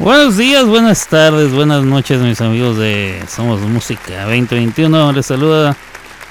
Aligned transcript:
Buenos 0.00 0.36
días, 0.36 0.64
buenas 0.64 1.08
tardes, 1.08 1.52
buenas 1.52 1.82
noches, 1.82 2.20
mis 2.20 2.40
amigos 2.40 2.78
de 2.78 3.20
Somos 3.26 3.60
Música 3.62 4.26
2021. 4.26 5.12
Les 5.12 5.26
saluda 5.26 5.76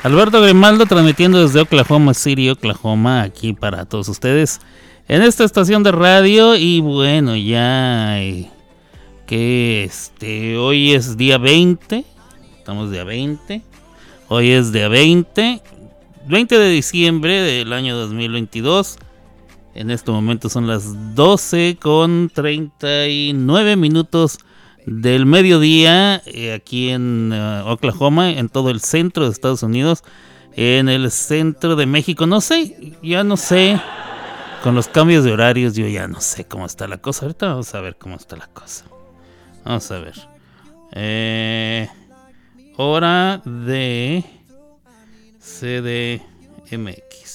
Alberto 0.03 0.41
Grimaldo 0.41 0.85
transmitiendo 0.85 1.41
desde 1.41 1.59
Oklahoma 1.59 2.13
City, 2.13 2.49
Oklahoma, 2.49 3.24
aquí 3.24 3.51
para 3.51 3.83
todos 3.83 4.07
ustedes 4.07 4.61
en 5.10 5.21
esta 5.21 5.43
estación 5.43 5.83
de 5.83 5.92
radio. 5.92 6.56
Y 6.56 6.79
bueno, 6.79 7.35
ya 7.35 8.21
eh, 8.21 8.49
que 9.25 9.84
este 9.84 10.56
hoy 10.57 10.93
es 10.93 11.17
día 11.17 11.38
20, 11.38 12.06
estamos 12.60 12.89
día 12.89 13.03
20. 13.03 13.61
Hoy 14.29 14.52
es 14.52 14.71
día 14.71 14.88
20, 14.88 15.61
20 16.25 16.57
de 16.57 16.70
diciembre 16.70 17.41
del 17.41 17.73
año 17.73 17.97
2022. 17.97 18.97
En 19.77 19.91
este 19.91 20.09
momento 20.09 20.49
son 20.49 20.66
las 20.66 21.13
12 21.13 21.77
con 21.80 22.31
39 22.34 23.76
minutos 23.76 24.40
del 24.88 25.27
mediodía 25.27 26.23
eh, 26.26 26.53
aquí 26.53 26.90
en 26.90 27.31
eh, 27.31 27.62
Oklahoma, 27.63 28.31
en 28.31 28.50
todo 28.50 28.72
el 28.72 28.81
centro 28.81 29.26
de 29.26 29.31
Estados 29.31 29.62
Unidos, 29.62 30.03
en 30.53 30.90
el 30.90 31.12
centro 31.12 31.76
de 31.76 31.86
México. 31.86 32.26
No 32.26 32.41
sé, 32.41 32.98
ya 33.03 33.23
no 33.23 33.38
sé. 33.38 33.80
Con 34.63 34.73
los 34.73 34.88
cambios 34.88 35.23
de 35.23 35.31
horarios 35.31 35.76
yo 35.76 35.88
ya 35.88 36.08
no 36.08 36.22
sé 36.22 36.45
cómo 36.45 36.66
está 36.66 36.88
la 36.88 36.98
cosa. 36.98 37.28
Ahorita 37.28 37.45
vamos 37.50 37.75
a 37.75 37.81
ver 37.81 37.98
cómo 37.98 38.16
está 38.16 38.36
la 38.36 38.48
cosa. 38.48 38.86
Vamos 39.64 39.91
a 39.91 40.00
ver. 40.00 40.16
Eh, 40.94 41.88
hora 42.78 43.44
de 43.45 44.23
CDMX. 45.39 47.27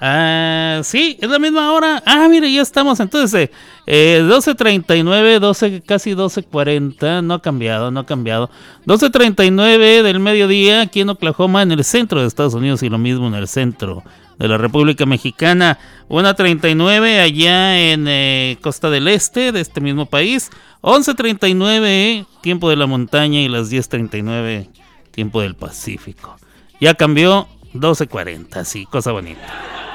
Ah, 0.00 0.80
sí, 0.84 1.18
es 1.20 1.28
la 1.28 1.38
misma 1.38 1.72
hora. 1.72 2.02
Ah, 2.06 2.28
mire, 2.28 2.52
ya 2.52 2.62
estamos. 2.62 3.00
Entonces, 3.00 3.50
eh, 3.86 4.20
12.39, 4.22 5.40
12, 5.40 5.82
casi 5.82 6.12
12.40. 6.12 7.24
No 7.24 7.34
ha 7.34 7.42
cambiado, 7.42 7.90
no 7.90 8.00
ha 8.00 8.06
cambiado. 8.06 8.48
12.39 8.86 10.02
del 10.02 10.20
mediodía 10.20 10.82
aquí 10.82 11.00
en 11.00 11.10
Oklahoma, 11.10 11.62
en 11.62 11.72
el 11.72 11.82
centro 11.82 12.20
de 12.20 12.28
Estados 12.28 12.54
Unidos 12.54 12.82
y 12.82 12.88
lo 12.88 12.98
mismo 12.98 13.26
en 13.26 13.34
el 13.34 13.48
centro 13.48 14.04
de 14.38 14.46
la 14.46 14.56
República 14.56 15.04
Mexicana. 15.04 15.78
1.39 16.08 17.20
allá 17.20 17.78
en 17.78 18.06
eh, 18.08 18.56
Costa 18.60 18.90
del 18.90 19.08
Este 19.08 19.50
de 19.50 19.60
este 19.60 19.80
mismo 19.80 20.06
país. 20.06 20.50
11.39 20.82 22.24
tiempo 22.40 22.70
de 22.70 22.76
la 22.76 22.86
montaña 22.86 23.40
y 23.40 23.48
las 23.48 23.70
10.39 23.70 24.68
tiempo 25.10 25.40
del 25.40 25.56
Pacífico. 25.56 26.36
Ya 26.80 26.94
cambió 26.94 27.48
12.40, 27.74 28.64
sí, 28.64 28.86
cosa 28.86 29.10
bonita. 29.10 29.87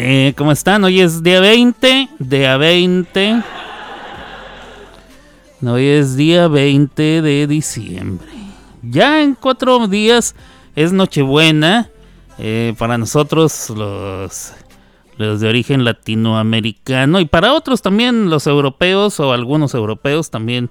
Eh, 0.00 0.32
¿Cómo 0.36 0.52
están? 0.52 0.84
Hoy 0.84 1.00
es 1.00 1.24
día 1.24 1.40
20, 1.40 2.08
día 2.20 2.56
20. 2.56 3.42
Hoy 5.66 5.86
es 5.86 6.14
día 6.14 6.46
20 6.46 7.20
de 7.20 7.48
diciembre. 7.48 8.28
Ya 8.82 9.20
en 9.20 9.34
cuatro 9.34 9.88
días 9.88 10.36
es 10.76 10.92
Nochebuena. 10.92 11.90
Eh, 12.38 12.76
para 12.78 12.96
nosotros 12.96 13.70
los, 13.70 14.52
los 15.16 15.40
de 15.40 15.48
origen 15.48 15.84
latinoamericano 15.84 17.18
y 17.18 17.24
para 17.24 17.52
otros 17.52 17.82
también 17.82 18.30
los 18.30 18.46
europeos 18.46 19.18
o 19.18 19.32
algunos 19.32 19.74
europeos 19.74 20.30
también 20.30 20.70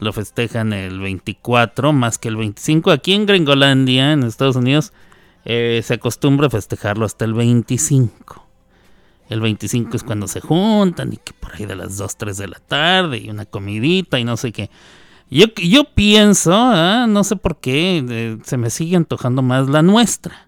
lo 0.00 0.12
festejan 0.12 0.74
el 0.74 1.00
24 1.00 1.94
más 1.94 2.18
que 2.18 2.28
el 2.28 2.36
25. 2.36 2.90
Aquí 2.90 3.14
en 3.14 3.24
Gringolandia, 3.24 4.12
en 4.12 4.22
Estados 4.22 4.56
Unidos, 4.56 4.92
eh, 5.46 5.80
se 5.82 5.94
acostumbra 5.94 6.50
festejarlo 6.50 7.06
hasta 7.06 7.24
el 7.24 7.32
25. 7.32 8.45
El 9.28 9.40
25 9.40 9.96
es 9.96 10.04
cuando 10.04 10.28
se 10.28 10.40
juntan 10.40 11.12
y 11.12 11.16
que 11.16 11.32
por 11.32 11.54
ahí 11.54 11.66
de 11.66 11.74
las 11.74 11.96
2, 11.96 12.16
3 12.16 12.36
de 12.36 12.48
la 12.48 12.58
tarde 12.60 13.18
y 13.18 13.30
una 13.30 13.44
comidita 13.44 14.18
y 14.18 14.24
no 14.24 14.36
sé 14.36 14.52
qué. 14.52 14.70
Yo, 15.28 15.46
yo 15.56 15.84
pienso, 15.94 16.52
¿ah? 16.54 17.06
no 17.08 17.24
sé 17.24 17.34
por 17.34 17.58
qué, 17.58 18.38
se 18.44 18.56
me 18.56 18.70
sigue 18.70 18.96
antojando 18.96 19.42
más 19.42 19.68
la 19.68 19.82
nuestra. 19.82 20.46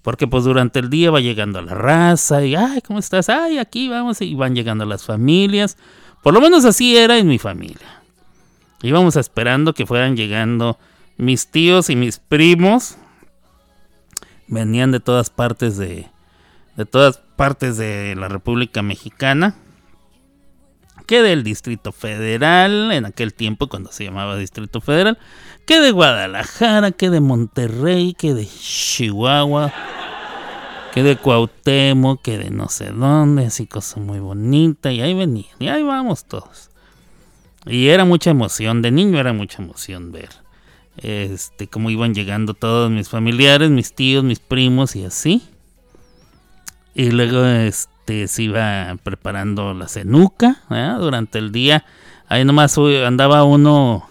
Porque 0.00 0.26
pues 0.26 0.44
durante 0.44 0.78
el 0.78 0.88
día 0.88 1.10
va 1.10 1.20
llegando 1.20 1.60
la 1.60 1.74
raza 1.74 2.42
y, 2.44 2.54
ay, 2.54 2.80
¿cómo 2.80 2.98
estás? 2.98 3.28
Ay, 3.28 3.58
aquí 3.58 3.88
vamos 3.88 4.22
y 4.22 4.34
van 4.34 4.54
llegando 4.54 4.86
las 4.86 5.04
familias. 5.04 5.76
Por 6.22 6.32
lo 6.32 6.40
menos 6.40 6.64
así 6.64 6.96
era 6.96 7.18
en 7.18 7.28
mi 7.28 7.38
familia. 7.38 8.02
Íbamos 8.82 9.16
esperando 9.16 9.74
que 9.74 9.84
fueran 9.84 10.16
llegando 10.16 10.78
mis 11.18 11.48
tíos 11.48 11.90
y 11.90 11.96
mis 11.96 12.18
primos. 12.18 12.96
Venían 14.46 14.92
de 14.92 15.00
todas 15.00 15.28
partes 15.28 15.76
de, 15.76 16.06
de 16.76 16.86
todas 16.86 17.20
partes 17.38 17.76
de 17.76 18.16
la 18.16 18.26
República 18.26 18.82
Mexicana, 18.82 19.54
que 21.06 21.22
del 21.22 21.44
Distrito 21.44 21.92
Federal, 21.92 22.90
en 22.90 23.06
aquel 23.06 23.32
tiempo 23.32 23.68
cuando 23.68 23.92
se 23.92 24.04
llamaba 24.04 24.36
Distrito 24.36 24.80
Federal, 24.80 25.18
que 25.64 25.80
de 25.80 25.92
Guadalajara, 25.92 26.90
que 26.90 27.10
de 27.10 27.20
Monterrey, 27.20 28.12
que 28.18 28.34
de 28.34 28.44
Chihuahua, 28.44 29.72
que 30.92 31.04
de 31.04 31.16
Cuauhtémoc, 31.16 32.22
que 32.22 32.38
de 32.38 32.50
no 32.50 32.68
sé 32.68 32.90
dónde, 32.90 33.46
así 33.46 33.68
cosa 33.68 34.00
muy 34.00 34.18
bonita, 34.18 34.90
y 34.90 35.00
ahí 35.00 35.14
venían, 35.14 35.54
y 35.60 35.68
ahí 35.68 35.84
vamos 35.84 36.24
todos. 36.24 36.70
Y 37.66 37.86
era 37.86 38.04
mucha 38.04 38.30
emoción, 38.30 38.82
de 38.82 38.90
niño 38.90 39.20
era 39.20 39.32
mucha 39.32 39.62
emoción 39.62 40.10
ver 40.10 40.30
este 40.96 41.68
cómo 41.68 41.90
iban 41.90 42.14
llegando 42.14 42.54
todos 42.54 42.90
mis 42.90 43.08
familiares, 43.08 43.70
mis 43.70 43.94
tíos, 43.94 44.24
mis 44.24 44.40
primos 44.40 44.96
y 44.96 45.04
así. 45.04 45.48
Y 46.98 47.12
luego 47.12 47.44
este, 47.46 48.26
se 48.26 48.42
iba 48.42 48.96
preparando 49.04 49.72
la 49.72 49.86
cenuca 49.86 50.62
durante 50.98 51.38
el 51.38 51.52
día. 51.52 51.84
Ahí 52.26 52.44
nomás 52.44 52.76
andaba 52.76 53.44
uno 53.44 54.10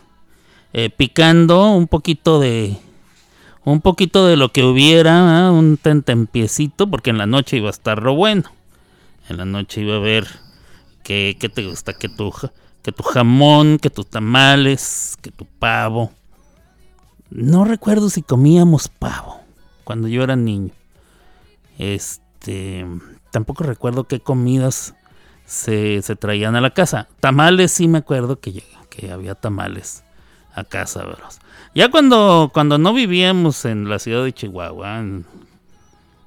eh, 0.71 0.89
picando 0.89 1.71
un 1.71 1.89
poquito 1.89 2.39
de 2.39 2.77
un 3.65 3.81
poquito 3.81 4.25
de 4.25 4.37
lo 4.37 4.53
que 4.53 4.63
hubiera, 4.63 5.51
un 5.51 5.75
tentempiecito, 5.75 6.89
porque 6.89 7.09
en 7.09 7.17
la 7.17 7.25
noche 7.25 7.57
iba 7.57 7.67
a 7.67 7.71
estar 7.71 8.01
lo 8.01 8.15
bueno. 8.15 8.43
En 9.27 9.35
la 9.35 9.43
noche 9.43 9.81
iba 9.81 9.97
a 9.97 9.99
ver 9.99 10.25
qué, 11.03 11.35
qué 11.37 11.49
te 11.49 11.67
gusta, 11.67 11.91
que 11.91 12.07
tu, 12.07 12.31
que 12.83 12.93
tu 12.93 13.03
jamón, 13.03 13.79
que 13.79 13.89
tus 13.89 14.07
tamales, 14.07 15.17
que 15.21 15.31
tu 15.31 15.43
pavo. 15.43 16.13
No 17.31 17.65
recuerdo 17.65 18.09
si 18.09 18.21
comíamos 18.21 18.87
pavo 18.87 19.41
cuando 19.83 20.07
yo 20.07 20.23
era 20.23 20.37
niño. 20.37 20.71
Este 21.77 22.26
este, 22.47 22.85
tampoco 23.31 23.65
recuerdo 23.65 24.05
qué 24.05 24.21
comidas 24.21 24.95
se, 25.45 26.01
traían 26.17 26.55
a 26.55 26.61
la 26.61 26.69
casa. 26.69 27.09
Tamales 27.19 27.73
sí 27.73 27.87
me 27.89 27.97
acuerdo 27.97 28.39
que, 28.39 28.63
que 28.89 29.11
había 29.11 29.35
tamales 29.35 30.03
a 30.55 30.63
casa, 30.63 31.05
Ya 31.75 31.91
cuando, 31.91 32.49
cuando 32.53 32.77
no 32.77 32.93
vivíamos 32.93 33.65
en 33.65 33.89
la 33.89 33.99
ciudad 33.99 34.23
de 34.23 34.33
Chihuahua, 34.33 35.03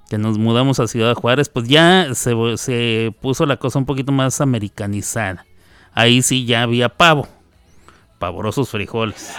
que 0.08 0.18
nos 0.18 0.38
mudamos 0.38 0.78
a 0.78 0.86
Ciudad 0.86 1.14
Juárez, 1.14 1.48
pues 1.48 1.68
ya 1.68 2.14
se, 2.14 2.34
se, 2.56 3.14
puso 3.20 3.46
la 3.46 3.56
cosa 3.56 3.78
un 3.78 3.86
poquito 3.86 4.12
más 4.12 4.40
americanizada. 4.40 5.46
Ahí 5.94 6.22
sí 6.22 6.44
ya 6.44 6.62
había 6.62 6.90
pavo, 6.90 7.26
pavorosos 8.18 8.68
frijoles. 8.68 9.34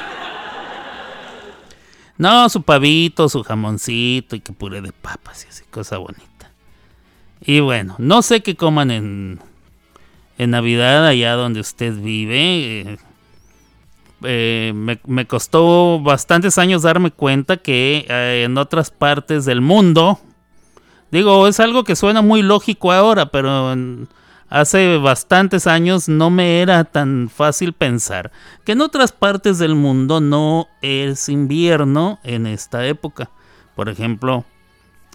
No, 2.17 2.49
su 2.49 2.61
pavito, 2.63 3.29
su 3.29 3.43
jamoncito 3.43 4.35
y 4.35 4.41
que 4.41 4.51
puré 4.51 4.81
de 4.81 4.91
papas 4.91 5.45
y 5.45 5.47
así, 5.47 5.63
cosa 5.71 5.97
bonita. 5.97 6.30
Y 7.43 7.59
bueno, 7.59 7.95
no 7.97 8.21
sé 8.21 8.41
qué 8.43 8.55
coman 8.55 8.91
en, 8.91 9.39
en 10.37 10.51
Navidad 10.51 11.05
allá 11.07 11.33
donde 11.33 11.59
usted 11.59 11.93
vive. 11.95 12.97
Eh, 14.23 14.71
me, 14.75 15.25
costó 15.25 15.99
bastantes 15.99 16.59
años 16.59 16.83
darme 16.83 17.09
cuenta 17.09 17.57
que 17.57 18.05
eh, 18.07 18.43
en 18.45 18.57
otras 18.57 18.91
partes 18.91 19.45
del 19.45 19.61
mundo, 19.61 20.19
digo, 21.09 21.47
es 21.47 21.59
algo 21.59 21.83
que 21.83 21.95
suena 21.95 22.21
muy 22.21 22.43
lógico 22.43 22.91
ahora, 22.91 23.31
pero 23.31 23.75
hace 24.49 24.97
bastantes 24.97 25.65
años 25.65 26.07
no 26.07 26.29
me 26.29 26.61
era 26.61 26.83
tan 26.83 27.29
fácil 27.33 27.73
pensar 27.73 28.31
que 28.63 28.73
en 28.73 28.81
otras 28.81 29.11
partes 29.11 29.57
del 29.57 29.73
mundo 29.73 30.21
no 30.21 30.67
es 30.83 31.27
invierno 31.27 32.19
en 32.23 32.45
esta 32.45 32.85
época. 32.85 33.31
Por 33.75 33.89
ejemplo, 33.89 34.45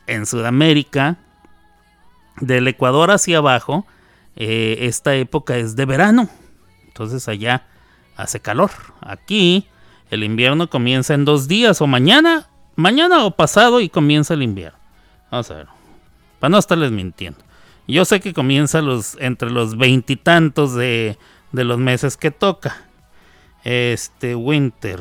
en 0.09 0.27
Sudamérica 0.27 1.19
del 2.41 2.69
Ecuador 2.69 3.11
hacia 3.11 3.39
abajo, 3.39 3.87
eh, 4.37 4.79
esta 4.83 5.15
época 5.15 5.57
es 5.57 5.77
de 5.77 5.85
verano. 5.85 6.29
Entonces 6.87 7.29
allá 7.29 7.67
hace 8.17 8.41
calor. 8.41 8.71
Aquí 9.01 9.67
el 10.11 10.25
invierno 10.25 10.69
comienza 10.71 11.15
en 11.15 11.25
dos 11.25 11.49
días 11.49 11.81
o 11.81 11.87
mañana, 11.87 12.49
mañana 12.75 13.25
o 13.25 13.33
pasado 13.33 13.81
y 13.81 13.89
comienza 13.89 14.35
el 14.35 14.43
invierno. 14.43 14.79
Vamos 15.31 15.51
a 15.51 15.55
ver. 15.55 15.67
Para 16.39 16.51
no 16.51 16.59
estarles 16.59 16.93
mintiendo. 16.93 17.41
Yo 17.89 18.05
sé 18.05 18.21
que 18.21 18.33
comienza 18.33 18.83
los, 18.83 19.17
entre 19.21 19.51
los 19.51 19.77
veintitantos 19.77 20.75
de, 20.75 21.19
de 21.53 21.65
los 21.65 21.79
meses 21.79 22.17
que 22.17 22.31
toca. 22.31 22.77
Este, 23.65 24.35
winter. 24.35 25.01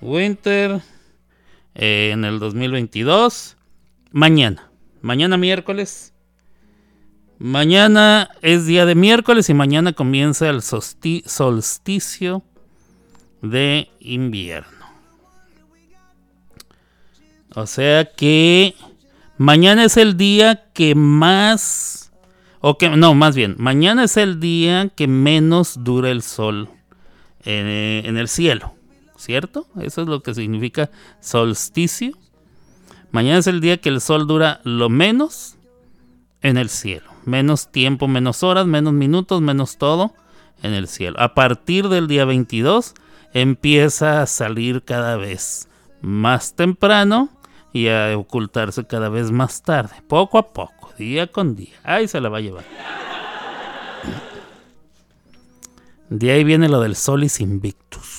Winter 0.00 0.80
eh, 1.74 2.10
en 2.12 2.24
el 2.24 2.38
2022. 2.38 3.56
Mañana. 4.12 4.65
Mañana 5.06 5.36
miércoles. 5.36 6.12
Mañana 7.38 8.28
es 8.42 8.66
día 8.66 8.86
de 8.86 8.96
miércoles 8.96 9.48
y 9.48 9.54
mañana 9.54 9.92
comienza 9.92 10.48
el 10.50 10.62
solsticio 10.62 12.42
de 13.40 13.88
invierno. 14.00 14.84
O 17.54 17.68
sea 17.68 18.06
que 18.16 18.74
mañana 19.38 19.84
es 19.84 19.96
el 19.96 20.16
día 20.16 20.72
que 20.72 20.96
más, 20.96 22.10
o 22.58 22.76
que 22.76 22.88
no, 22.88 23.14
más 23.14 23.36
bien, 23.36 23.54
mañana 23.58 24.02
es 24.02 24.16
el 24.16 24.40
día 24.40 24.88
que 24.88 25.06
menos 25.06 25.84
dura 25.84 26.10
el 26.10 26.22
sol 26.22 26.68
en, 27.44 28.16
el 28.16 28.26
cielo, 28.26 28.74
¿cierto? 29.16 29.68
Eso 29.80 30.02
es 30.02 30.08
lo 30.08 30.24
que 30.24 30.34
significa 30.34 30.90
solsticio. 31.20 32.18
Mañana 33.16 33.38
es 33.38 33.46
el 33.46 33.62
día 33.62 33.78
que 33.78 33.88
el 33.88 34.02
sol 34.02 34.26
dura 34.26 34.60
lo 34.62 34.90
menos 34.90 35.56
en 36.42 36.58
el 36.58 36.68
cielo. 36.68 37.10
Menos 37.24 37.72
tiempo, 37.72 38.08
menos 38.08 38.42
horas, 38.42 38.66
menos 38.66 38.92
minutos, 38.92 39.40
menos 39.40 39.78
todo 39.78 40.12
en 40.62 40.74
el 40.74 40.86
cielo. 40.86 41.18
A 41.18 41.32
partir 41.32 41.88
del 41.88 42.08
día 42.08 42.26
22 42.26 42.92
empieza 43.32 44.20
a 44.20 44.26
salir 44.26 44.82
cada 44.82 45.16
vez 45.16 45.66
más 46.02 46.56
temprano 46.56 47.30
y 47.72 47.88
a 47.88 48.18
ocultarse 48.18 48.86
cada 48.86 49.08
vez 49.08 49.30
más 49.30 49.62
tarde, 49.62 49.94
poco 50.06 50.36
a 50.36 50.48
poco, 50.48 50.92
día 50.98 51.26
con 51.26 51.56
día. 51.56 51.72
Ahí 51.84 52.08
se 52.08 52.20
la 52.20 52.28
va 52.28 52.36
a 52.36 52.42
llevar. 52.42 52.64
De 56.10 56.32
ahí 56.32 56.44
viene 56.44 56.68
lo 56.68 56.82
del 56.82 56.94
Solis 56.94 57.40
Invictus. 57.40 58.15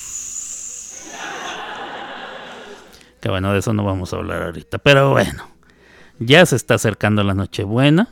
Que 3.20 3.28
bueno, 3.28 3.52
de 3.52 3.58
eso 3.58 3.72
no 3.72 3.84
vamos 3.84 4.12
a 4.12 4.16
hablar 4.16 4.42
ahorita. 4.42 4.78
Pero 4.78 5.10
bueno, 5.10 5.44
ya 6.18 6.44
se 6.46 6.56
está 6.56 6.74
acercando 6.74 7.22
la 7.24 7.34
Nochebuena. 7.34 8.08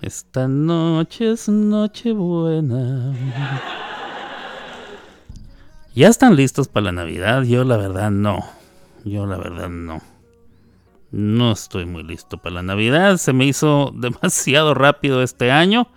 Esta 0.00 0.48
noche 0.48 1.32
es 1.32 1.48
Nochebuena. 1.48 3.14
¿Ya 5.94 6.08
están 6.08 6.36
listos 6.36 6.68
para 6.68 6.86
la 6.86 6.92
Navidad? 6.92 7.42
Yo 7.44 7.64
la 7.64 7.76
verdad 7.76 8.10
no. 8.10 8.44
Yo 9.04 9.26
la 9.26 9.36
verdad 9.36 9.68
no. 9.68 10.02
No 11.10 11.52
estoy 11.52 11.86
muy 11.86 12.02
listo 12.02 12.38
para 12.38 12.56
la 12.56 12.62
Navidad. 12.62 13.16
Se 13.18 13.32
me 13.32 13.46
hizo 13.46 13.92
demasiado 13.96 14.74
rápido 14.74 15.22
este 15.22 15.52
año. 15.52 15.88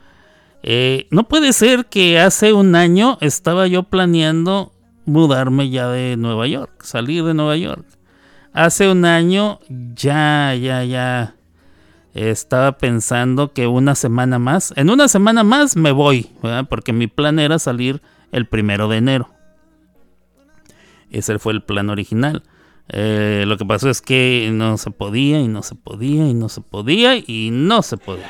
Eh, 0.62 1.08
no 1.10 1.28
puede 1.28 1.52
ser 1.52 1.88
que 1.88 2.20
hace 2.20 2.54
un 2.54 2.76
año 2.76 3.18
estaba 3.22 3.68
yo 3.68 3.84
planeando 3.84 4.72
mudarme 5.08 5.70
ya 5.70 5.88
de 5.88 6.18
Nueva 6.18 6.46
York, 6.48 6.84
salir 6.84 7.24
de 7.24 7.34
Nueva 7.34 7.58
York. 7.58 7.86
Hace 8.54 8.92
un 8.92 9.06
año 9.06 9.60
ya, 9.70 10.54
ya, 10.54 10.84
ya 10.84 11.36
estaba 12.14 12.78
pensando 12.78 13.54
que 13.54 13.68
una 13.68 13.96
semana 13.96 14.38
más, 14.40 14.74
en 14.76 14.90
una 14.90 15.08
semana 15.08 15.44
más 15.44 15.76
me 15.76 15.92
voy, 15.92 16.30
porque 16.70 16.94
mi 16.94 17.08
plan 17.08 17.40
era 17.40 17.58
salir 17.58 18.02
el 18.32 18.46
primero 18.46 18.88
de 18.88 18.98
enero. 18.98 19.30
Ese 21.10 21.40
fue 21.40 21.54
el 21.54 21.64
plan 21.64 21.90
original. 21.90 22.44
Eh, 22.90 23.44
lo 23.48 23.58
que 23.58 23.66
pasó 23.66 23.90
es 23.90 24.02
que 24.02 24.50
no 24.54 24.78
se 24.78 24.92
podía 24.92 25.40
y 25.42 25.48
no 25.48 25.62
se 25.62 25.76
podía 25.76 26.28
y 26.28 26.34
no 26.34 26.50
se 26.50 26.62
podía 26.62 27.16
y 27.16 27.50
no 27.52 27.82
se 27.82 27.98
podía. 27.98 28.30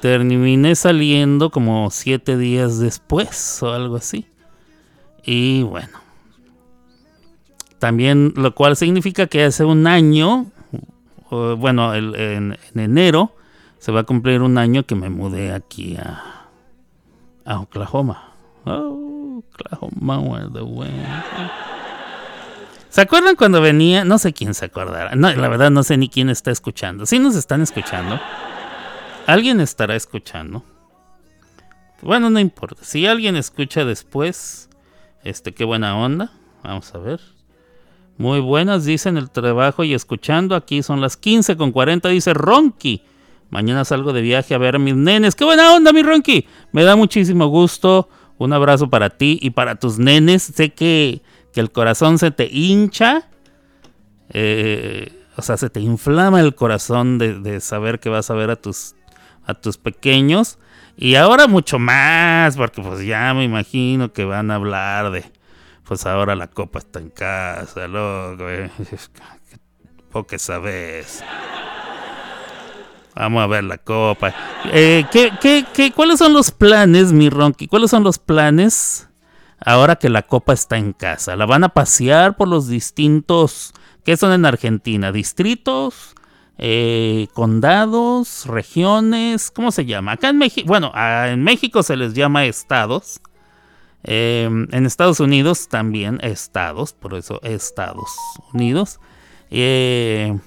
Terminé 0.00 0.74
saliendo 0.74 1.50
como 1.50 1.90
siete 1.90 2.36
días 2.36 2.78
después 2.78 3.62
o 3.62 3.72
algo 3.72 3.96
así. 3.96 4.26
Y 5.24 5.62
bueno. 5.62 5.98
También 7.78 8.32
lo 8.36 8.54
cual 8.54 8.76
significa 8.76 9.26
que 9.26 9.44
hace 9.44 9.64
un 9.64 9.86
año, 9.86 10.46
bueno, 11.30 11.94
en, 11.94 12.56
enero, 12.74 13.34
se 13.78 13.92
va 13.92 14.00
a 14.00 14.04
cumplir 14.04 14.40
un 14.42 14.56
año 14.56 14.84
que 14.84 14.94
me 14.94 15.10
mudé 15.10 15.52
aquí 15.52 15.96
a, 15.96 16.48
a 17.44 17.60
Oklahoma. 17.60 18.32
Oh, 18.64 19.42
Oklahoma, 19.52 20.20
where 20.20 20.48
the 20.50 20.62
wind. 20.62 21.06
¿Se 22.88 23.00
acuerdan 23.00 23.34
cuando 23.34 23.60
venía? 23.60 24.04
No 24.04 24.18
sé 24.18 24.32
quién 24.32 24.54
se 24.54 24.66
acordará. 24.66 25.14
La 25.16 25.48
verdad 25.48 25.70
no 25.70 25.82
sé 25.82 25.96
ni 25.96 26.08
quién 26.08 26.30
está 26.30 26.52
escuchando. 26.52 27.06
Si 27.06 27.18
nos 27.18 27.34
están 27.34 27.60
escuchando. 27.60 28.20
¿Alguien 29.26 29.60
estará 29.60 29.96
escuchando? 29.96 30.62
Bueno, 32.02 32.30
no 32.30 32.38
importa. 32.38 32.84
Si 32.84 33.06
alguien 33.06 33.34
escucha 33.34 33.84
después, 33.84 34.68
este, 35.24 35.52
qué 35.52 35.64
buena 35.64 35.96
onda. 35.98 36.32
Vamos 36.62 36.94
a 36.94 36.98
ver. 36.98 37.20
Muy 38.16 38.40
buenas, 38.40 38.84
dicen 38.84 39.16
el 39.16 39.30
trabajo 39.30 39.82
y 39.82 39.92
escuchando. 39.92 40.54
Aquí 40.54 40.82
son 40.82 41.00
las 41.00 41.16
15 41.16 41.56
con 41.56 41.72
40, 41.72 42.08
dice 42.10 42.32
Ronky. 42.32 43.02
Mañana 43.50 43.84
salgo 43.84 44.12
de 44.12 44.22
viaje 44.22 44.54
a 44.54 44.58
ver 44.58 44.76
a 44.76 44.78
mis 44.78 44.94
nenes. 44.94 45.34
¡Qué 45.34 45.44
buena 45.44 45.74
onda, 45.74 45.92
mi 45.92 46.02
Ronky! 46.02 46.46
Me 46.72 46.84
da 46.84 46.94
muchísimo 46.96 47.48
gusto. 47.48 48.08
Un 48.38 48.52
abrazo 48.52 48.88
para 48.88 49.10
ti 49.10 49.38
y 49.42 49.50
para 49.50 49.76
tus 49.76 49.98
nenes. 49.98 50.42
Sé 50.42 50.72
que, 50.72 51.22
que 51.52 51.60
el 51.60 51.70
corazón 51.72 52.18
se 52.18 52.30
te 52.30 52.48
hincha. 52.50 53.28
Eh, 54.30 55.12
o 55.36 55.42
sea, 55.42 55.56
se 55.56 55.70
te 55.70 55.80
inflama 55.80 56.40
el 56.40 56.54
corazón 56.54 57.18
de, 57.18 57.38
de 57.40 57.60
saber 57.60 57.98
que 57.98 58.08
vas 58.08 58.30
a 58.30 58.34
ver 58.34 58.50
a 58.50 58.56
tus 58.56 58.94
a 59.46 59.54
tus 59.54 59.76
pequeños. 59.78 60.58
Y 60.96 61.16
ahora 61.16 61.46
mucho 61.46 61.78
más, 61.78 62.56
porque 62.56 62.80
pues 62.80 63.04
ya 63.04 63.34
me 63.34 63.44
imagino 63.44 64.12
que 64.12 64.24
van 64.24 64.50
a 64.50 64.56
hablar 64.56 65.10
de, 65.10 65.24
pues 65.84 66.06
ahora 66.06 66.34
la 66.36 66.46
copa 66.48 66.78
está 66.78 67.00
en 67.00 67.10
casa, 67.10 67.88
loco. 67.88 68.48
Eh. 68.48 68.70
que 70.28 70.38
sabes. 70.38 71.24
Vamos 73.16 73.42
a 73.42 73.46
ver 73.46 73.64
la 73.64 73.78
copa. 73.78 74.34
Eh, 74.72 75.04
¿qué, 75.10 75.32
qué, 75.40 75.64
qué, 75.72 75.92
cuáles 75.92 76.18
son 76.18 76.32
los 76.32 76.50
planes, 76.50 77.12
mi 77.12 77.30
Ronky? 77.30 77.68
¿Cuáles 77.68 77.90
son 77.90 78.02
los 78.02 78.18
planes 78.18 79.08
ahora 79.60 79.96
que 79.96 80.08
la 80.08 80.22
copa 80.22 80.52
está 80.52 80.76
en 80.78 80.92
casa? 80.92 81.36
¿La 81.36 81.46
van 81.46 81.64
a 81.64 81.68
pasear 81.70 82.36
por 82.36 82.48
los 82.48 82.68
distintos... 82.68 83.72
¿Qué 84.04 84.18
son 84.18 84.32
en 84.32 84.44
Argentina? 84.44 85.12
¿Distritos? 85.12 86.14
Eh, 86.56 87.26
condados, 87.34 88.46
regiones, 88.46 89.50
¿cómo 89.50 89.72
se 89.72 89.86
llama? 89.86 90.12
Acá 90.12 90.28
en 90.28 90.38
México, 90.38 90.68
bueno, 90.68 90.92
en 90.94 91.42
México 91.42 91.82
se 91.82 91.96
les 91.96 92.14
llama 92.14 92.44
estados. 92.44 93.20
Em, 94.04 94.68
en 94.70 94.86
Estados 94.86 95.18
Unidos 95.18 95.68
también 95.68 96.18
estados, 96.22 96.92
por 96.92 97.14
eso 97.14 97.40
Estados 97.42 98.10
Unidos. 98.52 99.00
Eh, 99.50 100.38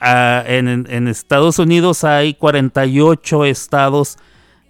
en, 0.00 1.08
Estados 1.08 1.58
Unidos 1.58 2.04
hay 2.04 2.34
48 2.34 3.44
estados 3.44 4.18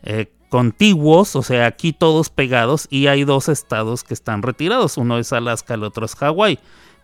eh, 0.03 0.33
contiguos, 0.49 1.37
o 1.37 1.43
sea, 1.43 1.67
aquí 1.67 1.93
todos 1.93 2.29
pegados, 2.29 2.87
y 2.91 3.07
hay 3.07 3.25
dos 3.25 3.49
estados 3.49 4.03
que 4.03 4.15
están 4.15 4.43
retirados. 4.43 4.97
Uno 4.97 5.19
es 5.19 5.33
Alaska, 5.33 5.75
el 5.75 5.85
otro 5.85 6.07
es 6.07 6.17
Hawái 6.17 6.59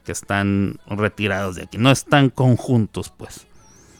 que 0.09 0.12
están 0.12 0.81
retirados 0.87 1.57
de 1.57 1.65
aquí. 1.65 1.77
No 1.77 1.91
están 1.91 2.31
conjuntos, 2.31 3.12
pues. 3.15 3.47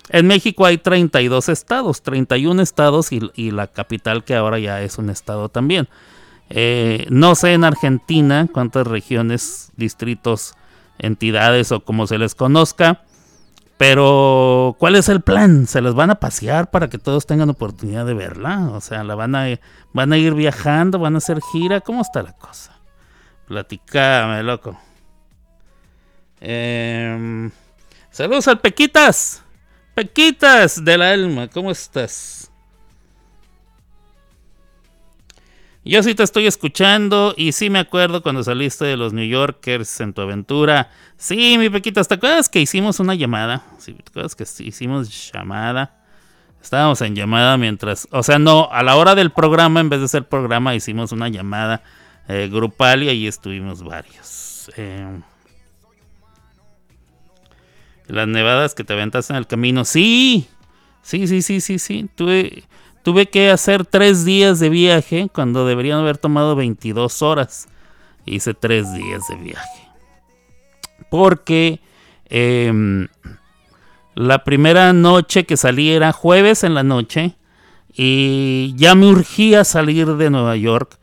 En 0.09 0.27
México 0.27 0.65
hay 0.65 0.79
32 0.79 1.50
estados, 1.50 2.00
31 2.00 2.62
estados 2.62 3.11
y, 3.12 3.50
la 3.50 3.67
capital 3.67 4.25
que 4.25 4.35
ahora 4.35 4.59
ya 4.59 4.81
es 4.81 4.97
un 4.97 5.11
estado 5.11 5.50
también. 5.50 5.87
Eh, 6.49 7.05
no 7.11 7.35
sé 7.35 7.53
en 7.53 7.62
Argentina 7.62 8.49
cuántas 8.50 8.87
regiones, 8.87 9.71
distritos, 9.77 10.55
entidades 10.99 11.73
o 11.73 11.85
como 11.85 12.07
se 12.07 12.17
les 12.17 12.35
conozca. 12.35 13.03
Pero, 13.77 14.77
¿cuál 14.79 14.97
es 14.97 15.11
el 15.11 15.21
plan? 15.21 15.67
¿Se 15.67 15.83
les 15.83 15.93
van 15.93 16.09
a 16.09 16.15
pasear 16.15 16.71
para 16.71 16.88
que 16.88 16.97
todos 16.97 17.27
tengan 17.27 17.50
oportunidad 17.50 18.07
de 18.07 18.15
verla? 18.15 18.71
O 18.73 18.81
sea, 18.81 19.05
¿la 19.05 19.15
van 19.15 19.35
a, 19.35 19.45
van 19.93 20.15
a 20.15 20.17
ir 20.17 20.33
viajando? 20.33 20.99
¿Van 20.99 21.17
a 21.17 21.19
hacer 21.19 21.43
gira? 21.53 21.83
¿Cómo 21.83 22.00
está 22.00 22.23
la 22.23 22.33
cosa? 22.33 22.81
Platicame, 23.47 24.43
loco. 24.43 24.88
Em, 26.40 27.50
saludos 28.11 28.49
al 28.49 28.61
Pequitas. 28.61 29.42
Pequitas 29.95 30.85
del 30.85 31.02
alma, 31.02 31.49
¿cómo 31.49 31.71
estás? 31.71 32.50
Yo 35.85 36.02
sí 36.02 36.14
te 36.14 36.23
estoy 36.23 36.47
escuchando 36.47 37.35
y 37.37 37.52
sí 37.52 37.71
me 37.71 37.78
acuerdo 37.78 38.23
cuando 38.23 38.45
saliste 38.45 38.85
de 38.85 38.97
los 38.97 39.14
New 39.14 39.26
Yorkers 39.26 40.00
en 40.00 40.12
tu 40.12 40.21
aventura. 40.21 40.90
Sí, 41.16 41.57
mi 41.59 41.71
Pequitas, 41.71 42.07
¿te 42.09 42.14
acuerdas 42.14 42.49
que 42.49 42.61
hicimos 42.61 43.00
una 43.00 43.14
llamada? 43.14 43.64
Sí, 43.78 43.95
¿te 43.95 44.11
acuerdas 44.11 44.37
que 44.37 44.45
hicimos 44.64 45.33
llamada? 45.33 45.97
Estábamos 46.62 47.00
en 47.00 47.14
llamada 47.14 47.57
mientras, 47.57 48.07
o 48.11 48.23
sea, 48.23 48.38
no, 48.38 48.68
a 48.71 48.83
la 48.83 48.97
hora 48.97 49.14
del 49.14 49.30
programa, 49.30 49.80
en 49.80 49.88
vez 49.88 50.00
de 50.00 50.09
ser 50.09 50.28
programa, 50.28 50.75
hicimos 50.75 51.12
una 51.12 51.28
llamada 51.28 51.83
eh, 52.28 52.50
grupal 52.52 53.04
y 53.04 53.09
ahí 53.09 53.26
estuvimos 53.26 53.83
varios. 53.83 54.71
Eh, 54.76 55.21
las 58.09 58.27
nevadas 58.27 58.75
que 58.75 58.85
te 58.85 58.95
aventas 58.95 59.31
en 59.31 59.37
el 59.37 59.47
camino. 59.47 59.85
Sí, 59.85 60.49
sí, 61.03 61.27
sí, 61.27 61.43
sí, 61.43 61.61
sí, 61.61 61.79
sí. 61.79 62.09
Tuve, 62.15 62.65
tuve 63.03 63.27
que 63.27 63.50
hacer 63.50 63.87
tres 63.87 64.25
días 64.25 64.59
de 64.61 64.71
viaje 64.71 65.29
cuando 65.33 65.67
deberían 65.67 66.00
haber 66.00 66.19
tomado 66.19 66.57
22 66.57 67.23
horas. 67.23 67.69
Hice 68.27 68.55
tres 68.55 68.93
días 68.93 69.23
de 69.29 69.37
viaje. 69.37 69.88
Porque 71.11 71.81
em, 72.29 73.09
La 74.15 74.43
primera 74.43 74.93
noche 74.93 75.45
que 75.45 75.57
salí 75.57 75.91
era 75.91 76.12
jueves 76.12 76.65
en 76.65 76.75
la 76.75 76.83
noche 76.83 77.37
y 77.95 78.75
ya 78.77 78.95
me 78.95 79.07
urgía 79.07 79.65
salir 79.65 80.17
de 80.17 80.31
Nueva 80.31 80.57
York 80.57 80.99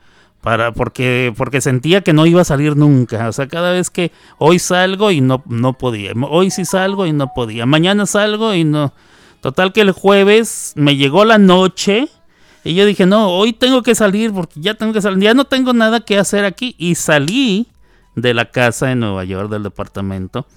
para 0.46 0.74
porque 0.74 1.34
porque 1.36 1.60
sentía 1.60 2.02
que 2.02 2.14
no 2.14 2.26
iba 2.28 2.42
a 2.42 2.46
salir 2.46 2.78
nunca, 2.78 3.28
o 3.28 3.34
sea, 3.34 3.48
cada 3.48 3.72
vez 3.72 3.90
que 3.90 4.12
hoy 4.38 4.60
salgo 4.60 5.10
y 5.10 5.20
no 5.20 5.44
no 5.48 5.74
podía, 5.74 6.14
hoy 6.30 6.52
sí 6.52 6.66
salgo 6.66 7.08
y 7.08 7.12
no 7.12 7.34
podía, 7.34 7.66
mañana 7.66 8.06
salgo 8.06 8.54
y 8.54 8.64
no 8.64 8.94
Total 9.42 9.74
que 9.74 9.82
el 9.82 9.92
jueves 9.92 10.74
me 10.76 10.96
llegó 10.96 11.24
la 11.24 11.38
noche 11.38 12.10
y 12.64 12.74
yo 12.74 12.84
dije, 12.84 13.06
"No, 13.06 13.30
hoy 13.30 13.54
tengo 13.54 13.84
que 13.84 13.94
salir 13.94 14.34
porque 14.34 14.60
ya 14.60 14.74
tengo 14.74 14.92
que 14.92 15.04
salir, 15.04 15.20
ya 15.20 15.36
no 15.36 15.46
tengo 15.46 15.72
nada 15.72 16.00
que 16.00 16.18
hacer 16.18 16.46
aquí" 16.46 16.76
y 16.80 16.96
salí 16.96 17.68
de 18.16 18.34
la 18.34 18.46
casa 18.46 18.92
en 18.92 19.02
Nueva 19.02 19.24
York 19.24 19.52
del 19.52 19.62
departamento. 19.62 20.48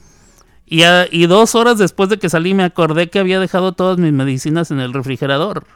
Y, 0.65 0.85
y 1.11 1.27
dos 1.27 1.55
horas 1.55 1.77
después 1.77 2.09
de 2.09 2.19
que 2.19 2.31
salí 2.31 2.55
me 2.55 2.65
acordé 2.65 3.11
que 3.11 3.19
había 3.19 3.41
dejado 3.41 3.73
todas 3.73 3.99
mis 3.99 4.15
medicinas 4.15 4.71
en 4.71 4.81
el 4.81 4.95
refrigerador. 4.95 5.67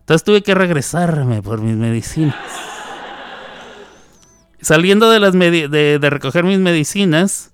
Entonces 0.00 0.24
tuve 0.24 0.42
que 0.42 0.56
regresarme 0.56 1.40
por 1.40 1.60
mis 1.60 1.76
medicinas. 1.76 2.34
Saliendo 4.64 5.10
de, 5.10 5.20
las 5.20 5.34
de, 5.34 5.98
recoger 6.00 6.42
mis 6.42 6.58
medicinas, 6.58 7.52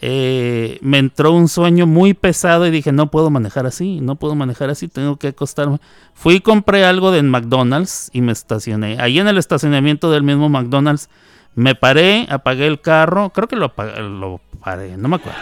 eh, 0.00 0.78
me 0.82 0.98
entró 0.98 1.30
un 1.30 1.46
sueño 1.46 1.86
muy 1.86 2.14
pesado 2.14 2.66
y 2.66 2.72
dije, 2.72 2.90
no 2.90 3.12
puedo 3.12 3.30
manejar 3.30 3.64
así, 3.64 4.00
no 4.00 4.16
puedo 4.16 4.34
manejar 4.34 4.68
así, 4.68 4.88
tengo 4.88 5.16
que 5.18 5.28
acostarme. 5.28 5.78
Fui 6.14 6.34
y 6.34 6.40
compré 6.40 6.84
algo 6.84 7.12
de 7.12 7.22
McDonald's 7.22 8.10
y 8.12 8.22
me 8.22 8.32
estacioné. 8.32 8.96
Ahí 9.00 9.20
en 9.20 9.28
el 9.28 9.38
estacionamiento 9.38 10.10
del 10.10 10.24
mismo 10.24 10.48
McDonald's 10.48 11.08
me 11.54 11.76
paré, 11.76 12.26
apagué 12.28 12.66
el 12.66 12.80
carro, 12.80 13.30
creo 13.30 13.46
que 13.46 13.54
lo, 13.54 13.72
lo 14.00 14.40
paré, 14.60 14.96
no 14.96 15.06
me 15.06 15.16
acuerdo. 15.16 15.38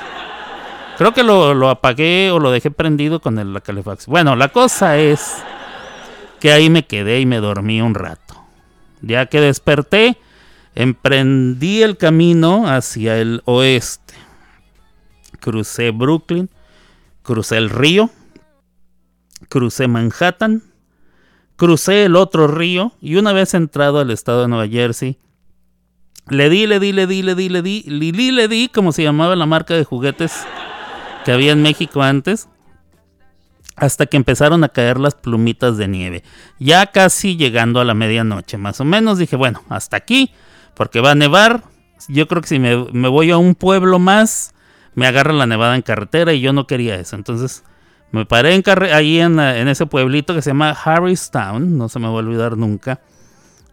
Creo 0.98 1.14
que 1.14 1.22
lo, 1.22 1.70
apagué 1.70 2.30
o 2.30 2.38
lo 2.38 2.50
dejé 2.50 2.70
prendido 2.70 3.20
con 3.20 3.38
el, 3.38 3.54
la 3.54 3.62
calefacción. 3.62 4.12
Bueno, 4.12 4.36
la 4.36 4.48
cosa 4.48 4.98
es 4.98 5.42
que 6.40 6.52
ahí 6.52 6.68
me 6.68 6.86
quedé 6.86 7.20
y 7.20 7.26
me 7.26 7.38
dormí 7.38 7.80
un 7.80 7.94
rato. 7.94 8.34
Ya 9.00 9.24
que 9.26 9.40
desperté, 9.40 10.18
emprendí 10.76 11.82
el 11.82 11.96
camino 11.96 12.68
hacia 12.68 13.18
el 13.18 13.42
oeste. 13.46 14.14
Crucé 15.40 15.90
Brooklyn, 15.90 16.48
crucé 17.22 17.56
el 17.56 17.70
río, 17.70 18.10
crucé 19.48 19.88
Manhattan, 19.88 20.62
crucé 21.56 22.04
el 22.04 22.14
otro 22.14 22.46
río 22.46 22.92
y 23.00 23.16
una 23.16 23.32
vez 23.32 23.54
entrado 23.54 23.98
al 23.98 24.10
estado 24.10 24.42
de 24.42 24.48
Nueva 24.48 24.68
Jersey, 24.68 25.18
le 26.28 26.50
di, 26.50 26.66
le 26.66 26.78
di, 26.78 26.92
le 26.92 27.06
di, 27.06 27.22
le 27.22 27.34
di, 27.34 27.48
le 27.48 27.62
di, 27.62 27.82
le 27.86 28.12
di, 28.12 28.30
le 28.30 28.48
di, 28.48 28.68
como 28.68 28.92
se 28.92 29.02
llamaba 29.02 29.34
la 29.34 29.46
marca 29.46 29.74
de 29.74 29.84
juguetes 29.84 30.44
que 31.24 31.32
había 31.32 31.52
en 31.52 31.62
México 31.62 32.02
antes 32.02 32.48
hasta 33.76 34.06
que 34.06 34.16
empezaron 34.16 34.64
a 34.64 34.68
caer 34.68 34.98
las 34.98 35.14
plumitas 35.14 35.76
de 35.76 35.88
nieve. 35.88 36.24
Ya 36.58 36.86
casi 36.86 37.36
llegando 37.36 37.80
a 37.80 37.84
la 37.84 37.94
medianoche, 37.94 38.58
más 38.58 38.80
o 38.80 38.84
menos, 38.84 39.18
dije, 39.18 39.36
bueno, 39.36 39.62
hasta 39.68 39.96
aquí, 39.96 40.32
porque 40.76 41.00
va 41.00 41.12
a 41.12 41.14
nevar. 41.14 41.64
Yo 42.08 42.28
creo 42.28 42.42
que 42.42 42.48
si 42.48 42.58
me, 42.58 42.76
voy 43.08 43.30
a 43.30 43.38
un 43.38 43.54
pueblo 43.54 43.98
más, 43.98 44.54
me 44.94 45.06
agarra 45.06 45.32
la 45.32 45.46
nevada 45.46 45.74
en 45.74 45.82
carretera 45.82 46.32
y 46.32 46.40
yo 46.40 46.52
no 46.52 46.66
quería 46.66 46.94
eso. 46.96 47.16
Entonces 47.16 47.64
me 48.12 48.26
paré 48.26 48.54
en 48.54 48.62
ahí 48.92 49.18
en, 49.18 49.40
en, 49.40 49.68
ese 49.68 49.86
pueblito 49.86 50.34
que 50.34 50.42
se 50.42 50.50
llama 50.50 50.70
Harristown, 50.70 51.76
no 51.76 51.88
se 51.88 51.98
me 51.98 52.06
va 52.06 52.12
a 52.12 52.16
olvidar 52.16 52.56
nunca. 52.56 53.00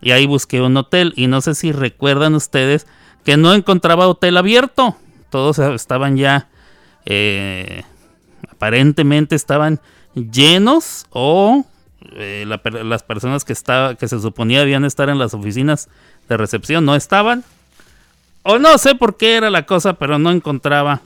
Y 0.01 0.11
ahí 0.11 0.25
busqué 0.25 0.61
un 0.61 0.75
hotel 0.75 1.13
y 1.15 1.27
no 1.27 1.41
sé 1.41 1.55
si 1.55 1.71
recuerdan 1.71 2.33
ustedes 2.35 2.87
que 3.23 3.37
no 3.37 3.53
encontraba 3.53 4.07
hotel 4.07 4.37
abierto. 4.37 4.97
Todos 5.29 5.59
estaban 5.59 6.17
ya... 6.17 6.49
Eh, 7.05 7.83
aparentemente 8.49 9.35
estaban 9.35 9.81
llenos 10.15 11.05
o 11.09 11.65
eh, 12.15 12.45
las 12.47 13.03
personas 13.03 13.43
que, 13.43 13.53
estaba, 13.53 13.95
que 13.95 14.07
se 14.07 14.19
suponía 14.19 14.59
debían 14.59 14.85
estar 14.85 15.09
en 15.09 15.17
las 15.17 15.33
oficinas 15.33 15.89
de 16.27 16.37
recepción 16.37 16.85
no 16.85 16.95
estaban. 16.95 17.43
O 18.43 18.59
no 18.59 18.77
sé 18.77 18.95
por 18.95 19.17
qué 19.17 19.37
era 19.37 19.49
la 19.49 19.65
cosa, 19.65 19.93
pero 19.93 20.19
no 20.19 20.31
encontraba 20.31 21.01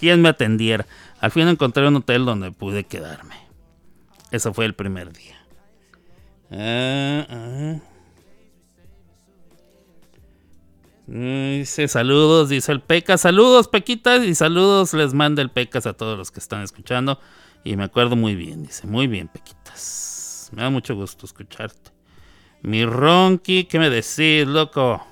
quien 0.00 0.22
me 0.22 0.28
atendiera. 0.28 0.86
Al 1.20 1.30
fin 1.30 1.48
encontré 1.48 1.86
un 1.86 1.96
hotel 1.96 2.24
donde 2.24 2.50
pude 2.50 2.84
quedarme. 2.84 3.36
Eso 4.30 4.52
fue 4.52 4.64
el 4.64 4.74
primer 4.74 5.12
día. 5.12 5.36
Ah, 6.50 7.26
ah. 7.30 7.78
Dice 11.06 11.86
saludos, 11.86 12.48
dice 12.48 12.72
el 12.72 12.80
Pecas. 12.80 13.20
Saludos, 13.20 13.68
Pequitas, 13.68 14.24
y 14.24 14.34
saludos 14.34 14.94
les 14.94 15.14
manda 15.14 15.42
el 15.42 15.50
Pecas 15.50 15.86
a 15.86 15.92
todos 15.92 16.18
los 16.18 16.30
que 16.30 16.40
están 16.40 16.62
escuchando. 16.62 17.20
Y 17.62 17.76
me 17.76 17.84
acuerdo 17.84 18.16
muy 18.16 18.34
bien, 18.34 18.62
dice, 18.62 18.86
muy 18.86 19.06
bien, 19.06 19.28
Pequitas. 19.28 20.50
Me 20.52 20.62
da 20.62 20.70
mucho 20.70 20.94
gusto 20.94 21.26
escucharte. 21.26 21.93
Mi 22.64 22.86
Ronky, 22.86 23.64
¿qué 23.64 23.78
me 23.78 23.90
decís, 23.90 24.46
loco? 24.46 25.06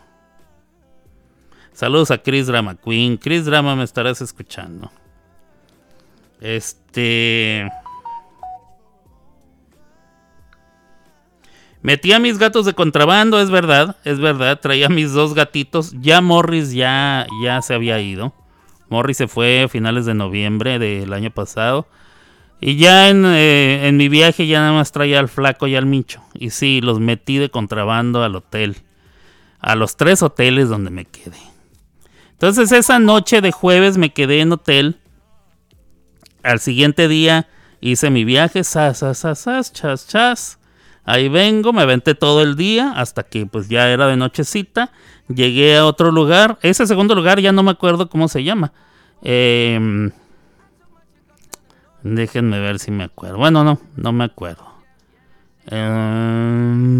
Saludos 1.75 2.11
a 2.11 2.16
Chris 2.16 2.47
Drama 2.47 2.76
Queen. 2.76 3.18
Chris 3.18 3.44
Drama, 3.44 3.76
me 3.76 3.85
estarás 3.85 4.23
escuchando. 4.23 4.90
Este. 6.40 7.71
Metí 11.82 12.14
a 12.14 12.18
mis 12.18 12.38
gatos 12.38 12.64
de 12.64 12.73
contrabando, 12.73 13.38
es 13.38 13.50
verdad, 13.50 13.99
es 14.04 14.18
verdad. 14.18 14.59
Traía 14.59 14.88
mis 14.88 15.12
dos 15.12 15.35
gatitos. 15.35 15.92
Ya 16.00 16.23
Morris 16.23 16.73
ya, 16.73 17.26
ya 17.42 17.61
se 17.61 17.75
había 17.75 18.00
ido. 18.00 18.32
Morris 18.88 19.18
se 19.18 19.28
fue 19.28 19.64
a 19.64 19.68
finales 19.68 20.06
de 20.06 20.14
noviembre 20.14 20.78
del 20.78 21.12
año 21.12 21.30
pasado. 21.30 21.87
Y 22.64 22.76
ya 22.76 23.09
en, 23.09 23.26
eh, 23.26 23.88
en 23.88 23.97
mi 23.97 24.09
viaje 24.09 24.47
ya 24.47 24.61
nada 24.61 24.73
más 24.73 24.92
traía 24.92 25.19
al 25.19 25.28
flaco 25.28 25.66
y 25.66 25.75
al 25.75 25.85
micho. 25.85 26.23
Y 26.33 26.50
sí, 26.50 26.81
los 26.81 27.00
metí 27.00 27.38
de 27.38 27.50
contrabando 27.50 28.23
al 28.23 28.37
hotel. 28.37 28.76
A 29.59 29.75
los 29.75 29.97
tres 29.97 30.23
hoteles 30.23 30.69
donde 30.69 30.90
me 30.90 31.04
quedé. 31.04 31.38
Entonces 32.31 32.71
esa 32.71 33.00
noche 33.00 33.40
de 33.40 33.50
jueves 33.50 33.99
me 33.99 34.12
quedé 34.12 34.40
en 34.40 34.52
hotel. 34.52 35.00
Al 36.45 36.61
siguiente 36.61 37.09
día 37.09 37.49
hice 37.81 38.11
mi 38.11 38.25
viaje. 38.25 38.62
Sas, 38.62 38.99
sas, 38.99 39.19
sas, 39.19 39.40
sas, 39.40 39.73
chas, 39.73 40.07
chas 40.07 40.59
Ahí 41.04 41.28
vengo, 41.28 41.73
me 41.73 41.83
aventé 41.83 42.14
todo 42.14 42.42
el 42.42 42.54
día 42.54 42.92
hasta 42.92 43.25
que 43.25 43.45
pues 43.45 43.69
ya 43.69 43.90
era 43.90 44.07
de 44.07 44.16
nochecita. 44.16 44.92
Llegué 45.26 45.78
a 45.78 45.85
otro 45.85 46.12
lugar. 46.12 46.59
Ese 46.62 46.87
segundo 46.87 47.16
lugar 47.16 47.40
ya 47.40 47.50
no 47.50 47.64
me 47.64 47.73
acuerdo 47.73 48.09
cómo 48.09 48.28
se 48.28 48.45
llama. 48.45 48.73
Em, 49.21 50.12
déjenme 52.02 52.61
ver 52.61 52.78
si 52.78 52.90
me 52.90 53.04
acuerdo. 53.04 53.38
Bueno, 53.38 53.64
no, 53.64 53.78
no 53.97 54.12
me 54.12 54.25
acuerdo. 54.25 54.73
Em, 55.66 56.97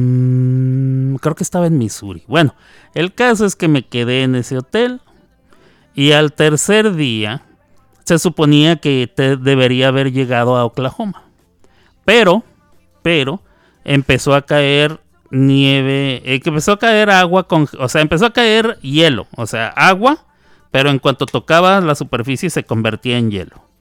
creo 1.19 1.35
que 1.35 1.43
estaba 1.43 1.67
en 1.67 1.79
Missouri. 1.79 2.23
Bueno, 2.27 2.55
el 2.95 3.13
caso 3.13 3.45
es 3.45 3.57
que 3.57 3.69
me 3.69 3.87
quedé 3.87 4.23
en 4.23 4.35
ese 4.35 4.59
hotel. 4.59 5.01
Y 5.95 6.13
al 6.13 6.33
tercer 6.33 6.95
día 6.95 7.43
se 8.05 8.19
suponía 8.19 8.77
que 8.77 9.13
debería 9.41 9.89
haber 9.89 10.13
llegado 10.13 10.57
a 10.57 10.65
Oklahoma. 10.65 11.25
Pero, 12.05 12.43
pero, 13.03 13.43
empezó 13.85 14.35
a 14.35 14.43
caer 14.43 15.01
nieve, 15.31 16.23
eh, 16.25 16.41
empezó 16.45 16.73
a 16.73 16.79
caer 16.79 17.11
agua 17.11 17.47
o 17.79 17.89
sea, 17.89 18.03
empezó 18.03 18.27
a 18.27 18.33
caer 18.33 18.79
hielo, 18.81 19.27
o 19.37 19.47
sea, 19.47 19.69
agua, 19.69 20.27
pero 20.71 20.91
en 20.91 20.99
cuanto 20.99 21.27
tocaba 21.27 21.81
la 21.81 21.95
superficie 21.95 22.51
se 22.51 22.65
convertía 22.65 23.19
en 23.19 23.31
hielo. 23.31 23.72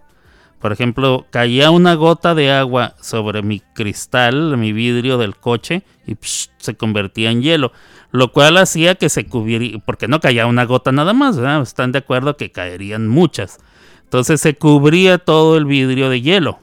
Por 0.62 0.72
ejemplo, 0.72 1.26
caía 1.32 1.72
una 1.72 1.96
gota 1.96 2.36
de 2.36 2.52
agua 2.52 2.96
sobre 3.02 3.42
mi 3.42 3.60
cristal, 3.60 4.58
mi 4.58 4.74
vidrio 4.74 5.18
del 5.18 5.36
coche, 5.36 5.84
y 6.06 6.16
se 6.22 6.76
convertía 6.76 7.32
en 7.32 7.42
hielo. 7.42 7.72
Lo 8.12 8.32
cual 8.32 8.58
hacía 8.58 8.96
que 8.96 9.10
se 9.10 9.26
cubriera, 9.26 9.80
porque 9.86 10.08
no 10.08 10.20
caía 10.20 10.46
una 10.46 10.66
gota 10.66 10.92
nada 10.92 11.14
más, 11.14 11.38
Están 11.38 11.92
de 11.92 12.00
acuerdo 12.00 12.38
que 12.38 12.52
caerían 12.52 13.08
muchas. 13.08 13.60
Entonces 14.04 14.40
se 14.40 14.56
cubría 14.56 15.18
todo 15.18 15.58
el 15.58 15.66
vidrio 15.66 16.10
de 16.10 16.22
hielo 16.22 16.60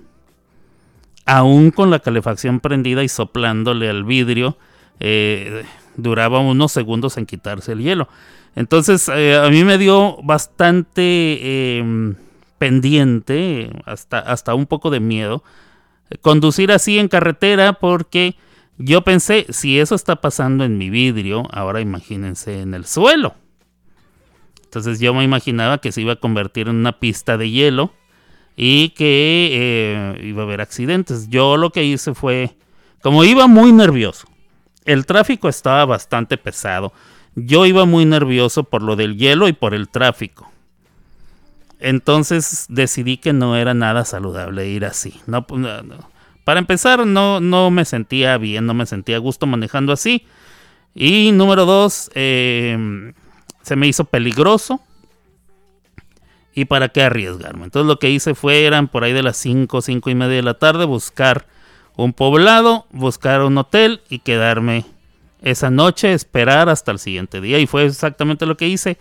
aún 1.29 1.71
con 1.71 1.91
la 1.91 1.99
calefacción 1.99 2.59
prendida 2.59 3.05
y 3.05 3.09
soplándole 3.09 3.91
al 3.91 4.05
vidrio, 4.05 4.57
eh, 4.99 5.65
duraba 5.97 6.41
unos 6.41 6.73
segundos 6.73 7.19
en 7.19 7.27
quitarse 7.27 7.73
el 7.73 7.81
hielo. 7.81 8.09
Entonces 8.57 9.11
eh, 9.15 9.37
a 9.37 9.49
mí 9.51 9.63
me 9.63 9.77
dio 9.77 10.17
bastante 10.23 11.79
em, 11.79 12.15
pendiente, 12.59 13.71
hasta, 13.87 14.19
hasta 14.19 14.55
un 14.55 14.67
poco 14.67 14.91
de 14.91 15.01
miedo, 15.01 15.43
conducir 16.23 16.73
así 16.73 16.99
en 16.99 17.09
carretera 17.09 17.75
porque 17.75 18.37
yo 18.79 19.03
pensé, 19.03 19.47
si 19.51 19.81
eso 19.81 19.95
está 19.95 20.17
pasando 20.17 20.65
en 20.65 20.79
mi 20.79 20.89
vidrio, 20.91 21.45
ahora 21.51 21.81
imagínense 21.81 22.61
en 22.61 22.75
el 22.75 22.87
suelo. 22.87 23.35
Entonces 24.63 25.01
yo 25.01 25.15
me 25.15 25.25
imaginaba 25.25 25.79
que 25.79 25.93
se 25.93 26.03
iba 26.03 26.13
a 26.13 26.17
convertir 26.17 26.69
en 26.69 26.77
una 26.77 26.99
pista 26.99 27.37
de 27.37 27.51
hielo 27.51 27.93
y 28.55 28.91
que 28.91 29.49
eh, 29.53 30.21
iba 30.25 30.43
a 30.43 30.47
haber 30.47 30.61
accidentes. 30.61 31.29
Yo 31.29 31.57
lo 31.57 31.71
que 31.71 31.85
hice 31.85 32.15
fue, 32.15 32.57
como 33.03 33.25
iba 33.25 33.47
muy 33.47 33.73
nervioso, 33.73 34.29
el 34.85 35.07
tráfico 35.07 35.49
estaba 35.49 35.85
bastante 35.85 36.37
pesado. 36.37 36.93
Yo 37.35 37.67
iba 37.67 37.85
muy 37.85 38.05
nervioso 38.05 38.65
por 38.65 38.83
lo 38.83 38.95
del 38.95 39.17
hielo 39.17 39.49
y 39.49 39.53
por 39.53 39.75
el 39.75 39.89
tráfico. 39.89 40.51
Entonces 41.81 42.67
decidí 42.69 43.19
que 43.19 43.33
no 43.33 43.57
era 43.57 43.75
nada 43.75 44.05
saludable 44.05 44.69
ir 44.69 44.85
así. 44.85 45.21
No, 45.27 45.47
Para 46.45 46.61
empezar, 46.61 47.07
no, 47.07 47.41
no 47.41 47.71
me 47.71 47.85
sentía 47.85 48.37
bien, 48.39 48.67
no 48.67 48.75
me 48.75 48.87
sentía 48.87 49.17
a 49.17 49.21
gusto 49.21 49.47
manejando 49.47 49.93
así. 49.93 50.27
Y 50.95 51.31
número 51.33 51.65
dos, 51.67 52.11
em, 52.15 53.13
se 53.63 53.77
me 53.77 53.87
hizo 53.87 54.05
peligroso. 54.05 54.81
¿Y 56.55 56.65
para 56.65 56.89
qué 56.89 57.03
arriesgarme? 57.03 57.65
Entonces 57.65 57.87
lo 57.87 58.01
que 58.01 58.11
hice 58.11 58.35
fue, 58.35 58.65
eran 58.65 58.89
por 58.89 59.05
ahí 59.05 59.13
de 59.13 59.23
las 59.23 59.37
5, 59.37 59.81
5 59.81 60.11
y 60.11 60.15
media 60.17 60.37
de 60.37 60.43
la 60.43 60.55
tarde, 60.55 60.87
buscar 60.87 61.47
un 61.95 62.13
poblado, 62.13 62.87
buscar 62.91 63.43
un 63.43 63.57
hotel 63.59 64.01
y 64.09 64.21
quedarme 64.21 64.85
esa 65.41 65.71
noche, 65.71 66.13
esperar 66.13 66.69
hasta 66.69 66.91
el 66.91 66.99
siguiente 66.99 67.41
día. 67.41 67.61
Y 67.61 67.69
fue 67.69 67.85
exactamente 67.85 68.47
lo 68.47 68.57
que 68.57 68.67
hice. 68.67 68.99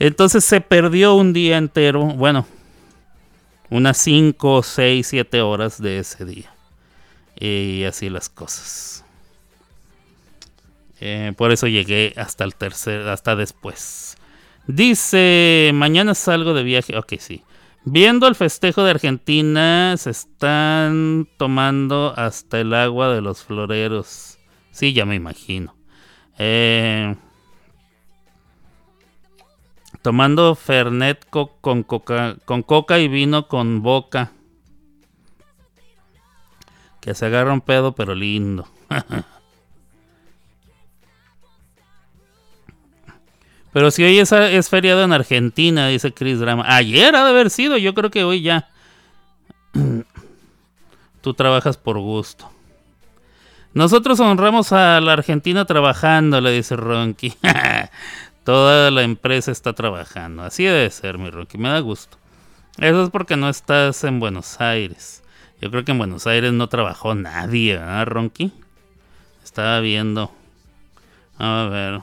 Entonces 0.00 0.46
se 0.46 0.62
perdió 0.62 1.14
un 1.14 1.34
día 1.34 1.58
entero, 1.58 2.02
bueno, 2.06 2.46
unas 3.68 3.98
5, 3.98 4.62
6, 4.62 5.06
7 5.06 5.42
horas 5.42 5.80
de 5.80 5.98
ese 5.98 6.24
día. 6.24 6.50
Y 7.38 7.84
así 7.84 8.08
las 8.08 8.30
cosas. 8.30 9.04
Eh, 11.00 11.34
por 11.36 11.52
eso 11.52 11.66
llegué 11.66 12.14
hasta 12.16 12.44
el 12.44 12.54
tercer, 12.54 13.08
hasta 13.08 13.36
después. 13.36 14.16
Dice, 14.66 15.70
mañana 15.74 16.14
salgo 16.14 16.54
de 16.54 16.62
viaje. 16.62 16.96
Ok, 16.96 17.14
sí. 17.18 17.42
Viendo 17.84 18.26
el 18.26 18.34
festejo 18.34 18.82
de 18.84 18.92
Argentina, 18.92 19.96
se 19.98 20.10
están 20.10 21.28
tomando 21.36 22.14
hasta 22.16 22.58
el 22.58 22.72
agua 22.72 23.12
de 23.12 23.20
los 23.20 23.44
floreros. 23.44 24.38
Sí, 24.70 24.94
ya 24.94 25.04
me 25.04 25.14
imagino. 25.14 25.76
Eh, 26.38 27.14
tomando 30.02 30.54
Fernet 30.54 31.26
con, 31.28 31.82
coca, 31.82 32.98
y 32.98 33.08
vino 33.08 33.48
con 33.48 33.82
boca. 33.82 34.32
Que 37.00 37.14
se 37.14 37.26
agarra 37.26 37.52
un 37.52 37.60
pedo, 37.60 37.92
pero 37.92 38.14
lindo. 38.14 38.68
Pero 43.72 43.92
si 43.92 44.02
hoy 44.02 44.18
es, 44.18 44.32
es, 44.32 44.68
feriado 44.68 45.04
en 45.04 45.12
Argentina, 45.12 45.86
dice 45.86 46.12
Chris 46.12 46.40
Drama. 46.40 46.64
Ayer 46.66 47.14
ha 47.14 47.22
de 47.22 47.30
haber 47.30 47.50
sido, 47.50 47.76
yo 47.76 47.94
creo 47.94 48.10
que 48.10 48.24
hoy 48.24 48.42
ya. 48.42 48.68
Tú 51.20 51.34
trabajas 51.34 51.76
por 51.76 51.96
gusto. 52.00 52.50
Nosotros 53.72 54.18
honramos 54.18 54.72
a 54.72 55.00
la 55.00 55.12
Argentina 55.12 55.64
trabajando, 55.64 56.40
le 56.40 56.50
dice 56.50 56.74
Ronky. 56.74 57.32
Toda 58.44 58.90
la 58.90 59.02
empresa 59.02 59.52
está 59.52 59.72
trabajando. 59.72 60.42
Así 60.42 60.64
debe 60.64 60.90
ser, 60.90 61.18
mi 61.18 61.30
Ronky. 61.30 61.58
Me 61.58 61.68
da 61.68 61.80
gusto. 61.80 62.16
Eso 62.78 63.04
es 63.04 63.10
porque 63.10 63.36
no 63.36 63.48
estás 63.48 64.04
en 64.04 64.20
Buenos 64.20 64.60
Aires. 64.60 65.22
Yo 65.60 65.70
creo 65.70 65.84
que 65.84 65.92
en 65.92 65.98
Buenos 65.98 66.26
Aires 66.26 66.52
no 66.52 66.68
trabajó 66.68 67.14
nadie, 67.14 67.76
¿ah, 67.76 68.04
Ronky? 68.04 68.52
Estaba 69.44 69.80
viendo. 69.80 70.32
A 71.38 71.68
ver. 71.70 72.00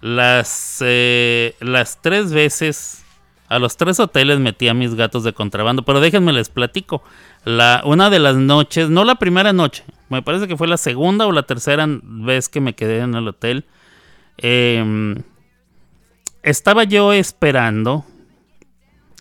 Las, 0.00 0.78
eh, 0.80 1.56
las 1.60 2.02
tres 2.02 2.32
veces, 2.32 3.03
a 3.48 3.58
los 3.58 3.76
tres 3.76 4.00
hoteles 4.00 4.38
metí 4.38 4.68
a 4.68 4.74
mis 4.74 4.94
gatos 4.94 5.24
de 5.24 5.32
contrabando, 5.32 5.84
pero 5.84 6.00
déjenme 6.00 6.32
les 6.32 6.48
platico. 6.48 7.02
La, 7.44 7.82
una 7.84 8.10
de 8.10 8.18
las 8.18 8.36
noches, 8.36 8.88
no 8.88 9.04
la 9.04 9.16
primera 9.16 9.52
noche, 9.52 9.84
me 10.08 10.22
parece 10.22 10.48
que 10.48 10.56
fue 10.56 10.66
la 10.66 10.76
segunda 10.76 11.26
o 11.26 11.32
la 11.32 11.42
tercera 11.42 11.86
vez 11.88 12.48
que 12.48 12.60
me 12.60 12.74
quedé 12.74 13.00
en 13.00 13.14
el 13.14 13.28
hotel. 13.28 13.66
Em, 14.38 15.22
estaba 16.42 16.84
yo 16.84 17.12
esperando 17.12 18.04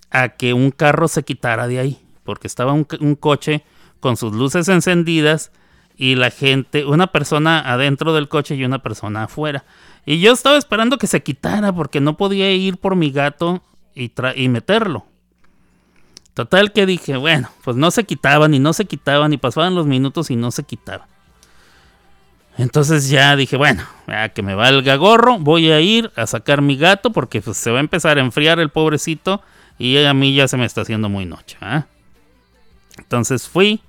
a 0.10 0.30
que 0.30 0.54
un 0.54 0.72
carro 0.72 1.08
se 1.08 1.24
quitara 1.24 1.68
de 1.68 1.80
ahí, 1.80 2.00
porque 2.24 2.48
estaba 2.48 2.72
un, 2.72 2.88
un 3.02 3.16
coche 3.16 3.64
con 4.00 4.16
sus 4.16 4.34
luces 4.34 4.68
encendidas 4.70 5.52
y 5.96 6.16
la 6.16 6.32
gente, 6.32 6.86
una 6.86 7.08
persona 7.08 7.60
adentro 7.60 8.14
del 8.14 8.30
coche 8.30 8.56
y 8.56 8.64
una 8.64 8.80
persona 8.80 9.24
afuera. 9.24 9.66
Y 10.06 10.20
yo 10.20 10.32
estaba 10.32 10.58
esperando 10.58 10.98
que 10.98 11.08
se 11.08 11.24
quitara 11.24 11.74
porque 11.74 12.02
no 12.02 12.18
podía 12.18 12.52
ir 12.52 12.78
por 12.78 12.96
mi 12.96 13.12
gato 13.12 13.64
y, 13.96 14.12
y 14.36 14.50
meterlo. 14.50 15.06
Total 16.34 16.72
que 16.72 16.86
dije, 16.86 17.16
bueno, 17.18 17.50
pues 17.64 17.78
no 17.78 17.92
se 17.92 18.06
quitaban 18.06 18.54
y 18.54 18.60
no 18.60 18.74
se 18.74 18.86
quitaban 18.86 19.34
y 19.34 19.38
pasaban 19.38 19.76
los 19.76 19.86
minutos 19.86 20.32
y 20.32 20.36
no 20.36 20.50
se 20.52 20.64
quitaba. 20.64 21.08
Entonces 22.58 23.10
ya 23.10 23.36
dije, 23.36 23.58
bueno, 23.58 23.84
que 24.34 24.44
me 24.44 24.56
valga 24.56 24.96
gorro, 24.96 25.40
voy 25.40 25.72
a 25.72 25.80
ir 25.80 26.12
a 26.16 26.28
sacar 26.28 26.62
mi 26.62 26.78
gato 26.78 27.12
porque 27.12 27.42
pues, 27.42 27.58
se 27.58 27.72
va 27.72 27.78
a 27.78 27.82
empezar 27.82 28.18
a 28.18 28.22
enfriar 28.22 28.60
el 28.60 28.70
pobrecito 28.70 29.42
y 29.80 30.04
a 30.04 30.14
mí 30.14 30.34
ya 30.36 30.48
se 30.48 30.58
me 30.58 30.66
está 30.66 30.82
haciendo 30.82 31.10
muy 31.10 31.26
noche. 31.26 31.58
¿ah? 31.62 31.86
Entonces 32.98 33.48
fui 33.48 33.82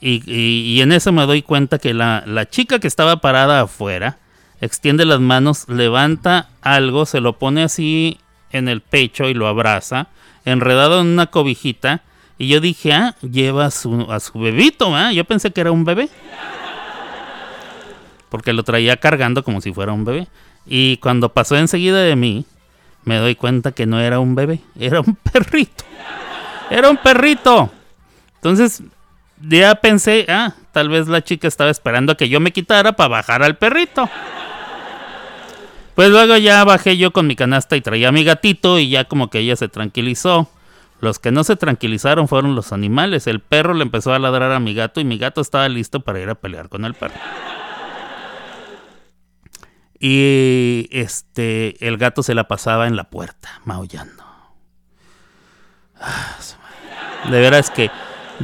y, 0.00 0.80
en 0.80 0.92
eso 0.92 1.12
me 1.12 1.26
doy 1.26 1.42
cuenta 1.42 1.78
que 1.78 1.92
la, 1.92 2.22
la 2.26 2.48
chica 2.48 2.78
que 2.78 2.88
estaba 2.88 3.20
parada 3.20 3.62
afuera, 3.62 4.18
extiende 4.62 5.04
las 5.04 5.20
manos, 5.20 5.68
levanta 5.68 6.48
algo, 6.62 7.04
se 7.04 7.20
lo 7.20 7.38
pone 7.38 7.62
así 7.62 8.18
en 8.52 8.68
el 8.68 8.80
pecho 8.80 9.28
y 9.28 9.34
lo 9.34 9.46
abraza, 9.46 10.08
enredado 10.44 11.00
en 11.00 11.08
una 11.08 11.26
cobijita. 11.26 12.02
Y 12.38 12.48
yo 12.48 12.60
dije, 12.60 12.92
ah, 12.92 13.16
lleva 13.20 13.66
a 13.66 13.70
su, 13.70 14.06
a 14.10 14.18
su 14.20 14.38
bebito, 14.38 14.94
¿ah? 14.96 15.12
Yo 15.12 15.24
pensé 15.24 15.50
que 15.52 15.60
era 15.60 15.72
un 15.72 15.84
bebé. 15.84 16.08
Porque 18.30 18.52
lo 18.52 18.62
traía 18.62 18.96
cargando 18.96 19.44
como 19.44 19.60
si 19.60 19.72
fuera 19.72 19.92
un 19.92 20.04
bebé. 20.04 20.28
Y 20.66 20.98
cuando 20.98 21.30
pasó 21.30 21.56
enseguida 21.56 22.00
de 22.00 22.16
mí, 22.16 22.46
me 23.04 23.16
doy 23.16 23.34
cuenta 23.34 23.72
que 23.72 23.86
no 23.86 24.00
era 24.00 24.20
un 24.20 24.34
bebé, 24.34 24.60
era 24.78 25.00
un 25.00 25.14
perrito. 25.16 25.84
Era 26.70 26.88
un 26.88 26.96
perrito. 26.96 27.70
Entonces, 28.36 28.82
ya 29.40 29.74
pensé, 29.74 30.26
ah, 30.28 30.54
tal 30.72 30.88
vez 30.88 31.08
la 31.08 31.22
chica 31.22 31.48
estaba 31.48 31.70
esperando 31.70 32.12
a 32.12 32.16
que 32.16 32.28
yo 32.28 32.40
me 32.40 32.52
quitara 32.52 32.92
para 32.92 33.08
bajar 33.08 33.42
al 33.42 33.56
perrito. 33.56 34.08
Pues 36.00 36.08
luego 36.08 36.34
ya 36.38 36.64
bajé 36.64 36.96
yo 36.96 37.12
con 37.12 37.26
mi 37.26 37.36
canasta 37.36 37.76
y 37.76 37.82
traía 37.82 38.08
a 38.08 38.10
mi 38.10 38.24
gatito 38.24 38.78
y 38.78 38.88
ya 38.88 39.04
como 39.04 39.28
que 39.28 39.40
ella 39.40 39.54
se 39.54 39.68
tranquilizó. 39.68 40.48
Los 40.98 41.18
que 41.18 41.30
no 41.30 41.44
se 41.44 41.56
tranquilizaron 41.56 42.26
fueron 42.26 42.54
los 42.54 42.72
animales. 42.72 43.26
El 43.26 43.40
perro 43.40 43.74
le 43.74 43.82
empezó 43.82 44.14
a 44.14 44.18
ladrar 44.18 44.50
a 44.52 44.60
mi 44.60 44.72
gato 44.72 45.02
y 45.02 45.04
mi 45.04 45.18
gato 45.18 45.42
estaba 45.42 45.68
listo 45.68 46.00
para 46.00 46.18
ir 46.18 46.30
a 46.30 46.36
pelear 46.36 46.70
con 46.70 46.86
el 46.86 46.94
perro. 46.94 47.16
Y 49.98 50.88
este 50.90 51.86
el 51.86 51.98
gato 51.98 52.22
se 52.22 52.34
la 52.34 52.48
pasaba 52.48 52.86
en 52.86 52.96
la 52.96 53.10
puerta, 53.10 53.60
maullando. 53.66 54.24
Ah, 56.00 56.38
de 57.30 57.40
veras 57.40 57.68
que 57.68 57.90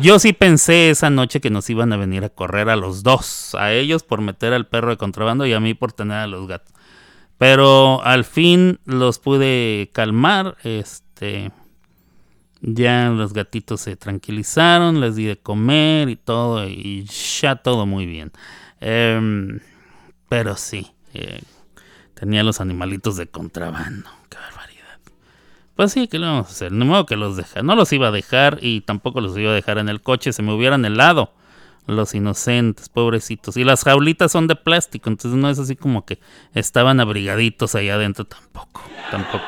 yo 0.03 0.19
sí 0.19 0.35
pensé 0.35 0.91
esa 0.91 1.09
noche 1.09 1.41
que 1.41 1.49
nos 1.49 1.71
iban 1.71 1.91
a 1.95 1.97
venir 1.97 2.23
a 2.23 2.29
correr 2.29 2.69
a 2.69 2.77
los 2.77 3.03
dos, 3.03 3.55
a 3.55 3.73
ellos 3.73 4.03
por 4.03 4.21
meter 4.21 4.53
al 4.53 4.67
perro 4.67 4.91
de 4.91 4.99
contrabando 4.99 5.47
y 5.47 5.55
a 5.55 5.61
mí 5.61 5.73
por 5.73 5.95
tener 5.95 6.19
a 6.19 6.27
los 6.27 6.47
gatos. 6.47 6.76
Pero 7.39 8.03
al 8.03 8.25
fin 8.25 8.79
los 8.85 9.19
pude 9.19 9.91
calmar. 9.93 10.57
Este. 10.63 11.53
Ya 12.63 13.11
los 13.11 13.33
gatitos 13.33 13.83
se 13.83 13.97
tranquilizaron, 13.97 15.01
les 15.01 15.15
di 15.15 15.27
de 15.27 15.37
comer 15.37 16.09
y 16.09 16.17
todo, 16.17 16.67
y 16.67 17.05
ya 17.05 17.57
todo 17.57 17.87
muy 17.87 18.07
bien. 18.07 18.33
Em, 18.81 19.61
pero 20.29 20.57
sí, 20.57 20.91
eh, 21.15 21.43
tenía 22.15 22.43
los 22.43 22.61
animalitos 22.61 23.17
de 23.17 23.27
contrabando. 23.27 24.11
Qué 24.31 24.39
barbaridad. 24.39 24.99
Pues 25.77 25.93
sí, 25.93 26.09
¿qué 26.09 26.19
le 26.19 26.27
vamos 26.27 26.49
a 26.49 26.51
hacer? 26.51 26.73
No 26.73 26.87
modo 26.87 27.07
que 27.07 27.17
los 27.17 27.37
deja. 27.37 27.63
No 27.63 27.77
los 27.77 27.93
iba 27.93 28.09
a 28.09 28.11
dejar 28.11 28.59
y 28.63 28.81
tampoco 28.81 29.21
los 29.21 29.37
iba 29.37 29.53
a 29.53 29.55
dejar 29.55 29.79
en 29.79 29.91
el 29.91 30.01
coche, 30.01 30.33
se 30.33 30.43
me 30.43 30.53
hubieran 30.53 30.85
helado 30.85 31.33
los 31.87 32.15
inocentes, 32.15 32.89
pobrecitos. 32.89 33.57
Y 33.57 33.65
las 33.65 33.85
jaulitas 33.85 34.33
son 34.33 34.47
de 34.47 34.57
plástico, 34.57 35.09
entonces 35.09 35.39
no 35.39 35.49
es 35.49 35.59
así 35.59 35.77
como 35.77 36.05
que 36.05 36.19
estaban 36.55 37.01
abrigaditos 37.01 37.75
allá 37.75 37.95
adentro 37.95 38.25
tampoco, 38.25 38.83
tampoco. 39.11 39.45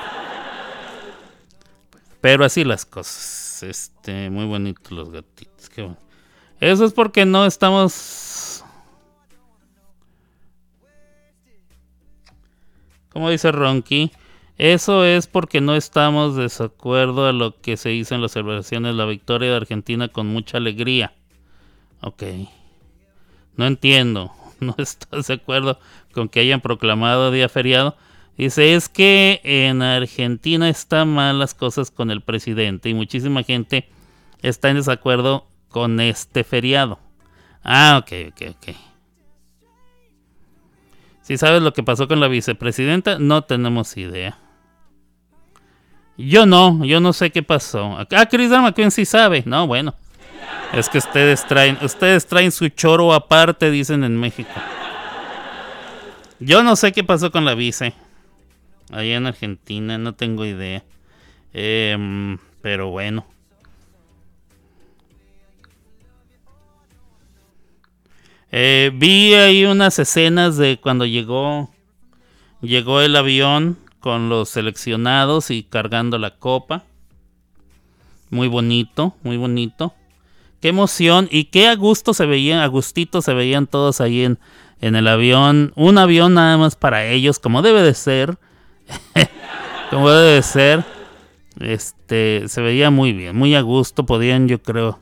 Pero 2.20 2.44
así 2.44 2.64
las 2.64 2.84
cosas. 2.84 3.62
Este, 3.62 4.30
muy 4.30 4.46
bonitos 4.46 4.92
los 4.92 5.10
gatitos. 5.10 5.58
Eso 6.60 6.84
es 6.84 6.92
porque 6.92 7.24
no 7.24 7.46
estamos. 7.46 8.64
Como 13.10 13.30
dice 13.30 13.50
Ronky, 13.52 14.12
eso 14.58 15.04
es 15.04 15.26
porque 15.26 15.60
no 15.60 15.76
estamos 15.76 16.36
desacuerdo 16.36 17.26
a 17.26 17.32
lo 17.32 17.60
que 17.60 17.76
se 17.76 17.92
hizo 17.92 18.14
en 18.14 18.22
las 18.22 18.32
celebraciones 18.32 18.94
la 18.94 19.06
victoria 19.06 19.50
de 19.50 19.56
Argentina 19.56 20.08
con 20.08 20.26
mucha 20.26 20.58
alegría. 20.58 21.12
Ok. 22.00 22.22
No 23.56 23.66
entiendo. 23.66 24.32
No 24.60 24.74
estás 24.76 25.28
de 25.28 25.34
acuerdo 25.34 25.78
con 26.12 26.28
que 26.28 26.40
hayan 26.40 26.60
proclamado 26.60 27.30
día 27.30 27.48
feriado. 27.48 27.96
Dice, 28.36 28.74
es 28.74 28.88
que 28.88 29.40
en 29.44 29.82
Argentina 29.82 30.68
están 30.68 31.14
mal 31.14 31.38
las 31.38 31.54
cosas 31.54 31.92
con 31.92 32.10
el 32.10 32.22
presidente 32.22 32.88
y 32.88 32.94
muchísima 32.94 33.44
gente 33.44 33.88
está 34.42 34.70
en 34.70 34.78
desacuerdo 34.78 35.46
con 35.68 36.00
este 36.00 36.42
feriado. 36.42 36.98
Ah, 37.62 38.00
ok, 38.02 38.32
ok, 38.32 38.56
ok. 38.56 38.76
Si 41.22 41.36
sabes 41.36 41.62
lo 41.62 41.72
que 41.72 41.82
pasó 41.82 42.08
con 42.08 42.18
la 42.18 42.26
vicepresidenta, 42.26 43.18
no 43.20 43.42
tenemos 43.42 43.96
idea. 43.96 44.38
Yo 46.16 46.46
no, 46.46 46.84
yo 46.84 46.98
no 47.00 47.12
sé 47.12 47.30
qué 47.30 47.42
pasó. 47.42 47.96
Ah, 47.98 48.26
Chris 48.26 48.50
McQueen 48.50 48.90
sí 48.90 49.04
sabe. 49.04 49.44
No, 49.46 49.66
bueno. 49.66 49.94
Es 50.72 50.88
que 50.88 50.98
ustedes 50.98 51.46
traen, 51.46 51.78
ustedes 51.82 52.26
traen 52.26 52.52
su 52.52 52.68
choro 52.68 53.12
aparte, 53.14 53.70
dicen 53.70 54.04
en 54.04 54.16
México. 54.16 54.50
Yo 56.40 56.62
no 56.62 56.76
sé 56.76 56.92
qué 56.92 57.02
pasó 57.02 57.30
con 57.30 57.44
la 57.44 57.54
vice. 57.54 57.94
Allá 58.92 59.16
en 59.16 59.26
Argentina, 59.26 59.98
no 59.98 60.14
tengo 60.14 60.44
idea. 60.44 60.84
Em, 61.52 62.38
pero 62.62 62.90
bueno. 62.90 63.26
Eh, 68.50 68.90
vi 68.94 69.34
ahí 69.34 69.64
unas 69.64 69.98
escenas 69.98 70.56
de 70.56 70.78
cuando 70.80 71.04
llegó 71.04 71.70
llegó 72.60 73.00
el 73.00 73.14
avión 73.16 73.78
con 74.00 74.28
los 74.28 74.48
seleccionados 74.48 75.50
y 75.50 75.64
cargando 75.64 76.18
la 76.18 76.36
copa. 76.36 76.84
Muy 78.30 78.48
bonito, 78.48 79.14
muy 79.22 79.36
bonito. 79.36 79.94
Qué 80.60 80.68
emoción 80.68 81.28
y 81.30 81.44
qué 81.44 81.68
a 81.68 81.76
gusto 81.76 82.14
se 82.14 82.26
veían, 82.26 82.60
a 82.60 82.66
gustito 82.66 83.22
se 83.22 83.32
veían 83.32 83.66
todos 83.66 84.00
ahí 84.00 84.24
en, 84.24 84.38
en 84.80 84.96
el 84.96 85.06
avión. 85.06 85.72
Un 85.76 85.98
avión 85.98 86.34
nada 86.34 86.58
más 86.58 86.76
para 86.76 87.06
ellos, 87.06 87.38
como 87.38 87.62
debe 87.62 87.82
de 87.82 87.94
ser. 87.94 88.38
como 89.90 90.10
debe 90.10 90.32
de 90.34 90.42
ser. 90.42 90.84
Este, 91.60 92.44
se 92.48 92.60
veía 92.60 92.90
muy 92.90 93.12
bien, 93.12 93.36
muy 93.36 93.54
a 93.54 93.60
gusto. 93.60 94.04
Podían, 94.04 94.48
yo 94.48 94.60
creo, 94.60 94.98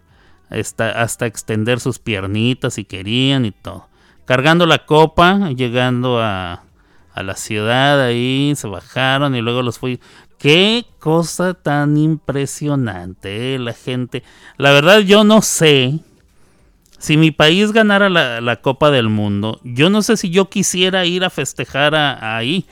hasta, 0.51 1.03
hasta 1.03 1.27
extender 1.27 1.81
sus 1.81 1.99
piernitas 1.99 2.75
si 2.75 2.85
querían 2.85 3.45
y 3.45 3.53
todo. 3.53 3.88
Cargando 4.27 4.66
la 4.66 4.85
copa, 4.85 5.51
llegando 5.51 6.21
a, 6.21 6.64
a 7.12 7.23
la 7.23 7.35
ciudad 7.35 8.03
ahí, 8.03 8.53
se 8.57 8.69
bajaron 8.69 9.35
y 9.35 9.40
luego 9.40 9.62
los 9.62 9.79
fui. 9.79 10.01
Qué 10.46 10.87
cosa 11.00 11.54
tan 11.54 11.96
impresionante, 11.96 13.56
eh, 13.56 13.59
la 13.59 13.72
gente. 13.72 14.22
La 14.59 14.70
verdad 14.70 15.00
yo 15.00 15.24
no 15.24 15.42
sé 15.42 15.98
si 16.98 17.16
mi 17.16 17.32
país 17.32 17.72
ganara 17.72 18.09
la, 18.09 18.56
Copa 18.62 18.92
del 18.92 19.09
Mundo, 19.09 19.59
yo 19.64 19.90
no 19.90 20.02
sé 20.02 20.16
si 20.16 20.30
yo 20.30 20.48
quisiera 20.48 21.04
ir 21.04 21.24
a 21.24 21.30
festejar 21.30 21.96
ahí. 21.96 22.64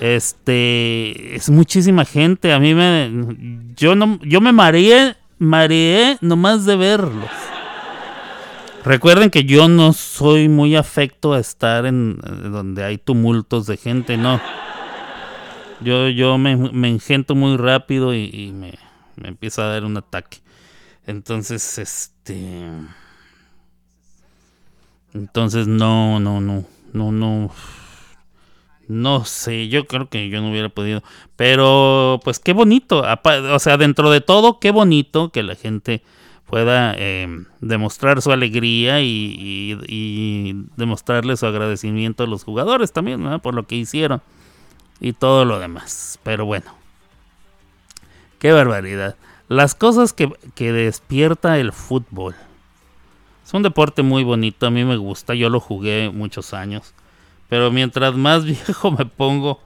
Este, 0.00 1.34
es 1.34 1.50
muchísima 1.50 2.04
gente. 2.04 2.52
A 2.52 2.60
mí 2.60 2.74
me, 2.74 3.10
yo 3.74 3.96
no, 3.96 4.20
yo 4.22 4.40
me 4.40 4.52
mareé, 4.52 5.16
mareé 5.40 6.16
nomás 6.20 6.64
de 6.64 6.76
verlos. 6.76 7.30
Recuerden 8.84 9.30
que 9.30 9.42
yo 9.42 9.66
no 9.66 9.92
soy 9.92 10.48
muy 10.48 10.76
afecto 10.76 11.32
a 11.32 11.40
estar 11.40 11.86
en 11.86 12.20
donde 12.52 12.84
hay 12.84 12.98
tumultos 12.98 13.66
de 13.66 13.76
gente, 13.76 14.16
no. 14.16 14.40
Yo, 15.80 16.08
yo 16.08 16.38
me, 16.38 16.56
me 16.56 16.88
engento 16.88 17.34
muy 17.34 17.56
rápido 17.56 18.14
y, 18.14 18.52
me, 18.52 18.74
me 19.16 19.28
empieza 19.28 19.62
a 19.62 19.72
dar 19.72 19.84
un 19.84 19.96
ataque. 19.96 20.38
Entonces, 21.06 21.78
este. 21.78 22.68
Entonces, 25.14 25.68
no, 25.68 26.20
no, 26.20 26.40
no, 26.40 26.64
no, 26.92 27.12
no. 27.12 27.50
No 28.88 29.24
sé, 29.26 29.68
yo 29.68 29.86
creo 29.86 30.08
que 30.08 30.30
yo 30.30 30.40
no 30.40 30.50
hubiera 30.50 30.68
podido. 30.70 31.02
Pero, 31.36 32.20
pues 32.24 32.38
qué 32.38 32.52
bonito. 32.52 33.04
O 33.52 33.58
sea, 33.58 33.76
dentro 33.76 34.10
de 34.10 34.20
todo, 34.20 34.58
qué 34.60 34.70
bonito 34.70 35.30
que 35.30 35.42
la 35.42 35.54
gente 35.54 36.02
pueda 36.46 36.94
em, 36.96 37.44
demostrar 37.60 38.22
su 38.22 38.32
alegría 38.32 39.00
y, 39.02 40.66
demostrarle 40.76 41.36
su 41.36 41.46
agradecimiento 41.46 42.24
a 42.24 42.26
los 42.26 42.44
jugadores 42.44 42.92
también, 42.92 43.40
Por 43.40 43.54
lo 43.54 43.66
que 43.66 43.76
hicieron 43.76 44.22
y 45.00 45.12
todo 45.12 45.44
lo 45.44 45.58
demás. 45.58 46.18
Pero 46.22 46.44
bueno, 46.44 46.72
qué 48.38 48.52
barbaridad. 48.52 49.16
Las 49.48 49.74
cosas 49.74 50.12
que, 50.12 50.32
despierta 50.72 51.58
el 51.58 51.72
fútbol. 51.72 52.34
Es 53.44 53.54
un 53.54 53.62
deporte 53.62 54.02
muy 54.02 54.24
bonito, 54.24 54.66
a 54.66 54.70
mí 54.70 54.84
me 54.84 54.98
gusta, 54.98 55.34
yo 55.34 55.48
lo 55.48 55.58
jugué 55.58 56.10
muchos 56.10 56.52
años. 56.52 56.94
Pero 57.48 57.70
mientras 57.70 58.14
más 58.14 58.44
viejo 58.44 58.90
me 58.90 59.06
pongo, 59.06 59.60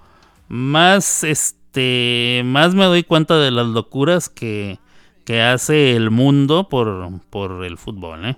más 0.49 1.25
este 1.25 2.43
más 2.45 2.75
me 2.75 2.85
doy 2.85 3.03
cuenta 3.03 3.39
de 3.39 3.51
las 3.51 3.67
locuras 3.67 4.29
que, 4.29 4.79
que 5.25 5.43
hace 5.43 5.97
el 5.97 6.11
mundo 6.11 6.69
por, 6.69 7.11
por 7.31 7.65
el 7.65 7.77
fútbol. 7.77 8.25
¿eh? 8.27 8.37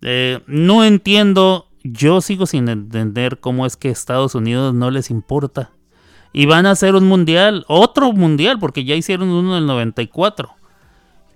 Eh, 0.00 0.40
no 0.46 0.82
entiendo, 0.84 1.66
yo 1.82 2.22
sigo 2.22 2.46
sin 2.46 2.70
entender 2.70 3.40
cómo 3.40 3.66
es 3.66 3.76
que 3.76 3.90
Estados 3.90 4.34
Unidos 4.34 4.72
no 4.72 4.90
les 4.90 5.10
importa 5.10 5.72
y 6.32 6.46
van 6.46 6.66
a 6.66 6.72
hacer 6.72 6.94
un 6.94 7.06
mundial, 7.06 7.64
otro 7.68 8.12
mundial, 8.12 8.58
porque 8.58 8.84
ya 8.84 8.94
hicieron 8.94 9.30
uno 9.30 9.56
en 9.56 9.62
el 9.62 9.66
94. 9.66 10.50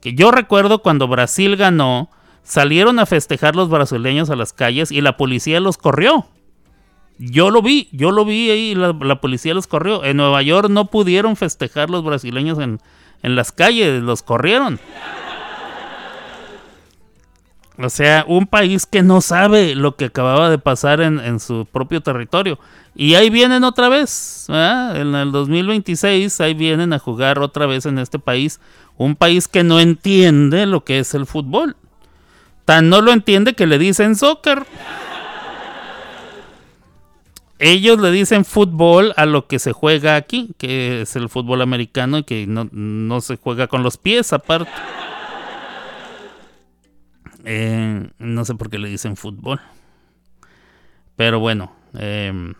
Que 0.00 0.14
yo 0.14 0.30
recuerdo 0.30 0.80
cuando 0.80 1.08
Brasil 1.08 1.56
ganó, 1.56 2.10
salieron 2.42 2.98
a 2.98 3.06
festejar 3.06 3.56
los 3.56 3.68
brasileños 3.68 4.30
a 4.30 4.36
las 4.36 4.52
calles 4.52 4.90
y 4.90 5.00
la 5.00 5.16
policía 5.16 5.60
los 5.60 5.78
corrió. 5.78 6.26
Yo 7.18 7.50
lo 7.50 7.62
vi, 7.62 7.88
yo 7.92 8.10
lo 8.10 8.24
vi 8.24 8.50
ahí, 8.50 8.74
la, 8.74 8.92
la 9.00 9.20
policía 9.20 9.54
los 9.54 9.66
corrió. 9.66 10.04
En 10.04 10.16
Nueva 10.16 10.42
York 10.42 10.68
no 10.68 10.86
pudieron 10.86 11.36
festejar 11.36 11.88
los 11.88 12.02
brasileños 12.04 12.58
en, 12.58 12.80
en 13.22 13.36
las 13.36 13.52
calles, 13.52 14.02
los 14.02 14.22
corrieron. 14.22 14.80
O 17.82 17.90
sea, 17.90 18.24
un 18.28 18.46
país 18.46 18.86
que 18.86 19.02
no 19.02 19.20
sabe 19.20 19.74
lo 19.74 19.96
que 19.96 20.04
acababa 20.04 20.50
de 20.50 20.58
pasar 20.58 21.00
en, 21.00 21.40
su 21.40 21.66
propio 21.66 22.00
territorio. 22.00 22.58
Y 22.94 23.14
ahí 23.14 23.28
vienen 23.28 23.64
otra 23.64 23.88
vez, 23.88 24.46
en 24.48 25.14
el 25.14 25.32
2026, 25.32 26.40
ahí 26.40 26.54
vienen 26.54 26.92
a 26.92 27.00
jugar 27.00 27.40
otra 27.40 27.66
vez 27.66 27.86
en 27.86 27.98
este 27.98 28.20
país. 28.20 28.60
Un 28.96 29.16
país 29.16 29.48
que 29.48 29.64
no 29.64 29.80
entiende 29.80 30.66
lo 30.66 30.84
que 30.84 31.00
es 31.00 31.14
el 31.14 31.26
fútbol. 31.26 31.76
Tan 32.64 32.88
no 32.88 33.00
lo 33.00 33.10
entiende 33.10 33.54
que 33.54 33.66
le 33.66 33.78
dicen 33.78 34.14
soccer. 34.14 34.64
Ellos 37.58 37.98
le 38.00 38.10
dicen 38.12 38.44
fútbol 38.44 39.12
a 39.16 39.26
lo 39.26 39.46
que 39.46 39.58
se 39.58 39.72
juega 39.72 40.16
aquí, 40.16 40.50
que 40.58 41.02
es 41.02 41.16
el 41.16 41.28
fútbol 41.28 41.62
americano 41.62 42.18
y 42.18 42.24
que 42.24 42.46
no, 42.46 42.68
no 42.70 43.20
se 43.20 43.36
juega 43.36 43.66
con 43.66 43.82
los 43.82 43.96
pies 43.96 44.32
aparte. 44.32 44.70
Eh, 47.44 48.08
no 48.18 48.44
sé 48.44 48.54
por 48.54 48.70
qué 48.70 48.78
le 48.78 48.88
dicen 48.88 49.16
fútbol. 49.16 49.60
Pero 51.16 51.40
bueno, 51.40 51.72
em, 51.94 52.54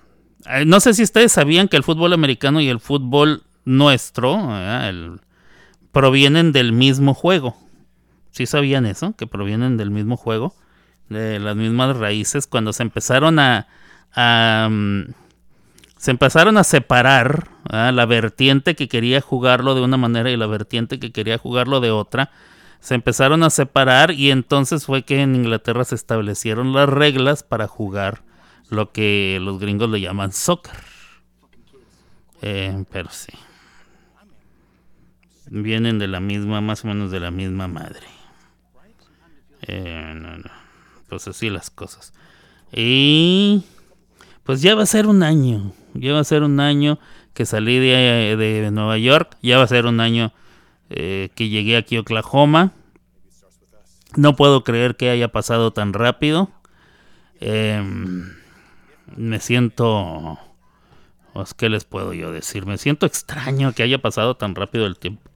eh, 0.47 0.65
no 0.67 0.81
sé 0.81 0.95
si 0.95 1.03
ustedes 1.03 1.33
sabían 1.33 1.69
que 1.69 1.77
el 1.77 1.83
fútbol 1.83 2.13
americano 2.13 2.61
y 2.61 2.69
el 2.69 2.81
fútbol 2.81 3.43
nuestro 3.65 4.49
provienen 5.93 6.53
del 6.53 6.73
mismo 6.73 7.15
juego. 7.15 7.57
¿Sí 8.31 8.47
sabían 8.47 8.87
eso? 8.87 9.15
Que 9.17 9.27
provienen 9.27 9.77
del 9.77 9.91
mismo 9.91 10.17
juego, 10.17 10.55
de 11.09 11.39
las 11.39 11.55
mismas 11.55 11.97
raíces. 11.97 12.47
Cuando 12.47 12.73
se 12.73 12.83
empezaron 12.83 13.39
a, 13.39 13.69
mm, 14.69 15.03
se 15.97 16.11
empezaron 16.11 16.57
a 16.57 16.65
separar 16.65 17.49
la 17.71 18.07
vertiente 18.07 18.75
que 18.75 18.89
quería 18.89 19.21
jugarlo 19.21 19.75
de 19.75 19.83
una 19.83 19.97
manera 19.97 20.31
y 20.31 20.37
la 20.37 20.47
vertiente 20.47 20.99
que 20.99 21.13
quería 21.13 21.39
jugarlo 21.39 21.81
de 21.81 21.93
otra 21.93 22.31
se 22.83 22.97
empezaron 22.97 23.45
a 23.45 23.51
separar 23.51 24.11
y 24.11 24.33
entonces 24.33 24.87
fue 24.87 25.05
que 25.05 25.23
en 25.23 25.37
Inglaterra 25.37 25.85
se 25.85 25.95
establecieron 25.95 26.73
las 26.73 26.89
reglas 26.89 27.45
para 27.45 27.69
jugar 27.69 28.25
lo 28.71 28.91
que 28.91 29.39
los 29.41 29.61
gringos 29.61 29.89
le 29.89 30.01
llaman 30.01 30.33
soccer. 30.33 30.75
Eh, 32.41 32.85
pero 32.91 33.09
sí. 33.11 33.33
Vienen 35.49 36.01
de 36.01 36.09
la 36.09 36.19
misma, 36.19 36.61
más 36.61 36.85
o 36.85 36.89
menos 36.89 37.13
de 37.13 37.21
la 37.21 37.31
misma 37.31 37.69
madre. 37.69 38.01
Eh, 39.69 40.15
no, 40.17 40.39
no. 40.39 40.51
Pues 41.09 41.29
así 41.29 41.51
las 41.51 41.71
cosas. 41.71 42.13
Y 42.73 43.63
pues 44.43 44.61
ya 44.61 44.75
va 44.75 44.83
a 44.83 44.87
ser 44.87 45.07
un 45.07 45.23
año. 45.23 45.73
Ya 45.95 46.15
va 46.15 46.19
a 46.19 46.25
ser 46.25 46.43
un 46.43 46.59
año 46.59 46.99
que 47.33 47.47
salí 47.47 47.79
de, 47.79 48.35
de 48.37 48.71
Nueva 48.73 48.99
York. 48.99 49.37
Ya 49.41 49.59
va 49.59 49.63
a 49.63 49.69
ser 49.69 49.87
un 49.87 50.01
año 50.01 50.33
eh, 50.95 51.31
que 51.35 51.49
llegué 51.49 51.77
aquí 51.77 51.97
a 51.97 52.01
Oklahoma. 52.01 52.73
No 54.15 54.37
puedo 54.37 54.63
creer 54.63 54.97
que 54.97 55.09
haya 55.09 55.29
pasado 55.29 55.73
tan 55.73 55.93
rápido. 55.93 56.51
Em, 57.41 58.35
me 59.17 59.41
siento... 59.41 60.39
Pues, 61.33 61.55
¿Qué 61.55 61.71
les 61.71 61.85
puedo 61.85 62.13
yo 62.13 62.31
decir? 62.31 62.67
Me 62.67 62.77
siento 62.77 63.07
extraño 63.07 63.73
que 63.73 63.83
haya 63.83 63.99
pasado 64.03 64.37
tan 64.37 64.55
rápido 64.55 64.87
el 64.87 64.99
tiempo. 64.99 65.31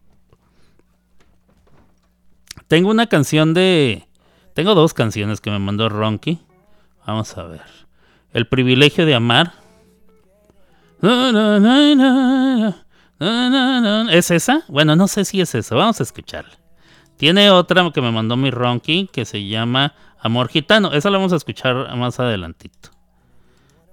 Tengo 2.69 2.91
una 2.91 3.07
canción 3.07 3.55
de... 3.55 4.07
Tengo 4.53 4.75
dos 4.75 4.93
canciones 4.93 5.41
que 5.41 5.51
me 5.51 5.59
mandó 5.59 5.89
Ronky. 5.89 6.41
Vamos 7.07 7.37
a 7.39 7.45
ver. 7.45 7.63
El 8.33 8.47
privilegio 8.47 9.07
de 9.07 9.15
amar. 9.15 9.55
¿Es 13.19 14.31
esa? 14.31 14.65
Bueno, 14.69 14.95
no 14.95 15.09
sé 15.09 15.25
si 15.25 15.41
es 15.41 15.55
esa. 15.55 15.75
Vamos 15.75 16.01
a 16.01 16.03
escucharla. 16.03 16.57
Tiene 17.17 17.51
otra 17.51 17.91
que 17.93 18.03
me 18.03 18.11
mandó 18.11 18.37
mi 18.37 18.51
Ronky 18.51 19.09
que 19.11 19.25
se 19.25 19.47
llama 19.47 19.95
Amor 20.21 20.49
Gitano. 20.49 20.93
Esa 20.93 21.11
la 21.11 21.19
vamos 21.19 21.33
a 21.33 21.37
escuchar 21.37 21.97
más 21.97 22.21
adelantito. 22.21 22.91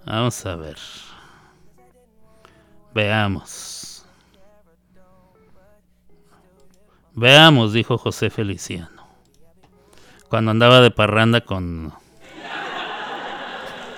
Vamos 0.06 0.46
a 0.46 0.56
ver. 0.58 0.78
Veamos. 2.94 4.06
Veamos, 7.14 7.74
dijo 7.74 7.98
José 7.98 8.30
Feliciano. 8.30 9.08
Cuando 10.28 10.52
andaba 10.52 10.82
de 10.82 10.92
parranda 10.92 11.42
con... 11.42 11.94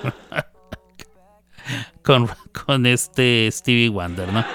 con, 2.03 2.29
con 2.65 2.85
este 2.85 3.49
Stevie 3.51 3.89
Wonder, 3.89 4.31
¿no? 4.31 4.45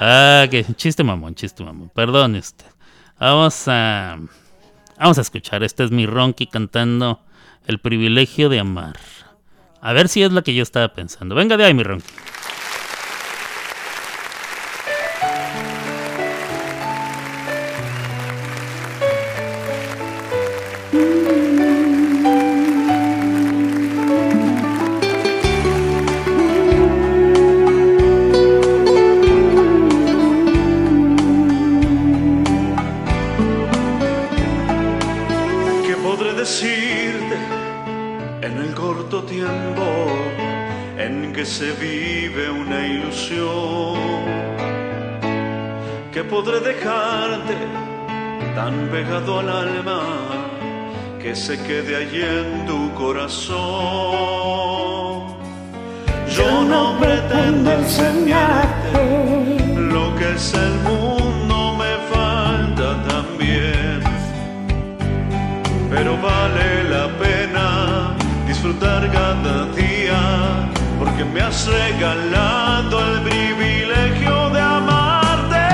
Ah, 0.00 0.46
que 0.50 0.64
chiste 0.76 1.02
mamón, 1.02 1.34
chiste 1.34 1.64
mamón. 1.64 1.90
Perdón 1.90 2.36
usted. 2.36 2.66
Vamos 3.18 3.64
a... 3.66 4.18
Vamos 4.98 5.18
a 5.18 5.20
escuchar. 5.20 5.62
Este 5.62 5.84
es 5.84 5.90
mi 5.90 6.06
Ronky 6.06 6.46
cantando 6.46 7.20
El 7.66 7.80
privilegio 7.80 8.48
de 8.48 8.60
amar. 8.60 8.96
A 9.80 9.92
ver 9.92 10.08
si 10.08 10.22
es 10.22 10.32
la 10.32 10.42
que 10.42 10.54
yo 10.54 10.62
estaba 10.62 10.88
pensando. 10.88 11.34
Venga 11.34 11.56
de 11.56 11.64
ahí, 11.64 11.74
mi 11.74 11.82
Ronky. 11.82 12.06
Se 51.48 51.56
quede 51.62 51.96
allí 51.96 52.22
en 52.22 52.66
tu 52.66 52.92
corazón. 52.94 53.56
Yo 56.36 56.62
no 56.72 56.98
pretendo 56.98 57.72
enseñarte 57.72 58.92
lo 59.94 60.14
que 60.16 60.34
es 60.34 60.52
el 60.54 60.74
mundo, 60.88 61.76
me 61.82 61.92
falta 62.12 63.02
también. 63.08 64.00
Pero 65.90 66.16
vale 66.18 66.84
la 66.94 67.06
pena 67.24 68.14
disfrutar 68.46 69.10
cada 69.10 69.66
día, 69.82 70.20
porque 70.98 71.24
me 71.24 71.40
has 71.40 71.66
regalado 71.66 72.94
el 73.08 73.22
privilegio 73.22 74.50
de 74.50 74.60
amarte. 74.60 75.64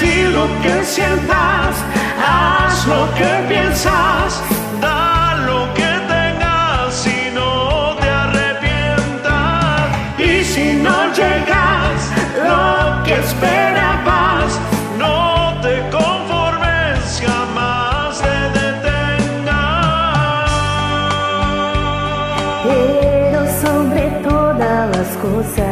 Di 0.00 0.16
lo 0.36 0.46
que 0.62 0.84
sientas, 0.84 1.74
lo 2.86 3.14
que 3.14 3.44
piensas 3.48 4.42
esperabas, 13.22 14.58
no 14.98 15.60
te 15.60 15.74
conformes, 15.90 17.22
jamás 17.26 18.20
te 18.20 18.36
detengas. 18.58 18.90
Pero 22.64 23.40
sobre 23.62 24.04
todas 24.28 24.96
las 24.96 25.10
cosas, 25.18 25.71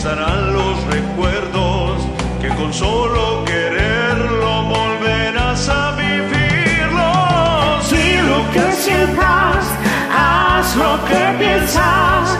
estarán 0.00 0.54
los 0.54 0.82
recuerdos 0.86 2.00
que 2.40 2.48
con 2.48 2.72
solo 2.72 3.44
quererlo 3.44 4.62
volverás 4.62 5.68
a 5.68 5.94
vivirlo. 5.94 7.82
Si 7.82 8.16
lo 8.30 8.50
que 8.50 8.72
sientas, 8.72 9.66
haz 10.10 10.74
lo 10.76 11.04
que 11.04 11.22
piensas, 11.38 12.38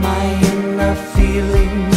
my 0.00 0.24
inner 0.52 0.94
feelings. 1.14 1.95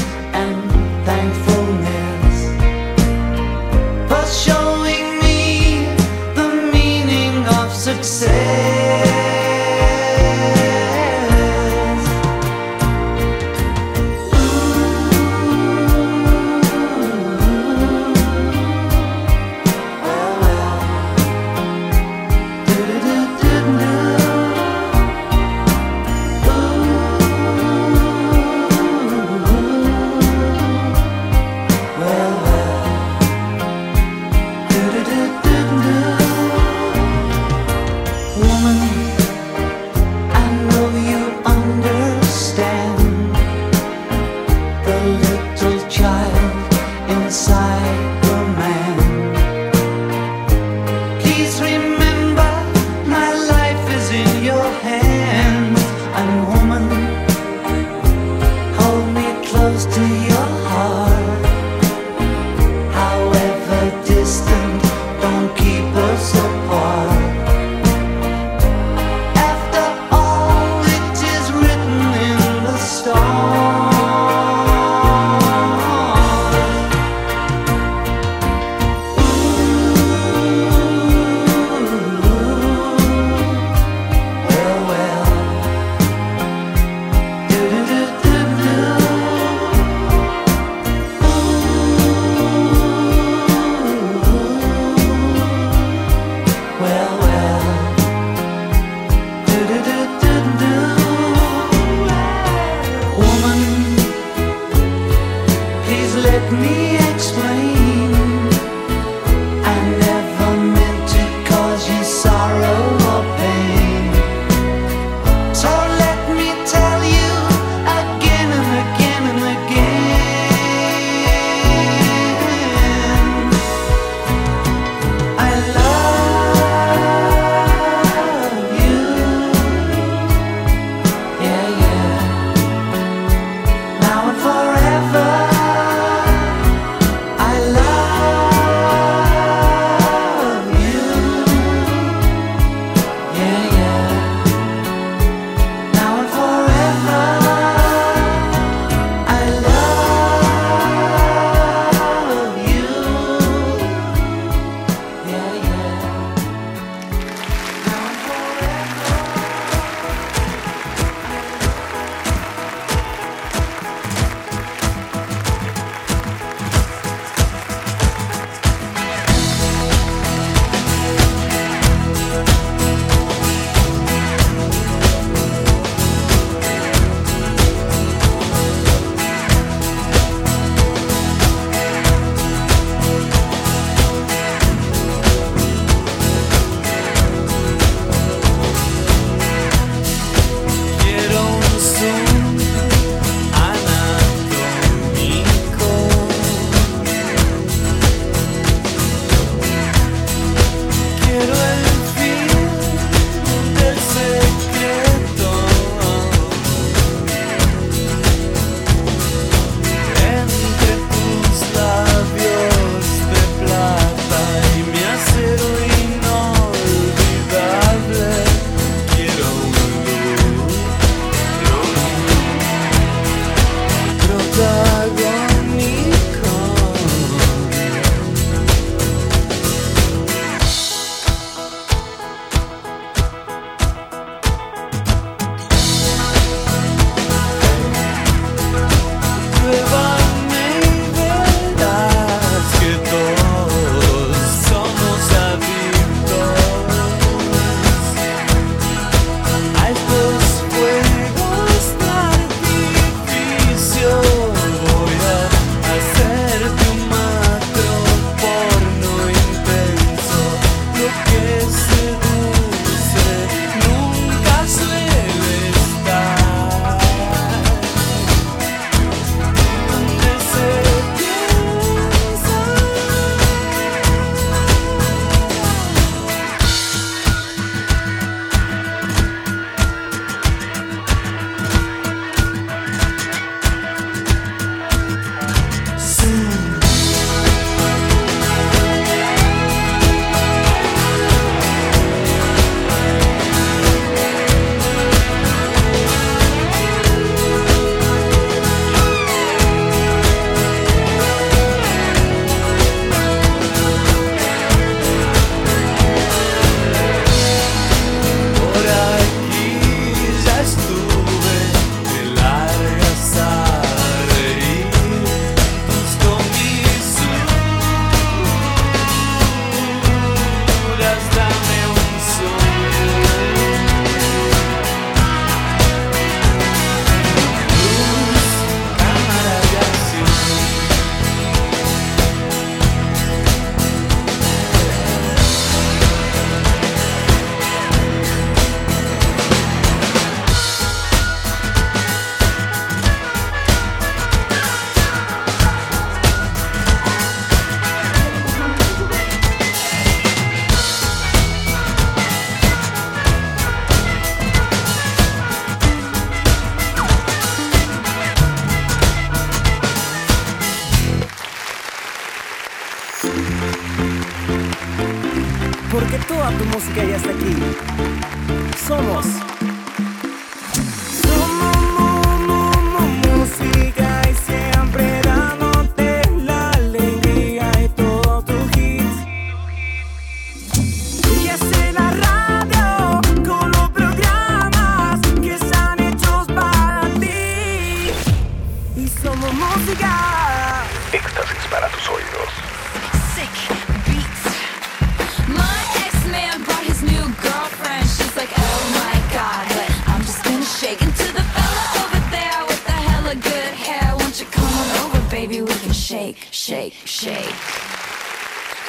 Shake. 407.19 407.53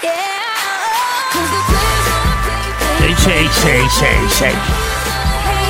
Yeah. 0.02 0.20
Shake, 3.00 3.18
shake, 3.18 3.50
shake, 3.50 3.90
shake, 3.90 4.30
shake. 4.38 4.62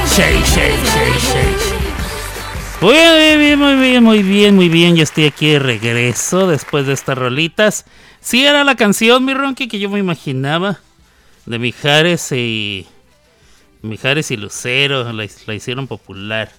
Shake, 0.04 0.44
shake, 0.44 0.84
shake, 0.92 1.20
shake. 1.20 1.80
Muy 2.82 2.92
bien, 2.92 3.58
muy 3.58 3.74
bien, 3.76 4.04
muy 4.04 4.22
bien, 4.22 4.56
muy 4.56 4.68
bien. 4.68 4.96
Ya 4.96 5.04
estoy 5.04 5.24
aquí 5.24 5.48
de 5.52 5.58
regreso 5.58 6.48
después 6.48 6.86
de 6.86 6.92
estas 6.92 7.16
rolitas. 7.16 7.86
Sí, 8.20 8.44
era 8.44 8.62
la 8.62 8.74
canción, 8.74 9.24
mi 9.24 9.32
Ronqui, 9.32 9.66
que 9.66 9.78
yo 9.78 9.88
me 9.88 9.98
imaginaba. 9.98 10.80
De 11.46 11.58
Mijares 11.58 12.30
y. 12.32 12.86
Mijares 13.80 14.30
y 14.30 14.36
Lucero. 14.36 15.10
La, 15.10 15.26
la 15.46 15.54
hicieron 15.54 15.86
popular. 15.86 16.50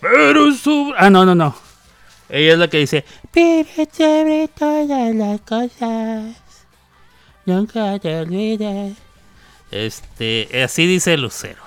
Pero 0.00 0.52
su. 0.52 0.94
Ah, 0.96 1.10
no, 1.10 1.26
no, 1.26 1.34
no. 1.34 1.66
Ella 2.28 2.52
es 2.52 2.58
la 2.58 2.68
que 2.68 2.78
dice. 2.78 3.04
Vive 3.36 3.86
sobre 3.92 4.48
todas 4.48 5.14
las 5.14 5.42
cosas. 5.42 6.42
Nunca 7.44 7.98
te 7.98 8.20
olvides. 8.20 8.96
Este, 9.70 10.48
así 10.64 10.86
dice 10.86 11.18
Lucero. 11.18 11.62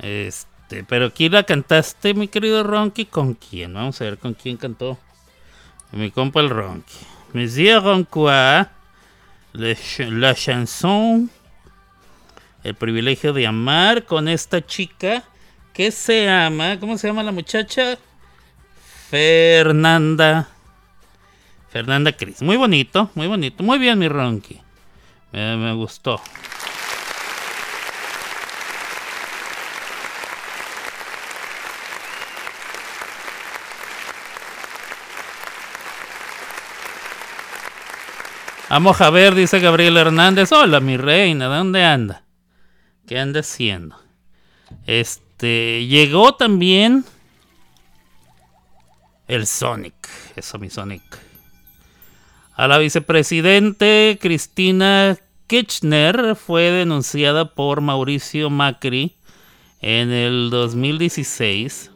Este, 0.00 0.82
pero 0.82 1.06
aquí 1.06 1.28
la 1.28 1.44
cantaste, 1.44 2.14
mi 2.14 2.26
querido 2.26 2.64
Ronky, 2.64 3.04
¿con 3.04 3.34
quién? 3.34 3.74
Vamos 3.74 4.00
a 4.00 4.06
ver 4.06 4.18
con 4.18 4.34
quién 4.34 4.56
cantó. 4.56 4.98
Mi 5.92 6.10
compa 6.10 6.40
el 6.40 6.50
Ronky. 6.50 6.98
Monsieur 7.32 7.80
Roncois, 7.80 8.66
la 9.52 10.34
chanson, 10.34 11.30
el 12.64 12.74
privilegio 12.74 13.32
de 13.32 13.46
amar 13.46 14.04
con 14.04 14.26
esta 14.26 14.66
chica 14.66 15.22
que 15.72 15.92
se 15.92 16.24
llama, 16.24 16.80
¿cómo 16.80 16.98
se 16.98 17.06
llama 17.06 17.22
la 17.22 17.30
muchacha? 17.30 17.96
Fernanda. 19.10 20.48
Fernanda 21.76 22.10
Cris. 22.12 22.40
Muy 22.40 22.56
bonito, 22.56 23.10
muy 23.14 23.26
bonito. 23.26 23.62
Muy 23.62 23.78
bien, 23.78 23.98
mi 23.98 24.08
Ronky. 24.08 24.58
Me, 25.30 25.58
me 25.58 25.74
gustó. 25.74 26.18
Vamos 38.70 38.98
a 39.02 39.10
ver, 39.10 39.34
dice 39.34 39.60
Gabriel 39.60 39.98
Hernández. 39.98 40.52
Hola, 40.52 40.80
mi 40.80 40.96
reina, 40.96 41.50
¿de 41.50 41.56
dónde 41.56 41.84
anda? 41.84 42.24
¿Qué 43.06 43.18
anda 43.18 43.40
haciendo? 43.40 44.00
Este, 44.86 45.84
llegó 45.86 46.34
también 46.36 47.04
el 49.28 49.46
Sonic. 49.46 49.94
Eso, 50.36 50.58
mi 50.58 50.70
Sonic. 50.70 51.25
A 52.56 52.68
la 52.68 52.78
vicepresidente 52.78 54.16
Cristina 54.18 55.18
Kirchner 55.46 56.34
fue 56.36 56.70
denunciada 56.70 57.54
por 57.54 57.82
Mauricio 57.82 58.48
Macri 58.48 59.14
en 59.82 60.10
el 60.10 60.48
2016 60.48 61.90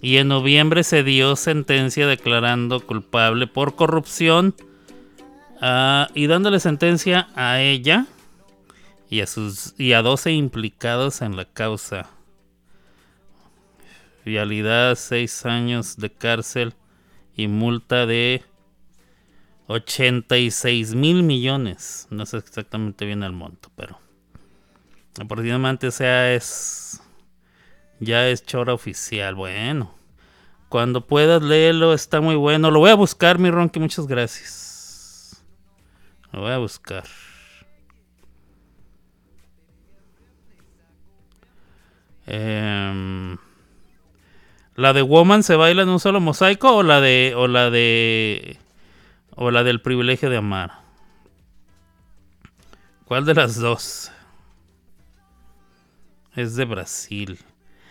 y 0.00 0.16
en 0.16 0.28
noviembre 0.28 0.82
se 0.82 1.02
dio 1.02 1.36
sentencia 1.36 2.06
declarando 2.06 2.80
culpable 2.80 3.46
por 3.46 3.76
corrupción 3.76 4.54
ah, 5.60 6.08
y 6.14 6.26
dándole 6.26 6.58
sentencia 6.58 7.28
a 7.34 7.60
ella 7.60 8.06
y 9.10 9.20
a, 9.20 9.26
sus, 9.26 9.74
y 9.76 9.92
a 9.92 10.00
12 10.00 10.32
implicados 10.32 11.20
en 11.20 11.36
la 11.36 11.44
causa. 11.44 12.08
Vialidad, 14.24 14.94
6 14.94 15.44
años 15.44 15.98
de 15.98 16.08
cárcel 16.08 16.72
y 17.36 17.46
multa 17.46 18.06
de 18.06 18.42
86 19.66 20.94
mil 20.94 21.22
millones. 21.22 22.06
No 22.10 22.26
sé 22.26 22.38
exactamente 22.38 23.04
bien 23.04 23.22
el 23.22 23.32
monto, 23.32 23.70
pero 23.76 23.98
aproximadamente 25.20 25.90
sea 25.90 26.34
es 26.34 27.00
ya 28.00 28.28
es 28.28 28.44
chora 28.44 28.74
oficial. 28.74 29.34
Bueno, 29.34 29.94
cuando 30.68 31.06
puedas 31.06 31.42
léelo, 31.42 31.94
está 31.94 32.20
muy 32.20 32.34
bueno. 32.34 32.70
Lo 32.70 32.80
voy 32.80 32.90
a 32.90 32.94
buscar, 32.94 33.38
mi 33.38 33.50
Ronque, 33.50 33.78
muchas 33.78 34.06
gracias. 34.06 35.42
Lo 36.32 36.40
voy 36.40 36.52
a 36.52 36.58
buscar. 36.58 37.04
Em, 42.26 43.36
¿La 44.74 44.92
de 44.92 45.02
Woman 45.02 45.42
se 45.42 45.56
baila 45.56 45.82
en 45.82 45.88
un 45.88 46.00
solo 46.00 46.20
mosaico 46.20 46.76
o 46.76 46.82
la 46.82 47.00
de 47.00 47.34
o 47.36 47.46
la 47.46 47.68
de 47.70 48.58
o 49.34 49.50
la 49.50 49.64
del 49.64 49.80
privilegio 49.80 50.30
de 50.30 50.36
amar? 50.36 50.80
¿Cuál 53.04 53.24
de 53.24 53.34
las 53.34 53.58
dos? 53.58 54.10
Es 56.34 56.56
de 56.56 56.64
Brasil. 56.64 57.38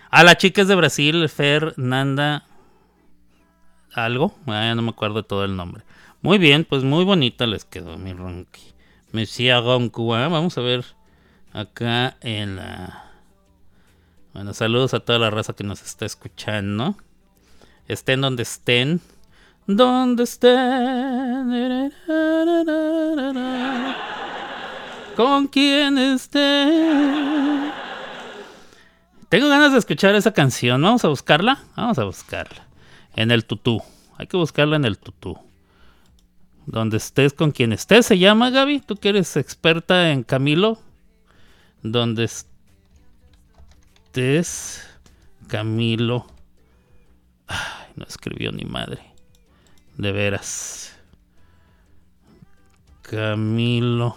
Ah, 0.09 0.23
la 0.23 0.37
chica 0.37 0.61
es 0.61 0.67
de 0.67 0.75
Brasil, 0.75 1.29
Fernanda. 1.29 2.45
¿Algo? 3.93 4.35
Ah, 4.47 4.63
ya 4.63 4.75
no 4.75 4.81
me 4.81 4.89
acuerdo 4.89 5.23
todo 5.23 5.45
el 5.45 5.55
nombre. 5.55 5.83
Muy 6.21 6.37
bien, 6.37 6.65
pues 6.65 6.83
muy 6.83 7.03
bonita 7.03 7.47
les 7.47 7.65
quedó 7.65 7.97
mi 7.97 8.13
ronqui. 8.13 8.73
Monsieur 9.11 9.63
Roncois. 9.63 10.29
Vamos 10.29 10.57
a 10.57 10.61
ver 10.61 10.85
acá 11.51 12.17
en 12.21 12.55
la. 12.55 13.11
Bueno, 14.33 14.53
saludos 14.53 14.93
a 14.93 15.01
toda 15.01 15.19
la 15.19 15.29
raza 15.29 15.53
que 15.53 15.63
nos 15.63 15.81
está 15.81 16.05
escuchando. 16.05 16.95
Estén 17.87 18.21
donde 18.21 18.43
estén. 18.43 19.01
Donde 19.67 20.23
estén. 20.23 21.93
Con 25.15 25.47
quien 25.47 25.97
estén. 25.97 27.71
Tengo 29.29 29.47
ganas 29.49 29.71
de 29.71 29.77
escuchar 29.77 30.15
esa 30.15 30.33
canción. 30.33 30.81
Vamos 30.81 31.05
a 31.05 31.09
buscarla. 31.09 31.63
Vamos 31.75 31.99
a 31.99 32.03
buscarla. 32.05 32.65
En 33.15 33.29
el 33.31 33.45
tutú. 33.45 33.81
Hay 34.17 34.27
que 34.27 34.35
buscarla 34.35 34.75
en 34.77 34.85
el 34.85 34.97
tutú. 34.97 35.37
Donde 36.65 36.97
estés 36.97 37.31
con 37.33 37.51
quien 37.51 37.71
estés. 37.71 38.07
Se 38.07 38.17
llama 38.17 38.49
Gaby. 38.49 38.79
Tú 38.81 38.95
que 38.97 39.09
eres 39.09 39.37
experta 39.37 40.11
en 40.11 40.23
Camilo. 40.23 40.79
Donde 41.83 42.29
estés. 44.09 44.87
Camilo. 45.47 46.25
Ay, 47.47 47.91
no 47.95 48.05
escribió 48.05 48.51
ni 48.51 48.65
madre. 48.65 49.10
De 49.97 50.11
veras. 50.11 50.95
Camilo. 53.01 54.15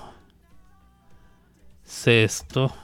Sexto 1.84 2.74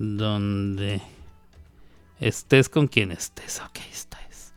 donde 0.00 1.02
estés 2.20 2.68
con 2.68 2.88
quien 2.88 3.12
estés. 3.12 3.60
Ok, 3.60 3.80
esta 3.92 4.18
es. 4.30 4.52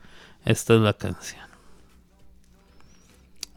Esta 0.46 0.76
es 0.76 0.80
la 0.80 0.94
canción. 0.94 1.44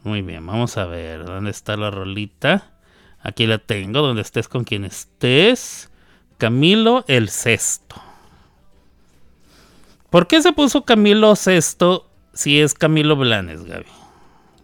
Muy 0.03 0.21
bien, 0.21 0.45
vamos 0.45 0.77
a 0.77 0.85
ver. 0.85 1.25
¿Dónde 1.25 1.51
está 1.51 1.77
la 1.77 1.89
rolita? 1.89 2.73
Aquí 3.21 3.47
la 3.47 3.57
tengo. 3.57 4.01
Donde 4.01 4.21
estés 4.21 4.47
con 4.47 4.65
quien 4.65 4.83
estés. 4.83 5.89
Camilo 6.37 7.05
el 7.07 7.29
Sexto. 7.29 7.95
¿Por 10.09 10.27
qué 10.27 10.41
se 10.41 10.51
puso 10.53 10.83
Camilo 10.83 11.35
Sexto 11.35 12.06
si 12.37 12.61
es 12.61 12.73
Camilo 12.75 13.15
Blanes, 13.15 13.65
Gaby? 13.65 13.87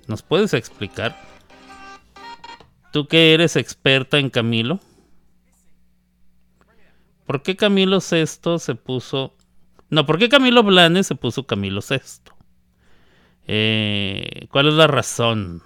¿Nos 0.08 0.22
puedes 0.22 0.54
explicar? 0.54 1.20
Tú 2.92 3.08
que 3.08 3.34
eres 3.34 3.56
experta 3.56 4.20
en 4.20 4.30
Camilo. 4.30 4.80
¿Por 7.26 7.42
qué 7.42 7.56
Camilo 7.56 7.98
VI 7.98 8.60
se 8.60 8.76
puso... 8.76 9.36
No, 9.90 10.06
¿por 10.06 10.20
qué 10.20 10.30
Camilo 10.30 10.62
Blanes 10.62 11.08
se 11.08 11.16
puso 11.16 11.48
Camilo 11.48 11.82
VI? 11.88 12.00
Eh, 13.48 14.48
¿Cuál 14.52 14.68
es 14.68 14.76
la 14.76 14.86
razón? 14.86 15.64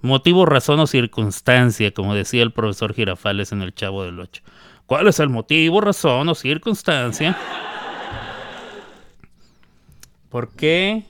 Motivo, 0.00 0.46
razón 0.46 0.78
o 0.78 0.86
circunstancia, 0.86 1.92
como 1.92 2.14
decía 2.14 2.42
el 2.42 2.52
profesor 2.52 2.94
Girafales 2.94 3.50
en 3.50 3.62
el 3.62 3.74
Chavo 3.74 4.04
del 4.04 4.20
Ocho. 4.20 4.42
¿Cuál 4.86 5.08
es 5.08 5.18
el 5.18 5.30
motivo, 5.30 5.80
razón 5.80 6.28
o 6.28 6.34
circunstancia? 6.36 7.36
¿Por 10.34 10.50
qué 10.50 11.04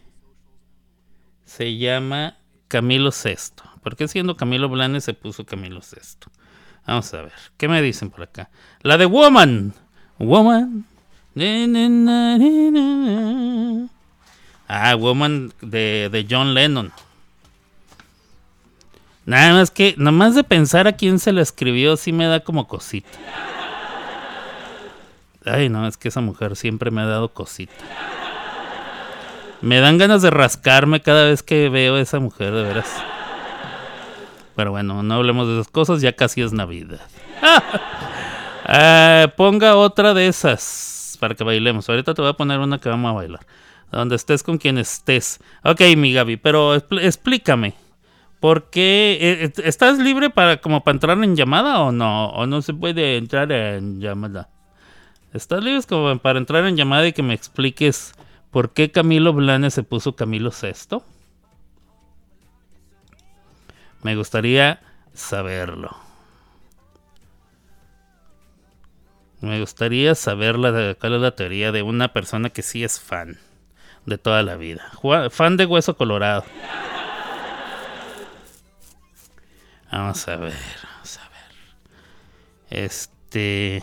se 1.47 1.79
llama 1.79 2.37
Camilo 2.69 3.09
VI? 3.09 3.39
¿Por 3.83 3.97
qué 3.97 4.07
siendo 4.07 4.37
Camilo 4.37 4.69
Blanes 4.69 5.05
se 5.05 5.15
puso 5.15 5.47
Camilo 5.47 5.81
VI? 5.81 6.31
Vamos 6.87 7.15
a 7.15 7.23
ver, 7.23 7.33
¿qué 7.57 7.67
me 7.67 7.81
dicen 7.81 8.11
por 8.11 8.21
acá? 8.21 8.51
La 8.83 8.99
de 8.99 9.07
Woman. 9.07 9.73
Woman. 10.19 10.85
Ah, 14.69 14.95
Woman 14.95 15.55
de, 15.63 16.11
de 16.13 16.27
John 16.29 16.53
Lennon. 16.53 16.93
Nada 19.25 19.55
más 19.55 19.71
que, 19.71 19.95
nada 19.97 20.13
más 20.13 20.35
de 20.35 20.45
pensar 20.45 20.87
a 20.87 20.97
quién 20.97 21.19
se 21.19 21.33
la 21.33 21.41
escribió, 21.41 21.97
sí 21.97 22.13
me 22.13 22.27
da 22.27 22.41
como 22.41 22.69
cosita. 22.69 23.09
Ay, 25.47 25.71
no, 25.71 25.87
es 25.87 25.97
que 25.97 26.09
esa 26.09 26.21
mujer 26.21 26.57
siempre 26.57 26.91
me 26.91 27.01
ha 27.01 27.07
dado 27.07 27.33
cosita. 27.33 27.73
Me 29.65 29.81
dan 29.81 29.97
ganas 29.99 30.21
de 30.23 30.31
rascarme 30.31 31.01
cada 31.01 31.25
vez 31.25 31.43
que 31.43 31.69
veo 31.71 31.97
a 31.97 32.01
esa 32.01 32.21
mujer, 32.21 32.53
de 32.53 32.63
veras. 32.65 33.03
Pero 34.55 34.71
bueno, 34.73 35.03
no 35.03 35.15
hablemos 35.15 35.49
de 35.49 35.55
esas 35.55 35.69
cosas, 35.69 36.01
ya 36.03 36.13
casi 36.13 36.43
es 36.43 36.53
Navidad. 36.53 37.01
Ah, 38.67 39.33
ponga 39.37 39.77
otra 39.77 40.13
de 40.15 40.27
esas 40.29 41.17
para 41.19 41.35
que 41.35 41.45
bailemos. 41.45 41.89
Ahorita 41.89 42.13
te 42.15 42.21
voy 42.21 42.31
a 42.31 42.35
poner 42.35 42.61
una 42.61 42.79
que 42.79 42.89
vamos 42.91 43.11
a 43.11 43.15
bailar. 43.15 43.41
Donde 43.91 44.17
estés 44.17 44.43
con 44.43 44.59
quien 44.59 44.77
estés. 44.77 45.41
Ok, 45.63 45.81
mi 45.97 46.13
Gaby, 46.13 46.37
pero 46.37 46.77
expl- 46.77 47.03
explícame. 47.03 47.75
¿Por 48.41 48.69
qué? 48.69 49.17
eh, 49.21 49.45
eh, 49.45 49.53
¿Estás 49.65 49.99
libre 49.99 50.29
para 50.29 50.59
como 50.59 50.83
para 50.85 50.97
entrar 50.97 51.17
en 51.25 51.37
llamada 51.37 51.81
o 51.81 51.91
no? 51.93 52.27
¿O 52.31 52.47
no 52.47 52.61
se 52.61 52.75
puede 52.75 53.17
entrar 53.17 53.51
en 53.51 54.01
llamada? 54.01 54.51
¿Estás 55.33 55.65
libre 55.65 55.81
como 55.89 56.19
para 56.19 56.39
entrar 56.39 56.67
en 56.67 56.77
llamada 56.77 57.07
y 57.07 57.13
que 57.15 57.23
me 57.23 57.33
expliques 57.35 58.13
por 58.55 58.73
qué 58.73 58.93
Camilo 58.93 59.33
Blanes 59.33 59.75
se 59.75 59.83
puso 59.83 60.15
Camilo 60.15 60.53
VI? 60.53 61.03
Me 64.05 64.15
gustaría 64.15 64.81
saberlo. 65.13 65.97
Me 69.41 69.59
gustaría 69.59 70.15
saber 70.15 70.57
la, 70.57 70.95
cuál 70.95 71.15
es 71.15 71.21
la 71.21 71.35
teoría 71.35 71.73
de 71.73 71.83
una 71.83 72.13
persona 72.13 72.49
que 72.51 72.63
sí 72.63 72.85
es 72.85 73.01
fan 73.01 73.41
de 74.07 74.19
toda 74.19 74.45
la 74.45 74.55
vida. 74.55 74.89
Fan 75.31 75.57
de 75.57 75.67
Hueso 75.67 75.97
Colorado. 75.97 76.45
Vamos 79.91 80.29
a 80.29 80.37
ver, 80.37 80.55
vamos 80.93 81.19
a 81.19 81.29
ver. 81.29 82.85
Este. 82.85 83.83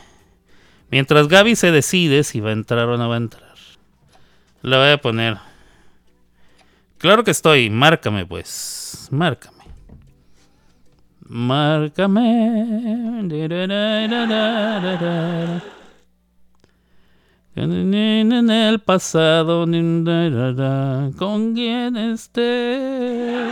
Mientras 0.89 1.27
Gaby 1.27 1.57
se 1.57 1.71
decide 1.71 2.23
si 2.23 2.39
va 2.39 2.51
a 2.51 2.53
entrar 2.53 2.87
o 2.87 2.97
no 2.97 3.09
va 3.09 3.15
a 3.15 3.17
entrar. 3.17 3.40
La 4.61 4.77
voy 4.77 4.89
a 4.91 4.97
poner. 4.97 5.37
Claro 6.97 7.23
que 7.23 7.31
estoy. 7.31 7.69
Márcame, 7.69 8.25
pues. 8.25 9.07
Márcame. 9.11 9.63
Márcame. 11.27 12.61
En 17.55 18.49
el 18.51 18.79
pasado. 18.79 19.65
Con 21.17 21.53
quien 21.53 21.97
estés. 21.97 23.51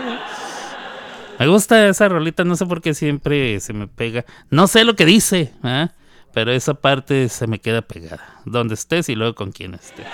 Me 1.40 1.48
gusta 1.48 1.88
esa 1.88 2.10
rolita, 2.10 2.44
no 2.44 2.56
sé 2.58 2.66
por 2.66 2.82
qué 2.82 2.94
siempre 2.94 3.60
se 3.62 3.74
me 3.74 3.88
pega. 3.88 4.26
No 4.50 4.68
sé 4.68 4.84
lo 4.84 4.96
que 4.96 5.06
dice, 5.06 5.54
¿ah? 5.64 5.92
pero 6.34 6.52
esa 6.52 6.74
parte 6.74 7.30
se 7.30 7.48
me 7.48 7.60
queda 7.60 7.82
pegada. 7.82 8.42
Donde 8.46 8.74
estés 8.74 9.10
y 9.10 9.16
luego 9.16 9.36
con 9.36 9.52
quién 9.52 9.74
estés. 9.74 10.06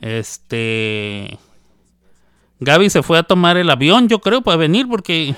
Este. 0.00 1.38
Gaby 2.60 2.90
se 2.90 3.02
fue 3.02 3.18
a 3.18 3.22
tomar 3.22 3.56
el 3.56 3.70
avión, 3.70 4.08
yo 4.08 4.20
creo, 4.20 4.42
para 4.42 4.56
venir 4.58 4.86
porque 4.88 5.34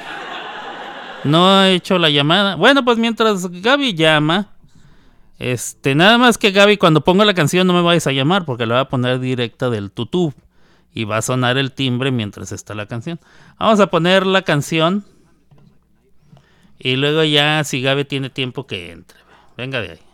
no 1.24 1.48
ha 1.48 1.70
hecho 1.70 1.98
la 1.98 2.10
llamada. 2.10 2.56
Bueno, 2.56 2.84
pues 2.84 2.98
mientras 2.98 3.46
Gaby 3.48 3.94
llama, 3.94 4.48
este, 5.38 5.94
nada 5.94 6.18
más 6.18 6.36
que 6.36 6.50
Gaby, 6.50 6.76
cuando 6.78 7.02
ponga 7.02 7.24
la 7.24 7.34
canción 7.34 7.66
no 7.66 7.74
me 7.74 7.82
vayas 7.82 8.06
a 8.06 8.12
llamar 8.12 8.44
porque 8.44 8.66
la 8.66 8.74
voy 8.74 8.82
a 8.82 8.88
poner 8.88 9.20
directa 9.20 9.70
del 9.70 9.90
tutú 9.90 10.34
y 10.94 11.04
va 11.04 11.18
a 11.18 11.22
sonar 11.22 11.58
el 11.58 11.72
timbre 11.72 12.10
mientras 12.10 12.52
está 12.52 12.74
la 12.74 12.86
canción. 12.86 13.20
Vamos 13.58 13.80
a 13.80 13.88
poner 13.88 14.26
la 14.26 14.42
canción 14.42 15.04
y 16.78 16.96
luego 16.96 17.22
ya 17.22 17.62
si 17.64 17.80
Gaby 17.80 18.04
tiene 18.04 18.30
tiempo 18.30 18.66
que 18.66 18.90
entre. 18.90 19.18
Venga 19.56 19.80
de 19.80 19.92
ahí. 19.92 20.11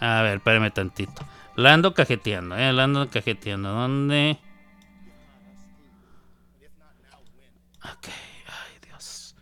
A 0.00 0.22
ver, 0.22 0.38
espérame 0.38 0.72
tantito. 0.72 1.22
La 1.56 1.74
ando 1.74 1.92
cajeteando, 1.92 2.56
eh, 2.56 2.72
la 2.72 2.84
ando 2.84 3.10
cajeteando. 3.10 3.70
¿Dónde? 3.70 4.38
Ok, 7.82 8.08
ay 8.08 8.78
Dios. 8.82 9.36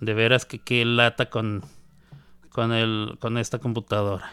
De 0.00 0.14
veras 0.14 0.44
que 0.44 0.60
qué 0.60 0.84
lata 0.84 1.28
con 1.28 1.64
con 2.50 2.72
el 2.72 3.18
con 3.20 3.36
esta 3.36 3.58
computadora. 3.58 4.30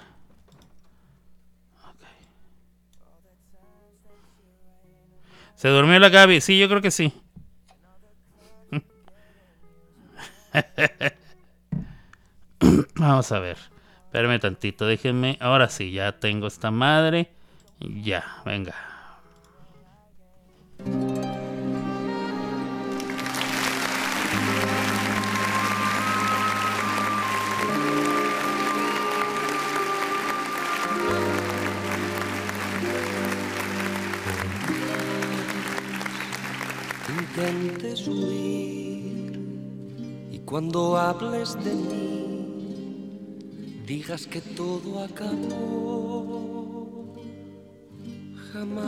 Se 5.55 5.69
durmió 5.69 5.97
la 5.97 6.09
Gaby, 6.09 6.41
sí, 6.41 6.59
yo 6.59 6.67
creo 6.67 6.81
que 6.81 6.91
sí. 6.91 7.13
Vamos 12.95 13.31
a 13.31 13.39
ver. 13.39 13.72
Espérame 14.13 14.39
tantito, 14.39 14.85
déjenme. 14.85 15.37
Ahora 15.39 15.69
sí, 15.69 15.91
ya 15.91 16.11
tengo 16.19 16.45
esta 16.45 16.69
madre. 16.69 17.31
Ya, 17.79 18.23
venga. 18.45 18.75
intentes 37.09 38.07
huir 38.07 39.39
y 40.31 40.39
cuando 40.45 40.97
hables 40.97 41.55
de 41.63 41.73
mí 41.73 42.32
digas 43.85 44.25
que 44.27 44.41
todo 44.41 45.03
acabó. 45.03 46.43
Jamás 48.51 48.83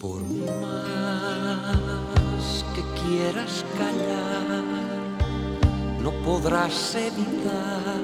Por 0.00 0.22
más 0.22 1.64
que 2.74 2.82
quieras 3.02 3.64
callar 3.76 4.64
no 6.02 6.10
podrás 6.24 6.94
evitar 6.94 8.00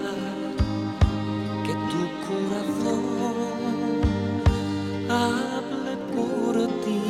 que 1.64 1.72
tu 1.90 2.02
corazón 2.26 3.25
hable 5.08 5.96
por 6.14 6.54
ti 6.84 7.00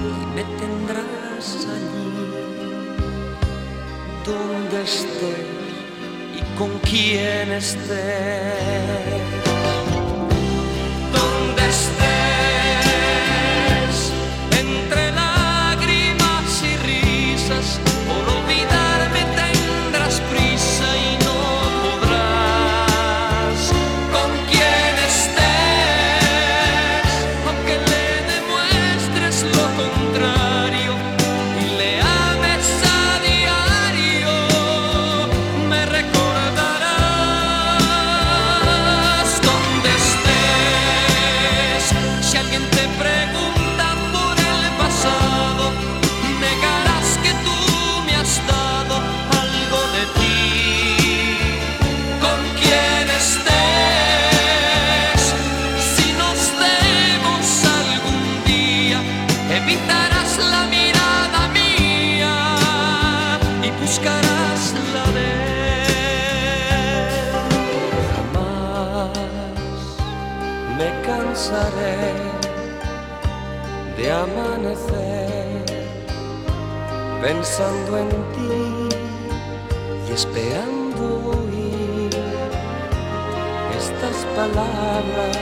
y 0.00 0.26
me 0.34 0.44
tendrás 0.58 1.66
allí 1.74 2.06
donde 4.24 4.82
estés 4.82 5.56
y 6.36 6.40
con 6.58 6.70
quien 6.80 7.52
estés. 7.52 7.86
Donde 11.12 11.68
estés, 11.68 12.15
me 70.78 70.90
cansaré 71.02 72.12
de 73.96 74.12
amanecer 74.12 75.64
pensando 77.22 77.98
en 77.98 78.10
ti 78.34 78.96
y 80.06 80.12
esperando 80.12 81.04
oír 81.38 82.10
estas 83.80 84.16
palabras. 84.36 85.36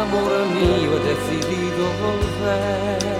Amor 0.00 0.32
mío, 0.56 0.90
he 0.96 1.00
decidido 1.10 1.84
volver. 2.02 3.17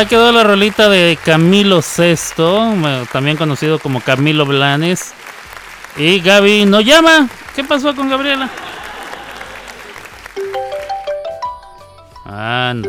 Ahí 0.00 0.06
quedó 0.06 0.32
la 0.32 0.42
rolita 0.42 0.88
de 0.88 1.18
Camilo 1.22 1.82
bueno, 2.46 3.04
también 3.12 3.36
conocido 3.36 3.78
como 3.78 4.00
Camilo 4.00 4.46
Blanes. 4.46 5.12
Y 5.94 6.20
Gaby 6.20 6.64
no 6.64 6.80
llama. 6.80 7.28
¿Qué 7.54 7.62
pasó 7.64 7.94
con 7.94 8.08
Gabriela? 8.08 8.48
Anda. 12.24 12.88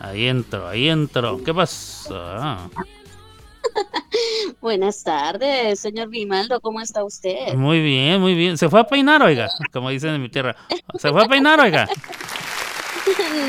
Ahí 0.00 0.26
entro, 0.26 0.66
ahí 0.66 0.88
entro. 0.88 1.40
¿Qué 1.44 1.54
pasó? 1.54 2.20
Ah, 2.20 2.68
Buenas 4.60 5.04
tardes, 5.04 5.78
señor 5.78 6.08
Grimaldo, 6.08 6.60
¿cómo 6.60 6.80
está 6.80 7.04
usted? 7.04 7.54
Muy 7.54 7.80
bien, 7.80 8.20
muy 8.20 8.34
bien. 8.34 8.58
Se 8.58 8.68
fue 8.68 8.80
a 8.80 8.84
peinar, 8.84 9.22
oiga, 9.22 9.48
como 9.72 9.90
dicen 9.90 10.14
en 10.14 10.22
mi 10.22 10.28
tierra. 10.28 10.56
Se 10.98 11.12
fue 11.12 11.22
a 11.24 11.28
peinar, 11.28 11.60
oiga. 11.60 11.88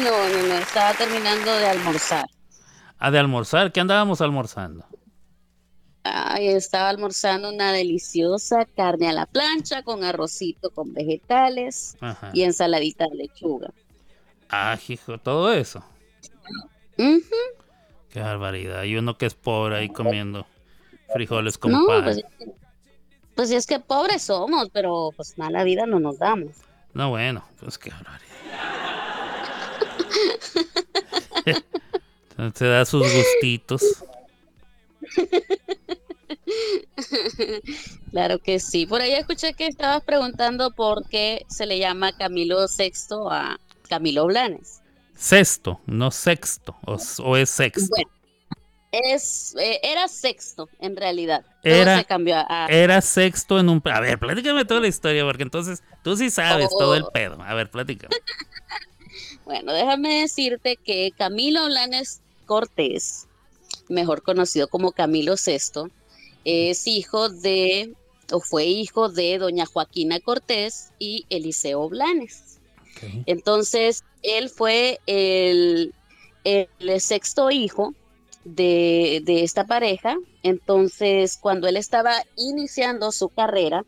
No, 0.03 0.11
no, 0.29 0.47
no, 0.47 0.53
estaba 0.55 0.93
terminando 0.93 1.55
de 1.55 1.67
almorzar. 1.67 2.25
A 2.99 3.11
de 3.11 3.19
almorzar. 3.19 3.71
¿Qué 3.71 3.79
andábamos 3.79 4.21
almorzando? 4.21 4.85
Ay, 6.03 6.47
estaba 6.49 6.89
almorzando 6.89 7.49
una 7.49 7.71
deliciosa 7.71 8.65
carne 8.65 9.09
a 9.09 9.13
la 9.13 9.25
plancha 9.25 9.81
con 9.83 10.03
arrocito 10.03 10.69
con 10.69 10.93
vegetales 10.93 11.97
Ajá. 11.99 12.29
y 12.33 12.43
ensaladita 12.43 13.05
de 13.09 13.15
lechuga. 13.15 13.69
Ah, 14.49 14.77
hijo, 14.87 15.17
todo 15.17 15.51
eso. 15.51 15.83
Ujú. 16.97 17.23
Qué 18.09 18.19
barbaridad. 18.19 18.83
Y 18.83 18.95
uno 18.97 19.17
que 19.17 19.25
es 19.25 19.33
pobre 19.33 19.77
ahí 19.77 19.89
comiendo 19.89 20.45
frijoles 21.11 21.57
con 21.57 21.71
No, 21.71 21.85
pan. 21.87 22.03
pues, 22.03 22.21
pues 23.35 23.51
es 23.51 23.65
que 23.65 23.79
pobres 23.79 24.21
somos, 24.23 24.69
pero 24.71 25.09
pues 25.15 25.37
mala 25.37 25.63
vida 25.63 25.85
no 25.87 25.99
nos 25.99 26.19
damos. 26.19 26.51
No, 26.93 27.09
bueno, 27.09 27.43
pues 27.59 27.77
qué 27.79 27.89
barbaridad. 27.89 28.21
Se 32.53 32.65
da 32.65 32.85
sus 32.85 33.01
gustitos. 33.11 33.81
Claro 38.11 38.39
que 38.39 38.59
sí. 38.59 38.85
Por 38.85 39.01
ahí 39.01 39.11
escuché 39.13 39.53
que 39.53 39.67
estabas 39.67 40.01
preguntando 40.03 40.71
por 40.71 41.07
qué 41.09 41.45
se 41.49 41.65
le 41.65 41.79
llama 41.79 42.15
Camilo 42.17 42.65
VI 42.67 42.91
a 43.29 43.57
Camilo 43.89 44.25
Blanes. 44.27 44.81
Sexto, 45.15 45.81
no 45.85 46.11
sexto. 46.11 46.75
O, 46.85 46.97
o 47.23 47.37
es 47.37 47.49
sexto. 47.49 47.87
Bueno, 47.89 48.09
es, 48.91 49.53
eh, 49.59 49.79
era 49.83 50.07
sexto 50.07 50.69
en 50.79 50.95
realidad. 50.95 51.45
Era- 51.63 51.97
se 51.97 52.05
cambió 52.05 52.37
a- 52.37 52.67
Era 52.69 53.01
sexto 53.01 53.59
en 53.59 53.67
un... 53.69 53.81
A 53.85 53.99
ver, 53.99 54.17
platícame 54.17 54.63
toda 54.65 54.79
la 54.79 54.87
historia, 54.87 55.23
porque 55.25 55.43
entonces 55.43 55.83
tú 56.03 56.15
sí 56.15 56.29
sabes 56.29 56.69
Oh. 56.71 56.77
todo 56.79 56.95
el 56.95 57.03
pedo. 57.13 57.41
A 57.41 57.53
ver, 57.53 57.69
platícame. 57.69 58.15
Bueno, 59.45 59.73
déjame 59.73 60.21
decirte 60.21 60.75
que 60.75 61.11
Camilo 61.15 61.65
Blanes 61.67 62.21
Cortés, 62.45 63.27
mejor 63.89 64.21
conocido 64.23 64.67
como 64.67 64.91
Camilo 64.91 65.35
VI, 65.35 65.91
es 66.43 66.87
hijo 66.87 67.29
de, 67.29 67.93
o 68.31 68.39
fue 68.39 68.65
hijo 68.65 69.09
de 69.09 69.37
doña 69.37 69.65
Joaquina 69.65 70.19
Cortés 70.19 70.91
y 70.99 71.25
Eliseo 71.29 71.89
Blanes. 71.89 72.59
Entonces, 73.25 74.03
él 74.21 74.49
fue 74.49 74.99
el, 75.05 75.93
el 76.43 77.01
sexto 77.01 77.51
hijo 77.51 77.93
de, 78.45 79.21
de 79.25 79.43
esta 79.43 79.65
pareja. 79.65 80.15
Entonces, 80.43 81.37
cuando 81.41 81.67
él 81.67 81.77
estaba 81.77 82.13
iniciando 82.37 83.11
su 83.11 83.29
carrera, 83.29 83.83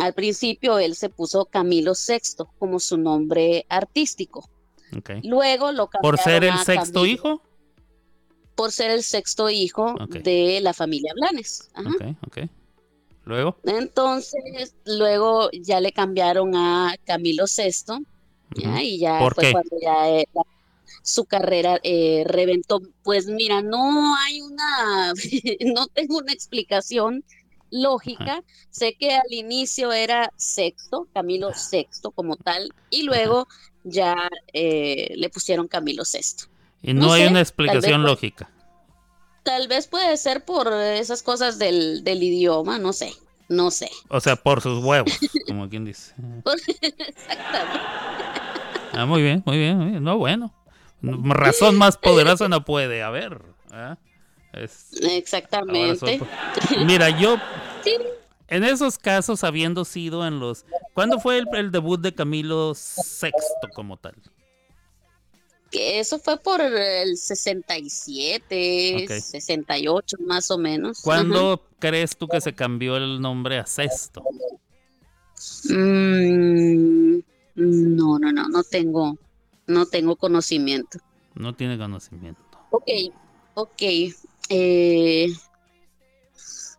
al 0.00 0.14
principio 0.14 0.78
él 0.78 0.94
se 0.94 1.08
puso 1.08 1.44
Camilo 1.46 1.92
VI 1.92 2.44
como 2.58 2.80
su 2.80 2.96
nombre 2.96 3.66
artístico. 3.68 4.48
Luego 5.22 5.72
lo 5.72 5.88
¿Por 5.88 6.16
ser 6.18 6.44
el 6.44 6.50
cambiaron 6.50 6.58
a 6.60 6.64
sexto 6.64 7.00
Camilo- 7.00 7.06
hijo? 7.12 7.42
Por 8.56 8.72
ser 8.72 8.90
el 8.90 9.02
sexto 9.04 9.48
hijo 9.50 9.94
de 10.08 10.60
la 10.60 10.72
familia 10.74 11.12
Blanes. 11.14 11.68
Ajá. 11.74 11.90
Ok, 11.90 12.02
ok. 12.26 12.38
Luego. 13.24 13.56
Entonces, 13.64 14.74
luego 14.84 15.50
ya 15.52 15.80
le 15.80 15.92
cambiaron 15.92 16.54
a 16.54 16.94
Camilo 17.04 17.44
VI, 17.46 18.04
y 18.82 18.98
ya 18.98 19.18
¿Por 19.18 19.34
fue 19.34 19.44
qué? 19.44 19.52
cuando 19.52 19.76
ya 19.80 20.08
eh, 20.10 20.24
la- 20.32 20.42
su 21.02 21.24
carrera 21.24 21.78
eh, 21.82 22.24
reventó. 22.26 22.80
Pues 23.02 23.26
mira, 23.26 23.60
no 23.62 24.16
hay 24.16 24.40
una, 24.40 25.12
no 25.74 25.86
tengo 25.88 26.18
una 26.18 26.32
explicación 26.32 27.24
lógica. 27.70 28.40
Sé 28.70 28.94
que 28.98 29.14
al 29.14 29.32
inicio 29.32 29.92
era 29.92 30.30
sexto, 30.36 31.08
Camilo 31.12 31.50
VI 31.50 31.88
como 32.14 32.36
tal, 32.36 32.70
y 32.90 33.02
luego 33.02 33.46
ya 33.82 34.14
eh, 34.52 35.12
le 35.16 35.28
pusieron 35.30 35.66
Camilo 35.68 36.04
VI. 36.04 36.46
Y 36.86 36.94
no, 36.94 37.06
No 37.06 37.12
hay 37.12 37.24
sé, 37.24 37.28
una 37.28 37.40
explicación 37.40 38.02
lógica. 38.04 38.48
Tal 39.42 39.68
vez 39.68 39.86
puede 39.88 40.16
ser 40.16 40.44
por 40.44 40.72
esas 40.72 41.22
cosas 41.22 41.58
del, 41.58 42.02
del 42.04 42.22
idioma, 42.22 42.78
no 42.78 42.92
sé, 42.92 43.12
no 43.48 43.70
sé. 43.70 43.90
O 44.08 44.20
sea, 44.20 44.36
por 44.36 44.60
sus 44.60 44.82
huevos, 44.84 45.12
como 45.46 45.68
quien 45.68 45.84
dice. 45.84 46.14
Exactamente. 46.46 47.80
Ah, 48.92 49.04
muy 49.06 49.22
bien, 49.22 49.42
muy 49.44 49.58
bien, 49.58 49.76
muy 49.78 49.90
bien. 49.90 50.02
No, 50.04 50.16
bueno. 50.16 50.54
Razón 51.02 51.76
más 51.76 51.96
poderosa 51.98 52.48
no 52.48 52.64
puede 52.64 53.02
haber. 53.02 53.42
¿ah? 53.70 53.96
Es- 54.52 54.92
Exactamente. 55.02 56.20
Mira, 56.86 57.10
yo 57.10 57.36
en 58.48 58.64
esos 58.64 58.96
casos, 58.98 59.44
habiendo 59.44 59.84
sido 59.84 60.26
en 60.26 60.40
los... 60.40 60.64
¿Cuándo 60.94 61.20
fue 61.20 61.38
el, 61.38 61.46
el 61.54 61.70
debut 61.70 62.00
de 62.00 62.14
Camilo 62.14 62.72
VI 62.74 63.30
como 63.74 63.96
tal? 63.98 64.14
Que 65.76 66.00
eso 66.00 66.18
fue 66.18 66.38
por 66.38 66.62
el 66.62 67.18
67, 67.18 69.04
Ok. 69.04 69.10
68 69.10 70.16
más 70.20 70.50
o 70.50 70.56
menos. 70.56 71.02
¿Cuándo 71.02 71.68
crees 71.78 72.16
tú 72.16 72.28
que 72.28 72.40
se 72.40 72.54
cambió 72.54 72.96
el 72.96 73.20
nombre 73.20 73.58
a 73.58 73.66
Sexto? 73.66 74.24
Mm, 75.68 77.18
no, 77.56 78.18
no, 78.18 78.32
no, 78.32 78.48
no 78.48 78.62
tengo, 78.64 79.18
no 79.66 79.84
tengo 79.84 80.16
conocimiento. 80.16 80.98
No 81.34 81.54
tiene 81.54 81.76
conocimiento. 81.76 82.40
Ok, 82.70 82.88
ok. 83.52 83.82
eh, 84.48 85.28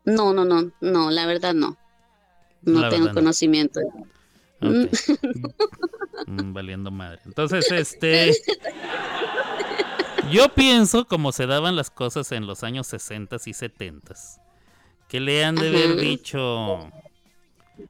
no, 0.06 0.34
no, 0.34 0.43
no, 0.43 0.72
no, 0.82 1.12
la 1.12 1.28
verdad 1.28 1.54
no. 1.54 1.78
No 2.64 2.82
La 2.82 2.89
tengo 2.89 3.14
no. 3.14 3.14
Conocimiento. 4.60 5.47
Ok. 5.49 6.28
Mm, 6.28 6.53
Valiendo 6.53 6.91
madre. 6.91 7.20
Entonces, 7.26 7.72
este. 7.72 8.34
Yo 10.32 10.49
pienso, 10.49 11.05
como 11.05 11.32
se 11.32 11.45
daban 11.47 11.76
las 11.76 11.89
cosas 11.89 12.32
en 12.34 12.47
los 12.47 12.64
años 12.64 12.88
60 12.88 13.38
y 13.45 13.53
70, 13.53 14.14
que 15.08 15.20
le 15.22 15.45
han 15.45 15.55
de 15.55 15.70
haber 15.70 15.91
Ajá. 15.91 16.01
dicho. 16.01 16.91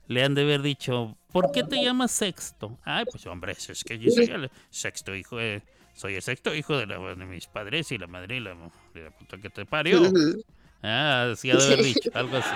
Le 0.08 0.24
han 0.24 0.36
de 0.36 0.42
haber 0.44 0.62
dicho, 0.62 1.16
¿por 1.32 1.52
qué 1.52 1.64
te 1.64 1.82
llamas 1.82 2.12
sexto? 2.12 2.78
Ay, 2.84 3.06
pues 3.10 3.26
hombre, 3.26 3.54
es 3.54 3.84
que 3.84 3.98
yo 3.98 4.12
soy 4.12 4.26
el 4.26 4.52
sexto 4.70 5.16
hijo 5.16 5.38
de. 5.38 5.64
Soy 5.96 6.14
el 6.16 6.22
sexto 6.22 6.54
hijo 6.54 6.78
de, 6.78 6.86
la- 6.86 7.00
de 7.00 7.26
mis 7.26 7.48
padres 7.48 7.92
y 7.92 7.98
la 7.98 8.06
madre 8.06 8.36
y 8.38 8.40
la, 8.40 8.54
de 8.94 9.06
la 9.06 9.10
puta 9.12 9.38
que 9.40 9.50
te 9.50 9.66
parió. 9.66 10.04
Ah, 10.84 11.22
ha 11.24 11.26
de 11.36 11.52
haber 11.52 11.84
dicho, 11.84 12.12
algo 12.14 12.38
así. 12.38 12.50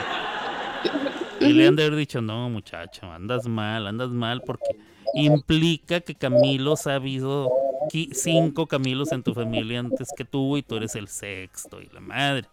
Y 1.41 1.53
le 1.53 1.67
han 1.67 1.75
de 1.75 1.85
haber 1.85 1.97
dicho, 1.97 2.21
no, 2.21 2.49
muchacho, 2.49 3.11
andas 3.11 3.47
mal, 3.47 3.87
andas 3.87 4.09
mal, 4.09 4.41
porque 4.45 4.77
implica 5.13 6.01
que 6.01 6.15
Camilos 6.15 6.87
ha 6.87 6.95
habido 6.95 7.51
cinco 8.13 8.67
Camilos 8.67 9.11
en 9.11 9.23
tu 9.23 9.33
familia 9.33 9.79
antes 9.79 10.09
que 10.15 10.23
tú 10.25 10.55
y 10.57 10.63
tú 10.63 10.75
eres 10.77 10.95
el 10.95 11.07
sexto 11.07 11.81
y 11.81 11.87
la 11.87 11.99
madre. 11.99 12.47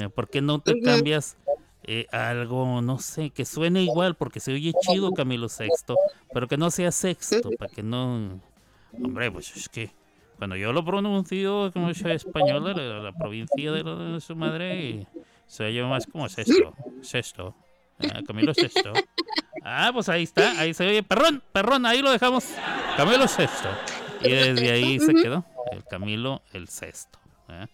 Eh, 0.00 0.08
¿Por 0.08 0.28
qué 0.28 0.40
no 0.42 0.58
te 0.60 0.80
cambias 0.80 1.36
eh, 1.84 2.06
algo, 2.12 2.82
no 2.82 2.98
sé, 2.98 3.30
que 3.30 3.44
suene 3.44 3.82
igual? 3.82 4.16
Porque 4.16 4.40
se 4.40 4.52
oye 4.52 4.72
chido 4.80 5.12
Camilo 5.12 5.48
Sexto, 5.48 5.96
pero 6.32 6.48
que 6.48 6.56
no 6.56 6.70
sea 6.70 6.90
sexto, 6.90 7.50
para 7.58 7.72
que 7.72 7.82
no... 7.82 8.40
Hombre, 9.02 9.30
pues 9.30 9.56
es 9.56 9.68
que 9.68 9.90
cuando 10.38 10.56
yo 10.56 10.72
lo 10.72 10.84
pronuncio 10.84 11.70
como 11.72 11.94
soy 11.94 12.12
español 12.12 12.64
la, 12.64 12.72
la 13.00 13.12
provincia 13.12 13.70
de, 13.72 13.84
la- 13.84 13.94
de 13.94 14.20
su 14.20 14.34
madre, 14.34 14.80
y 14.84 15.06
se 15.46 15.64
oye 15.64 15.82
más 15.84 16.06
como 16.06 16.28
sexto, 16.28 16.74
sexto, 17.02 17.54
ah, 18.00 18.20
Camilo 18.26 18.54
Sexto. 18.54 18.92
Ah, 19.64 19.90
pues 19.92 20.08
ahí 20.08 20.24
está, 20.24 20.60
ahí 20.60 20.74
se 20.74 20.86
oye, 20.86 21.02
perrón, 21.02 21.42
perrón, 21.52 21.86
ahí 21.86 22.02
lo 22.02 22.10
dejamos, 22.10 22.44
Camilo 22.96 23.26
Sexto. 23.28 23.68
Y 24.22 24.30
desde 24.30 24.70
ahí 24.70 24.98
se 24.98 25.14
quedó, 25.14 25.44
el 25.72 25.84
Camilo 25.84 26.42
el 26.52 26.68
Sexto. 26.68 27.18
¿eh? 27.48 27.66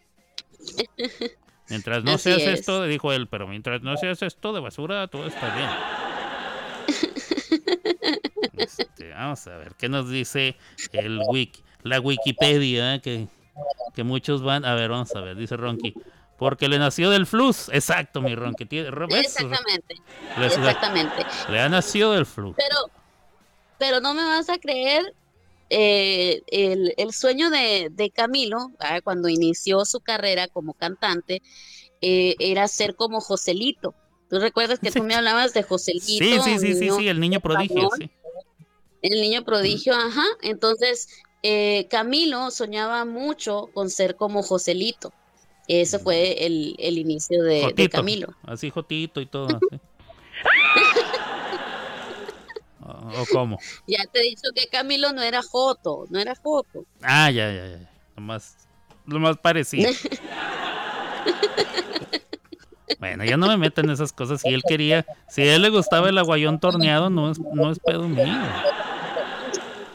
Mientras 1.69 2.05
no 2.05 2.13
Así 2.13 2.25
seas 2.25 2.43
es. 2.43 2.61
esto, 2.61 2.85
dijo 2.85 3.13
él, 3.13 3.29
pero 3.29 3.47
mientras 3.47 3.83
no 3.83 3.97
seas 3.97 4.23
esto 4.23 4.53
de 4.53 4.61
basura, 4.61 5.07
todo 5.09 5.27
está 5.27 5.55
bien. 5.55 5.69
Este, 8.57 9.11
vamos 9.11 9.47
a 9.47 9.57
ver, 9.57 9.75
¿qué 9.79 9.89
nos 9.89 10.11
dice 10.11 10.57
el 10.93 11.21
wiki? 11.29 11.63
La 11.83 11.99
Wikipedia, 12.01 12.97
¿eh? 12.97 13.01
que, 13.01 13.27
que 13.95 14.05
muchos 14.05 14.43
van. 14.43 14.65
A 14.65 14.75
ver, 14.75 14.91
vamos 14.91 15.15
a 15.17 15.21
ver, 15.21 15.37
dice 15.37 15.57
Ronky. 15.57 15.95
Porque 16.41 16.69
le 16.69 16.79
nació 16.79 17.11
del 17.11 17.27
flux. 17.27 17.69
Exacto, 17.73 18.21
mi 18.23 18.35
Ronky. 18.35 18.65
tiene- 18.65 18.91
¿ves? 18.91 19.27
Exactamente, 19.27 19.95
Le, 20.39 20.47
exactamente. 20.47 21.27
le 21.51 21.61
ha 21.61 21.69
nacido 21.69 22.13
del 22.13 22.25
flux. 22.25 22.57
Pero, 22.57 22.77
pero 23.79 24.01
no 24.01 24.15
me 24.15 24.25
vas 24.25 24.49
a 24.49 24.57
creer, 24.59 25.15
eh, 25.69 26.43
el, 26.47 26.95
el 26.97 27.13
sueño 27.13 27.51
de, 27.51 27.89
de 27.93 28.11
Camilo, 28.11 28.73
cuando 29.05 29.29
inició 29.29 29.85
su 29.85 30.01
carrera 30.01 30.49
como 30.49 30.73
cantante, 30.73 31.43
eh, 32.01 32.35
era 32.39 32.67
ser 32.69 32.97
como 32.97 33.21
Joselito. 33.21 33.95
¿Tú 34.31 34.39
recuerdas 34.41 34.79
que 34.79 34.91
tú 34.91 35.03
me 35.03 35.15
hablabas 35.15 35.53
de 35.53 35.63
Joselito? 35.63 36.07
Sí, 36.07 36.19
sí, 36.43 36.59
sí, 36.59 36.75
sí, 36.75 36.91
sí, 36.91 37.07
el 37.09 37.21
niño 37.21 37.41
prodigio, 37.41 37.91
sí. 37.99 38.11
El 39.03 39.21
niño 39.21 39.45
prodigio, 39.45 39.95
ajá. 39.95 40.25
Entonces, 40.41 41.07
eh, 41.43 41.87
Camilo 41.91 42.51
soñaba 42.51 43.05
mucho 43.05 43.69
con 43.75 43.91
ser 43.91 44.17
como 44.17 44.43
Joselito. 44.43 45.13
Ese 45.79 46.01
fue 46.01 46.45
el, 46.45 46.75
el 46.81 46.99
inicio 46.99 47.45
de, 47.45 47.89
Camilo. 47.89 48.35
Así 48.43 48.71
Jotito 48.71 49.21
y 49.21 49.27
todo. 49.27 49.47
así. 49.47 49.81
¿O, 52.83 53.25
cómo? 53.33 53.57
Ya 53.87 54.05
te 54.13 54.19
he 54.19 54.23
dicho 54.25 54.49
que 54.53 54.67
Camilo 54.67 55.13
no 55.13 55.23
era 55.23 55.43
Joto, 55.43 56.07
no 56.11 56.19
era 56.19 56.35
Joto. 56.35 56.85
Ah, 57.03 57.31
ya, 57.31 57.53
ya, 57.53 57.69
ya. 57.69 57.91
Lo 58.17 58.23
más, 58.23 58.57
lo 59.07 59.21
más 59.21 59.39
parecido. 59.39 59.91
Bueno, 62.99 63.25
ya 63.25 63.39
no 63.39 63.47
me 63.47 63.57
meto 63.57 63.81
en 63.81 63.89
esas 63.89 64.13
cosas. 64.13 64.43
Si 64.43 64.49
él 64.49 64.63
quería, 64.69 65.07
si 65.27 65.41
a 65.41 65.57
él 65.57 65.63
le 65.63 65.71
gustaba 65.71 66.11
el 66.11 66.19
aguayón 66.19 66.61
torneado, 66.61 67.09
no 67.09 67.31
es, 67.31 67.39
no 67.39 67.71
es 67.71 67.79
pedo 67.79 68.07
mío. 68.07 68.27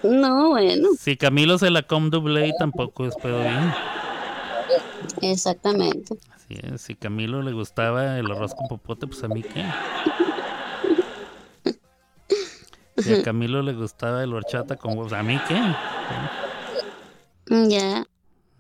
No, 0.02 0.50
bueno, 0.50 0.90
Si 0.98 1.16
Camilo 1.16 1.60
se 1.60 1.70
la 1.70 1.84
com 1.84 2.10
double 2.10 2.52
tampoco 2.58 3.06
es 3.06 3.14
pedo 3.16 3.38
mío. 3.42 3.76
Exactamente. 5.22 6.16
Así 6.34 6.60
es, 6.62 6.82
si 6.82 6.96
Camilo 6.96 7.42
le 7.42 7.52
gustaba 7.52 8.20
el 8.20 8.32
arroz 8.32 8.54
con 8.54 8.68
popote, 8.68 9.08
pues 9.08 9.24
a 9.24 9.28
mí 9.28 9.42
qué. 9.42 9.66
Si 12.98 13.14
a 13.14 13.24
Camilo 13.24 13.62
le 13.62 13.74
gustaba 13.74 14.24
el 14.24 14.34
horchata 14.34 14.78
con 14.78 14.98
huevos, 14.98 15.14
a 15.14 15.22
mí 15.22 15.40
qué. 15.48 15.60
Ya. 17.70 18.06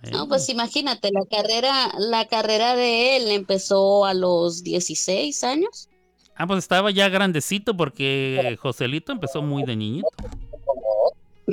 Eh, 0.03 0.11
No, 0.11 0.27
pues 0.27 0.49
imagínate, 0.49 1.09
la 1.11 1.25
carrera, 1.25 1.91
la 1.97 2.25
carrera 2.27 2.75
de 2.75 3.17
él 3.17 3.31
empezó 3.31 4.05
a 4.05 4.13
los 4.13 4.63
16 4.63 5.43
años. 5.43 5.89
Ah, 6.35 6.45
pues 6.45 6.59
estaba 6.59 6.91
ya 6.91 7.07
grandecito 7.07 7.77
porque 7.77 8.57
Joselito 8.61 9.13
empezó 9.13 9.41
muy 9.41 9.63
de 9.63 9.75
niñito. 9.75 10.07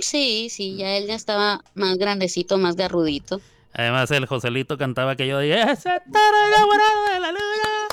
Sí, 0.01 0.49
sí, 0.51 0.77
ya 0.77 0.97
él 0.97 1.07
ya 1.07 1.15
estaba 1.15 1.63
más 1.75 1.99
grandecito, 1.99 2.59
más 2.59 2.75
garrudito. 2.77 3.41
Además, 3.75 4.11
el 4.11 4.27
Joselito 4.27 4.77
cantaba 4.77 5.13
aquello 5.13 5.39
de 5.39 5.53
ese 5.63 5.91
toro 6.13 6.37
enamorado 6.49 7.13
de 7.13 7.21
la 7.21 7.33
luna. 7.33 7.93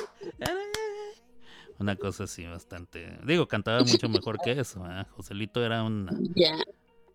Una 1.80 1.96
cosa 1.96 2.26
así 2.26 2.46
bastante. 2.46 3.18
Digo, 3.24 3.48
cantaba 3.48 3.80
mucho 3.82 4.10
mejor 4.10 4.38
que 4.44 4.52
eso. 4.52 4.86
¿eh? 4.90 5.06
Joselito 5.12 5.64
era 5.64 5.84
un. 5.84 6.10
Ya. 6.36 6.58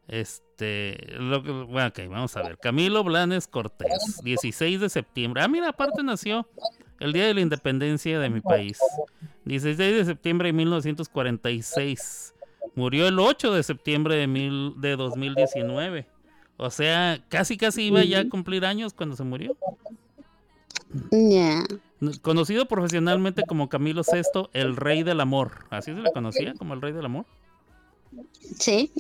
Este. 0.09 0.97
Lo 1.19 1.43
que, 1.43 1.51
bueno, 1.51 1.89
ok, 1.89 2.01
vamos 2.09 2.35
a 2.37 2.43
ver. 2.43 2.59
Camilo 2.59 3.05
Blanes 3.05 3.47
Cortés, 3.47 4.21
16 4.23 4.81
de 4.81 4.89
septiembre. 4.89 5.43
Ah, 5.43 5.49
mira, 5.49 5.69
aparte 5.69 6.03
nació 6.03 6.49
el 6.99 7.13
día 7.13 7.27
de 7.27 7.35
la 7.35 7.43
independencia 7.43 8.19
de 8.19 8.31
mi 8.31 8.41
país. 8.41 8.79
16 9.45 9.77
de 9.97 10.05
septiembre 10.07 10.49
de 10.49 10.55
1946. 10.55 12.35
Murió 12.75 13.07
el 13.07 13.19
8 13.19 13.53
de 13.53 13.63
septiembre 13.63 14.17
de, 14.17 14.27
mil, 14.27 14.75
de 14.79 14.97
2019. 14.97 16.07
O 16.57 16.71
sea, 16.71 17.23
casi 17.29 17.57
casi 17.57 17.83
iba 17.85 18.05
ya 18.05 18.21
a 18.21 18.29
cumplir 18.29 18.65
años 18.65 18.93
cuando 18.95 19.17
se 19.17 19.25
murió. 19.25 19.57
Conocido 22.23 22.67
profesionalmente 22.67 23.43
como 23.47 23.69
Camilo 23.69 24.03
VI, 24.03 24.49
el 24.53 24.77
rey 24.77 25.03
del 25.03 25.21
amor. 25.21 25.67
¿Así 25.71 25.93
se 25.95 26.01
le 26.01 26.13
conocía 26.13 26.55
como 26.55 26.75
el 26.75 26.83
rey 26.83 26.93
del 26.93 27.07
amor? 27.07 27.25
Sí. 28.59 28.93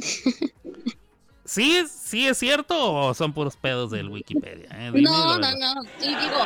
¿Sí, 1.44 1.76
es- 1.76 1.90
¿Sí 1.92 2.26
es 2.26 2.38
cierto 2.38 2.74
o 2.94 3.14
son 3.14 3.32
puros 3.34 3.56
pedos 3.56 3.90
del 3.90 4.08
Wikipedia? 4.08 4.68
eh? 4.72 4.90
No, 4.94 5.38
no, 5.38 5.50
no. 5.56 5.82
Sí, 5.98 6.08
digo, 6.08 6.38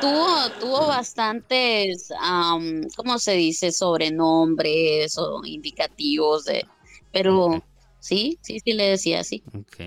tuvo, 0.00 0.50
tuvo 0.58 0.86
bastantes, 0.86 2.10
am, 2.20 2.82
¿cómo 2.96 3.18
se 3.18 3.32
dice? 3.32 3.70
Sobrenombres 3.70 5.16
o 5.18 5.44
indicativos 5.44 6.46
de. 6.46 6.66
Pero. 7.12 7.62
Sí, 8.00 8.38
sí, 8.40 8.58
sí 8.60 8.72
le 8.72 8.84
decía 8.84 9.20
así. 9.20 9.42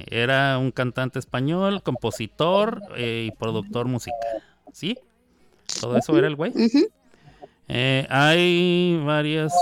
Era 0.07 0.57
un 0.57 0.71
cantante 0.71 1.19
español, 1.19 1.83
compositor 1.83 2.81
eh, 2.95 3.29
y 3.29 3.31
productor 3.35 3.87
musical. 3.87 4.43
¿Sí? 4.71 4.97
Todo 5.79 5.97
eso 5.97 6.17
era 6.17 6.27
el 6.27 6.35
güey. 6.35 6.53
Eh, 7.67 8.05
hay 8.09 9.01
varias 9.03 9.53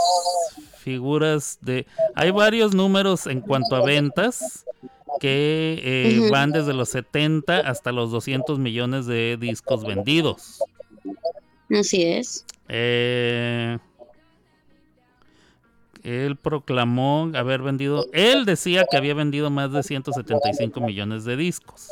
figuras 0.78 1.60
de. 1.62 1.86
Hay 2.16 2.32
varios 2.32 2.74
números 2.74 3.28
en 3.28 3.42
cuanto 3.42 3.76
a 3.76 3.86
ventas 3.86 4.66
que 5.20 5.80
eh, 5.84 6.30
van 6.32 6.52
desde 6.52 6.74
los 6.74 6.90
70 6.90 7.60
hasta 7.60 7.92
los 7.92 8.12
200 8.12 8.58
millones 8.60 9.06
de 9.06 9.38
discos 9.40 9.86
vendidos. 9.86 10.60
Así 11.70 12.04
es. 12.04 12.46
Eh, 12.68 13.78
él 16.04 16.36
proclamó 16.36 17.30
haber 17.36 17.62
vendido. 17.62 18.06
Él 18.14 18.46
decía 18.46 18.86
que 18.90 18.98
había 18.98 19.14
vendido 19.14 19.50
más 19.50 19.72
de 19.72 19.84
175 19.84 20.82
millones 20.82 21.26
de 21.26 21.38
discos. 21.38 21.90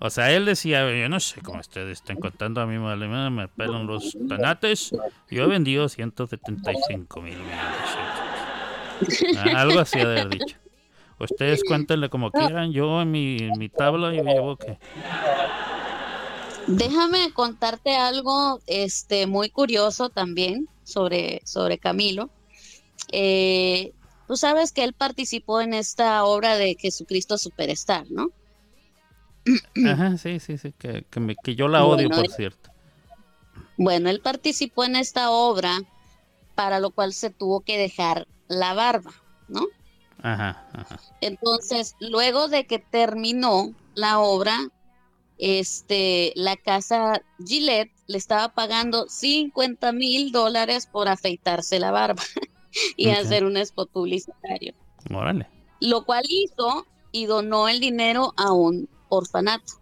O 0.00 0.10
sea, 0.10 0.32
él 0.32 0.46
decía, 0.46 0.90
yo 0.98 1.08
no 1.08 1.20
sé 1.20 1.40
cómo 1.42 1.60
ustedes 1.60 1.98
están 1.98 2.16
contando, 2.16 2.60
a 2.60 2.66
mí 2.66 2.76
me 2.78 3.48
pelan 3.48 3.86
los 3.86 4.16
tanates. 4.28 4.90
Yo 5.30 5.44
he 5.44 5.46
vendido 5.46 5.88
175 5.88 7.22
mil 7.22 7.36
millones. 7.36 7.56
Ah, 9.36 9.60
Algo 9.60 9.78
así 9.78 9.98
de 9.98 10.04
haber 10.04 10.30
dicho. 10.30 10.56
Ustedes 11.20 11.62
cuéntenle 11.64 12.08
como 12.08 12.32
quieran, 12.32 12.72
yo 12.72 13.02
en 13.02 13.10
mi, 13.10 13.38
en 13.38 13.58
mi 13.58 13.68
tabla 13.68 14.12
yo 14.12 14.22
llevo 14.22 14.56
que... 14.56 14.78
Déjame 16.66 17.32
contarte 17.32 17.96
algo 17.96 18.60
este, 18.66 19.26
muy 19.26 19.50
curioso 19.50 20.10
también 20.10 20.68
sobre, 20.88 21.40
sobre 21.44 21.78
Camilo. 21.78 22.32
Eh, 23.12 23.94
tú 24.26 24.36
sabes 24.36 24.72
que 24.72 24.84
él 24.84 24.94
participó 24.94 25.60
en 25.62 25.74
esta 25.74 26.24
obra 26.24 26.56
de 26.58 26.76
Jesucristo 26.80 27.38
Superstar, 27.38 28.06
¿no? 28.10 28.28
Ajá, 29.82 30.16
sí, 30.18 30.38
sí, 30.40 30.56
sí, 30.58 30.72
que, 30.78 31.04
que, 31.10 31.20
me- 31.20 31.36
que 31.36 31.54
yo 31.56 31.66
la 31.68 31.84
odio, 31.84 32.10
Bueno, 32.10 32.12
por 32.12 32.28
eh. 32.28 32.28
cierto. 32.30 32.70
Bueno, 33.78 34.10
él 34.10 34.20
participó 34.20 34.84
en 34.84 34.94
esta 34.96 35.30
obra, 35.30 35.78
para 36.54 36.80
lo 36.80 36.92
cual 36.92 37.14
se 37.14 37.30
tuvo 37.30 37.62
que 37.62 37.78
dejar 37.78 38.28
la 38.48 38.74
barba, 38.74 39.12
¿no? 39.48 39.62
Ajá, 40.22 40.68
ajá. 40.72 41.00
Entonces, 41.20 41.94
luego 42.00 42.48
de 42.48 42.66
que 42.66 42.78
terminó 42.80 43.74
la 43.94 44.18
obra, 44.20 44.58
este, 45.38 46.32
la 46.34 46.56
casa 46.56 47.22
Gillette 47.44 47.92
le 48.06 48.18
estaba 48.18 48.54
pagando 48.54 49.06
50 49.08 49.92
mil 49.92 50.32
dólares 50.32 50.86
por 50.86 51.08
afeitarse 51.08 51.78
la 51.78 51.90
barba 51.90 52.22
y 52.96 53.10
hacer 53.10 53.44
un 53.44 53.56
spot 53.56 53.90
publicitario, 53.90 54.74
Órale. 55.12 55.46
lo 55.80 56.04
cual 56.04 56.24
hizo 56.28 56.86
y 57.12 57.26
donó 57.26 57.68
el 57.68 57.80
dinero 57.80 58.34
a 58.36 58.52
un 58.52 58.88
orfanato. 59.08 59.74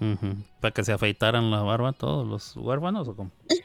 Ujú. 0.00 0.36
Para 0.60 0.72
que 0.72 0.82
se 0.82 0.92
afeitaran 0.92 1.50
la 1.50 1.62
barba 1.62 1.92
todos 1.92 2.26
los 2.26 2.56
huérfanos 2.56 3.06
o 3.08 3.14
cómo. 3.14 3.30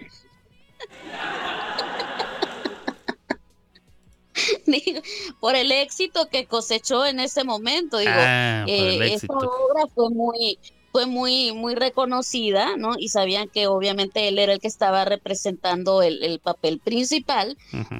Digo, 4.66 5.02
por 5.40 5.56
el 5.56 5.72
éxito 5.72 6.28
que 6.30 6.46
cosechó 6.46 7.06
en 7.06 7.22
ese 7.22 7.46
momento, 7.46 7.98
digo, 7.98 8.12
ah, 8.14 8.66
eh, 8.68 8.96
esta 8.96 9.06
éxito. 9.06 9.38
obra 9.38 9.88
fue 9.94 10.10
muy 10.10 10.60
fue 10.96 11.08
muy 11.08 11.52
muy 11.52 11.76
reconocida, 11.76 12.78
¿no? 12.78 12.94
Y 12.98 13.10
sabían 13.10 13.50
que 13.50 13.68
obviamente 13.68 14.30
él 14.30 14.40
era 14.40 14.54
el 14.54 14.62
que 14.62 14.70
estaba 14.70 15.04
representando 15.04 16.02
el, 16.02 16.24
el 16.24 16.40
papel 16.40 16.80
principal 16.80 17.58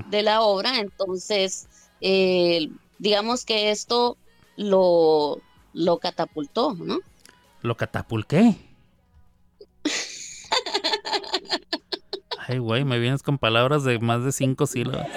de 0.08 0.22
la 0.22 0.40
obra, 0.40 0.80
entonces 0.80 1.68
eh, 2.00 2.70
digamos 2.98 3.44
que 3.44 3.72
esto 3.72 4.16
lo 4.56 5.42
lo 5.74 5.98
catapultó, 5.98 6.74
¿no? 6.74 7.00
¿Lo 7.64 7.76
catapulqué? 7.76 8.56
Ay, 12.48 12.60
güey, 12.60 12.86
me 12.86 12.98
vienes 12.98 13.24
con 13.24 13.38
palabras 13.38 13.84
de 13.84 14.00
más 14.00 14.24
de 14.24 14.32
cinco 14.32 14.68
sílabas. 14.68 15.10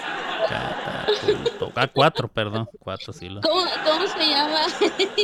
Ah, 1.74 1.86
cuatro, 1.86 2.28
perdón. 2.28 2.68
Cuatro 2.78 3.12
sílabas. 3.12 3.48
¿Cómo, 3.48 3.64
cómo 3.84 4.06
se 4.06 4.28
llama? 4.28 4.60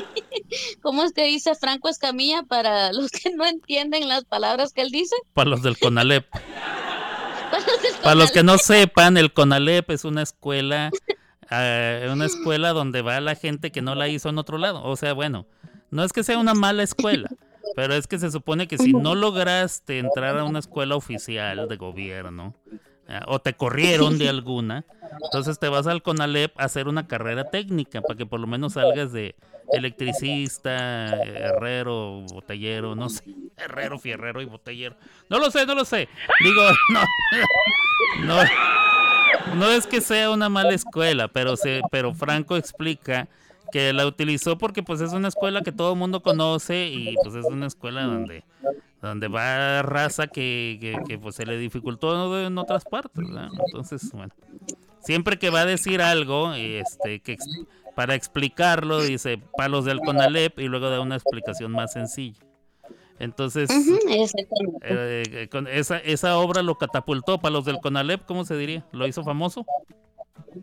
¿Cómo 0.82 1.02
es 1.02 1.12
que 1.12 1.24
dice 1.24 1.54
Franco 1.54 1.88
Escamilla 1.88 2.42
para 2.44 2.92
los 2.92 3.10
que 3.10 3.30
no 3.30 3.44
entienden 3.44 4.08
las 4.08 4.24
palabras 4.24 4.72
que 4.72 4.82
él 4.82 4.90
dice? 4.90 5.16
Para 5.32 5.50
los 5.50 5.62
del 5.62 5.78
CONALEP. 5.78 6.26
Para 8.02 8.16
los 8.16 8.32
que 8.32 8.42
no 8.42 8.58
sepan, 8.58 9.16
el 9.16 9.32
CONALEP 9.32 9.90
es 9.90 10.04
una 10.04 10.22
escuela, 10.22 10.90
eh, 11.50 12.08
una 12.12 12.26
escuela 12.26 12.72
donde 12.72 13.00
va 13.00 13.20
la 13.20 13.36
gente 13.36 13.70
que 13.70 13.80
no 13.80 13.94
la 13.94 14.08
hizo 14.08 14.28
en 14.28 14.38
otro 14.38 14.58
lado. 14.58 14.82
O 14.82 14.96
sea, 14.96 15.12
bueno, 15.12 15.46
no 15.90 16.02
es 16.02 16.12
que 16.12 16.24
sea 16.24 16.38
una 16.38 16.54
mala 16.54 16.82
escuela, 16.82 17.28
pero 17.76 17.94
es 17.94 18.08
que 18.08 18.18
se 18.18 18.30
supone 18.30 18.66
que 18.66 18.76
si 18.76 18.92
no 18.92 19.14
lograste 19.14 20.00
entrar 20.00 20.36
a 20.36 20.44
una 20.44 20.58
escuela 20.58 20.96
oficial 20.96 21.68
de 21.68 21.76
gobierno 21.76 22.54
o 23.26 23.38
te 23.38 23.54
corrieron 23.54 24.18
de 24.18 24.28
alguna, 24.30 24.84
entonces 25.22 25.58
te 25.58 25.68
vas 25.68 25.86
al 25.86 26.02
CONALEP 26.02 26.58
a 26.58 26.64
hacer 26.64 26.88
una 26.88 27.06
carrera 27.06 27.50
técnica 27.50 28.00
para 28.00 28.16
que 28.16 28.26
por 28.26 28.40
lo 28.40 28.46
menos 28.46 28.74
salgas 28.74 29.12
de 29.12 29.34
electricista, 29.72 31.06
herrero, 31.22 32.24
botellero, 32.32 32.94
no 32.94 33.08
sé, 33.08 33.24
herrero, 33.56 33.98
fierrero 33.98 34.40
y 34.40 34.44
botellero. 34.44 34.96
No 35.28 35.38
lo 35.38 35.50
sé, 35.50 35.66
no 35.66 35.74
lo 35.74 35.84
sé. 35.84 36.08
Digo, 36.40 36.62
no, 36.92 37.02
no, 38.24 38.42
no 39.56 39.70
es 39.70 39.86
que 39.86 40.00
sea 40.00 40.30
una 40.30 40.48
mala 40.48 40.74
escuela, 40.74 41.28
pero 41.28 41.56
se, 41.56 41.80
pero 41.90 42.14
Franco 42.14 42.56
explica 42.56 43.28
que 43.72 43.92
la 43.92 44.06
utilizó 44.06 44.56
porque 44.58 44.82
pues 44.82 45.00
es 45.00 45.12
una 45.12 45.28
escuela 45.28 45.62
que 45.62 45.72
todo 45.72 45.92
el 45.94 45.98
mundo 45.98 46.22
conoce 46.22 46.86
y 46.86 47.16
pues 47.22 47.34
es 47.34 47.44
una 47.46 47.66
escuela 47.66 48.04
donde 48.04 48.44
donde 49.08 49.28
va 49.28 49.82
raza 49.82 50.26
que, 50.26 50.78
que, 50.80 50.96
que, 51.06 51.18
pues 51.18 51.36
se 51.36 51.46
le 51.46 51.58
dificultó 51.58 52.38
en 52.46 52.58
otras 52.58 52.84
partes. 52.84 53.24
Entonces, 53.66 54.10
bueno, 54.12 54.32
siempre 55.00 55.38
que 55.38 55.50
va 55.50 55.60
a 55.60 55.66
decir 55.66 56.00
algo, 56.02 56.52
este, 56.54 57.20
que 57.20 57.36
para 57.94 58.14
explicarlo 58.14 59.00
dice 59.00 59.38
palos 59.56 59.84
del 59.84 60.00
Conalep 60.00 60.58
y 60.58 60.64
luego 60.64 60.90
da 60.90 61.00
una 61.00 61.16
explicación 61.16 61.72
más 61.72 61.92
sencilla. 61.92 62.40
Entonces, 63.20 63.70
eh, 63.70 64.26
eh, 64.82 65.48
con 65.48 65.68
esa, 65.68 65.98
esa 65.98 66.36
obra 66.38 66.62
lo 66.62 66.76
catapultó 66.76 67.38
para 67.38 67.52
los 67.52 67.64
del 67.64 67.78
Conalep, 67.78 68.24
¿cómo 68.24 68.44
se 68.44 68.56
diría? 68.56 68.84
¿Lo 68.90 69.06
hizo 69.06 69.22
famoso? 69.22 69.64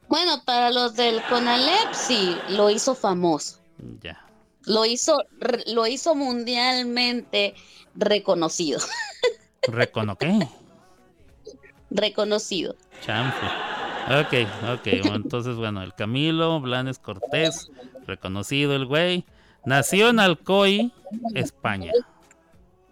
Bueno, 0.10 0.44
para 0.46 0.70
los 0.72 0.96
del 0.96 1.22
Conalep 1.30 1.94
sí, 1.94 2.36
lo 2.50 2.70
hizo 2.70 2.94
famoso. 2.94 3.60
Ya. 4.02 4.26
Lo 4.66 4.86
hizo, 4.86 5.24
lo 5.68 5.88
hizo 5.88 6.14
mundialmente 6.14 7.56
reconocido. 7.96 8.80
¿Recono 9.64 10.16
qué? 10.18 10.48
reconocido. 11.90 12.76
Chanfle. 13.06 13.50
Ok, 14.20 14.48
ok. 14.74 14.88
bueno, 15.02 15.16
Entonces, 15.16 15.56
bueno, 15.56 15.84
el 15.84 15.94
Camilo 15.94 16.60
Blanes 16.62 17.00
Cortés, 17.00 17.70
reconocido 18.08 18.76
el 18.76 18.86
güey, 18.86 19.26
nació 19.66 20.10
en 20.10 20.20
Alcoy, 20.20 20.92
España. 21.36 21.92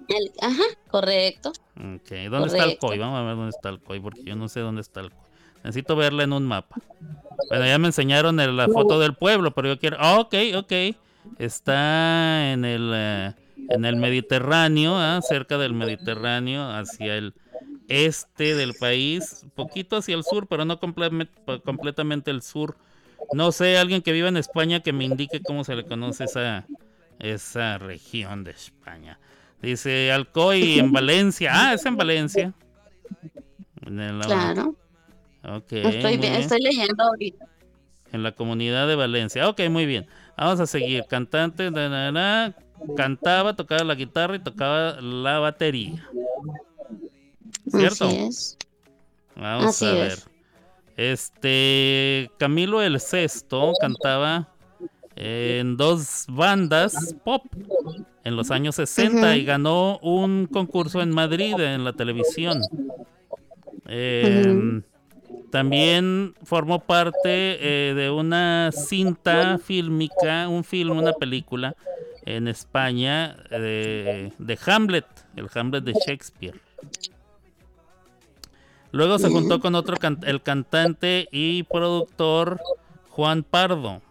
El- 0.07 0.31
ajá, 0.41 0.63
correcto. 0.89 1.49
Ok, 1.77 2.09
¿dónde 2.29 2.47
está 2.47 2.57
Correcto. 2.63 2.87
Alcoy? 2.87 2.97
Vamos 2.99 3.19
a 3.19 3.23
ver 3.23 3.35
dónde 3.35 3.49
está 3.49 3.69
Alcoy, 3.69 3.99
porque 3.99 4.23
yo 4.23 4.35
no 4.35 4.49
sé 4.49 4.59
dónde 4.59 4.81
está 4.81 4.99
Alcoy. 5.01 5.19
Necesito 5.63 5.95
verla 5.95 6.23
en 6.23 6.33
un 6.33 6.45
mapa. 6.45 6.75
Bueno, 7.49 7.65
ya 7.65 7.77
me 7.79 7.87
enseñaron 7.87 8.39
el- 8.39 8.55
la 8.57 8.67
foto 8.67 8.99
del 8.99 9.13
pueblo, 9.15 9.51
pero 9.51 9.67
yo 9.69 9.79
quiero. 9.79 9.97
Ah, 9.99 10.19
ok, 10.19 10.33
ok. 10.57 10.71
Está 11.37 12.51
en 12.51 12.65
el, 12.65 12.91
eh, 12.93 13.33
en 13.67 13.85
el 13.85 13.95
Mediterráneo, 13.97 14.95
ah, 14.97 15.19
cerca 15.21 15.57
del 15.57 15.73
Mediterráneo, 15.73 16.69
hacia 16.69 17.17
el 17.17 17.33
este 17.87 18.55
del 18.55 18.75
país, 18.75 19.45
poquito 19.55 19.97
hacia 19.97 20.15
el 20.15 20.23
sur, 20.23 20.47
pero 20.47 20.63
no 20.63 20.79
comple- 20.79 21.27
completamente 21.63 22.29
el 22.31 22.41
sur. 22.41 22.77
No 23.33 23.51
sé, 23.51 23.77
alguien 23.77 24.01
que 24.01 24.11
viva 24.11 24.29
en 24.29 24.37
España 24.37 24.79
que 24.81 24.93
me 24.93 25.05
indique 25.05 25.41
cómo 25.41 25.63
se 25.63 25.75
le 25.75 25.83
conoce 25.85 26.25
esa, 26.25 26.65
esa 27.19 27.77
región 27.79 28.43
de 28.43 28.51
España. 28.51 29.19
Dice 29.61 30.11
Alcoy 30.11 30.79
en 30.79 30.91
Valencia. 30.91 31.51
Ah, 31.53 31.73
es 31.73 31.85
en 31.85 31.97
Valencia. 31.97 32.53
En 33.85 33.99
el- 33.99 34.19
Claro. 34.21 34.75
Ok, 35.43 35.71
Estoy, 35.71 36.17
bien. 36.17 36.33
estoy 36.35 36.59
leyendo 36.61 37.03
ahorita. 37.03 37.45
En 38.11 38.23
la 38.23 38.31
comunidad 38.33 38.87
de 38.87 38.95
Valencia. 38.95 39.47
Ok, 39.49 39.61
muy 39.69 39.85
bien. 39.85 40.07
Vamos 40.37 40.59
a 40.59 40.65
seguir. 40.65 41.05
Cantante, 41.09 41.69
na, 41.71 42.53
cantaba, 42.95 43.55
tocaba 43.55 43.83
la 43.83 43.95
guitarra 43.95 44.35
y 44.35 44.39
tocaba 44.39 44.99
la 45.01 45.39
batería. 45.39 46.07
¿Cierto? 47.67 48.05
Así 48.07 48.17
es. 48.17 48.57
Vamos 49.35 49.65
Así 49.67 49.85
a 49.85 49.93
ver. 49.93 50.11
es. 50.11 50.29
Este 50.97 52.29
Camilo 52.37 52.81
el 52.81 52.99
Sexto 52.99 53.71
cantaba 53.79 54.49
en 55.15 55.77
dos 55.77 56.25
bandas 56.27 57.15
pop 57.23 57.45
en 58.23 58.35
los 58.35 58.51
años 58.51 58.75
60 58.75 59.37
y 59.37 59.45
ganó 59.45 59.97
un 59.99 60.45
concurso 60.47 61.01
en 61.01 61.11
Madrid 61.11 61.57
en 61.59 61.83
la 61.83 61.93
televisión. 61.93 62.61
Eh, 63.87 64.81
También 65.51 66.35
formó 66.43 66.79
parte 66.79 67.21
eh, 67.25 67.93
de 67.93 68.09
una 68.09 68.71
cinta 68.71 69.57
fílmica, 69.57 70.47
un 70.47 70.63
film, 70.63 70.97
una 70.97 71.13
película 71.13 71.75
en 72.25 72.47
España 72.47 73.35
de 73.49 74.59
Hamlet, 74.65 75.05
el 75.35 75.49
Hamlet 75.53 75.83
de 75.83 75.93
Shakespeare. 76.05 76.59
Luego 78.91 79.19
se 79.19 79.29
juntó 79.29 79.59
con 79.59 79.75
otro 79.75 79.97
can- 79.97 80.19
el 80.25 80.41
cantante 80.41 81.27
y 81.31 81.63
productor 81.63 82.59
Juan 83.09 83.43
Pardo. 83.43 84.01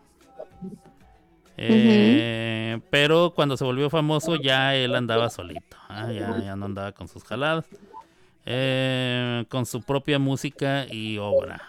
Eh, 1.57 2.81
Pero 2.91 3.33
cuando 3.35 3.57
se 3.57 3.65
volvió 3.65 3.91
famoso 3.91 4.37
ya 4.37 4.75
él 4.77 4.95
andaba 4.95 5.29
solito. 5.31 5.77
ah, 5.89 6.13
ya, 6.13 6.39
ya 6.39 6.55
no 6.57 6.67
andaba 6.67 6.93
con 6.93 7.09
sus 7.09 7.25
jaladas. 7.25 7.67
Eh, 8.47 9.45
con 9.49 9.67
su 9.67 9.83
propia 9.83 10.19
música 10.19 10.87
y 10.91 11.19
obra. 11.19 11.61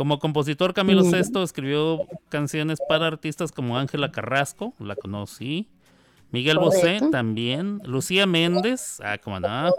Como 0.00 0.18
compositor, 0.18 0.72
Camilo 0.72 1.04
Sesto 1.04 1.42
escribió 1.42 2.06
canciones 2.30 2.78
para 2.88 3.06
artistas 3.06 3.52
como 3.52 3.76
Ángela 3.76 4.10
Carrasco, 4.10 4.72
la 4.78 4.96
conocí. 4.96 5.68
Miguel 6.30 6.58
Bosé 6.58 7.00
también. 7.12 7.82
Lucía 7.84 8.24
Méndez, 8.24 8.98
ah, 9.04 9.18
como 9.18 9.38
no. 9.40 9.70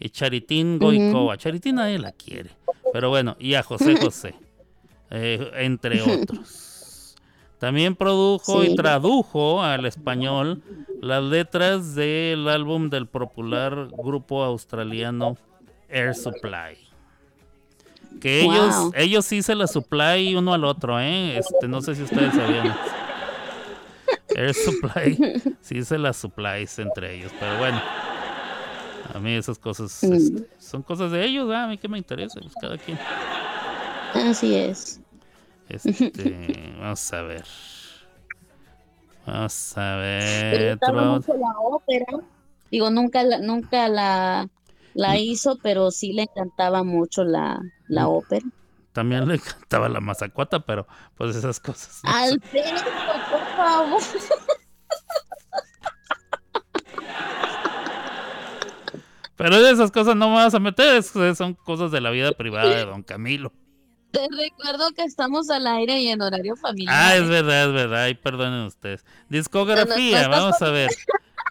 Y 0.00 0.08
Charitín 0.08 0.80
Goicoa. 0.80 1.36
Charitín 1.36 1.76
nadie 1.76 2.00
la 2.00 2.10
quiere. 2.10 2.50
Pero 2.92 3.10
bueno, 3.10 3.36
y 3.38 3.54
a 3.54 3.62
José 3.62 3.94
José. 4.02 4.34
eh, 5.10 5.52
entre 5.58 6.02
otros. 6.02 7.14
También 7.60 7.94
produjo 7.94 8.64
y 8.64 8.74
tradujo 8.74 9.62
al 9.62 9.86
español 9.86 10.60
las 11.00 11.22
letras 11.22 11.94
del 11.94 12.48
álbum 12.48 12.90
del 12.90 13.06
popular 13.06 13.86
grupo 13.96 14.42
australiano 14.42 15.36
Air 15.88 16.16
Supply. 16.16 16.91
Que 18.20 18.42
ellos, 18.42 18.74
Wow. 18.76 18.92
ellos 18.94 19.24
sí 19.24 19.42
se 19.42 19.54
la 19.54 19.66
supply 19.66 20.34
uno 20.36 20.54
al 20.54 20.64
otro, 20.64 21.00
¿eh? 21.00 21.38
Este, 21.38 21.66
no 21.68 21.80
sé 21.80 21.94
si 21.94 22.02
ustedes 22.02 22.32
sabían. 22.34 22.74
Air 24.34 24.54
Supply, 24.54 25.42
sí 25.60 25.84
se 25.84 25.98
las 25.98 26.16
supplies 26.16 26.78
entre 26.78 27.16
ellos, 27.16 27.32
pero 27.38 27.58
bueno. 27.58 27.80
A 29.12 29.18
mí 29.18 29.34
esas 29.34 29.58
cosas 29.58 29.98
Mm. 30.02 30.12
este, 30.14 30.48
son 30.58 30.82
cosas 30.82 31.10
de 31.12 31.24
ellos, 31.24 31.50
¿ah? 31.52 31.64
a 31.64 31.66
mí 31.66 31.76
que 31.76 31.88
me 31.88 31.98
interesa, 31.98 32.40
pues 32.40 32.54
cada 32.60 32.78
quien. 32.78 32.98
Así 34.14 34.54
es. 34.54 35.00
Este, 35.68 36.74
vamos 36.80 37.12
a 37.12 37.22
ver. 37.22 37.44
Vamos 39.26 39.78
a 39.78 39.96
ver. 39.96 40.78
mucho 40.80 41.34
la 41.34 41.52
ópera. 41.60 42.06
Digo, 42.70 42.90
nunca 42.90 43.22
la, 43.22 43.38
nunca 43.38 43.88
la, 43.88 44.48
la 44.94 45.18
hizo, 45.18 45.58
pero 45.62 45.90
sí 45.90 46.12
le 46.12 46.22
encantaba 46.22 46.82
mucho 46.82 47.22
la, 47.22 47.60
la 47.92 48.08
ópera. 48.08 48.46
También 48.92 49.26
le 49.28 49.34
encantaba 49.34 49.88
la 49.88 50.00
mazacuata, 50.00 50.60
pero 50.60 50.86
pues 51.16 51.36
esas 51.36 51.60
cosas. 51.60 52.00
no 52.02 52.10
sé. 52.10 52.18
Alfredo, 52.18 52.82
por 53.30 53.56
favor. 53.56 54.02
Pero 59.36 59.60
de 59.60 59.70
esas 59.72 59.90
cosas 59.90 60.14
no 60.14 60.28
me 60.28 60.36
vas 60.36 60.54
a 60.54 60.60
meter, 60.60 61.02
son 61.02 61.54
cosas 61.54 61.90
de 61.90 62.00
la 62.00 62.10
vida 62.10 62.32
privada 62.32 62.68
de 62.68 62.84
don 62.84 63.02
Camilo. 63.02 63.52
Te 64.10 64.28
recuerdo 64.30 64.92
que 64.92 65.02
estamos 65.02 65.48
al 65.50 65.66
aire 65.66 66.00
y 66.00 66.08
en 66.08 66.20
horario 66.20 66.54
familiar. 66.54 66.94
Ah, 66.96 67.16
es 67.16 67.28
verdad, 67.28 67.68
es 67.68 67.72
verdad. 67.72 68.02
Ay, 68.04 68.14
perdonen 68.14 68.66
ustedes. 68.66 69.04
Discografía, 69.30 70.28
vamos 70.28 70.60
a 70.60 70.70
ver. 70.70 70.90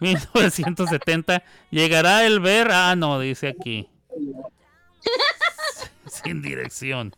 1970. 0.00 1.42
¿Llegará 1.70 2.24
el 2.24 2.38
ver? 2.40 2.68
Ah, 2.70 2.94
no, 2.96 3.18
dice 3.18 3.48
aquí. 3.48 3.88
Sin 6.24 6.42
dirección. 6.42 7.12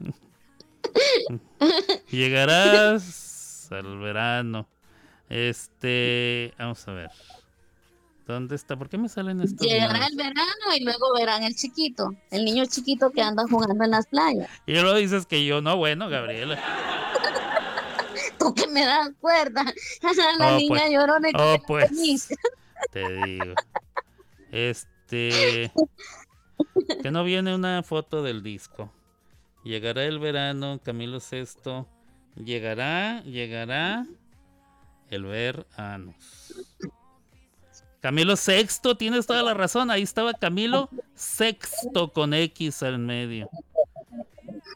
Llegarás 2.10 3.68
al 3.70 3.98
verano. 3.98 4.66
Este, 5.28 6.54
vamos 6.58 6.86
a 6.88 6.92
ver. 6.92 7.10
¿Dónde 8.26 8.56
está? 8.56 8.76
¿Por 8.76 8.88
qué 8.88 8.98
me 8.98 9.08
salen 9.08 9.40
estos? 9.40 9.64
Llegará 9.66 10.06
el 10.06 10.16
verano 10.16 10.74
y 10.76 10.84
luego 10.84 11.14
verán 11.14 11.44
el 11.44 11.54
chiquito, 11.54 12.12
el 12.30 12.44
niño 12.44 12.64
chiquito 12.66 13.10
que 13.10 13.22
anda 13.22 13.44
jugando 13.48 13.84
en 13.84 13.90
las 13.92 14.06
playas. 14.08 14.48
Y 14.66 14.72
luego 14.72 14.94
dices 14.94 15.26
que 15.26 15.44
yo 15.46 15.60
no, 15.60 15.76
bueno, 15.76 16.08
Gabriela. 16.08 16.60
Tú 18.38 18.52
que 18.52 18.66
me 18.66 18.84
das 18.84 19.10
cuerda. 19.20 19.64
La 20.38 20.54
Oh, 20.54 20.58
niña 20.58 20.80
pues. 20.80 20.90
llorona 20.92 21.28
tú 21.30 21.38
Oh, 21.38 21.56
que 21.58 21.62
pues. 21.66 21.88
feliz. 21.88 22.28
Te 22.92 23.08
digo. 23.24 23.54
Este. 24.50 25.70
Que 27.02 27.10
no 27.10 27.24
viene 27.24 27.54
una 27.54 27.82
foto 27.82 28.22
del 28.22 28.42
disco. 28.42 28.90
Llegará 29.64 30.04
el 30.04 30.18
verano, 30.18 30.80
Camilo 30.82 31.20
Sesto. 31.20 31.86
Llegará, 32.36 33.22
llegará 33.22 34.06
el 35.10 35.24
verano. 35.24 36.14
Camilo 38.00 38.36
Sexto, 38.36 38.96
tienes 38.96 39.26
toda 39.26 39.42
la 39.42 39.54
razón. 39.54 39.90
Ahí 39.90 40.02
estaba 40.02 40.34
Camilo 40.34 40.88
Sexto 41.14 42.12
con 42.12 42.34
X 42.34 42.82
al 42.82 42.98
medio. 42.98 43.48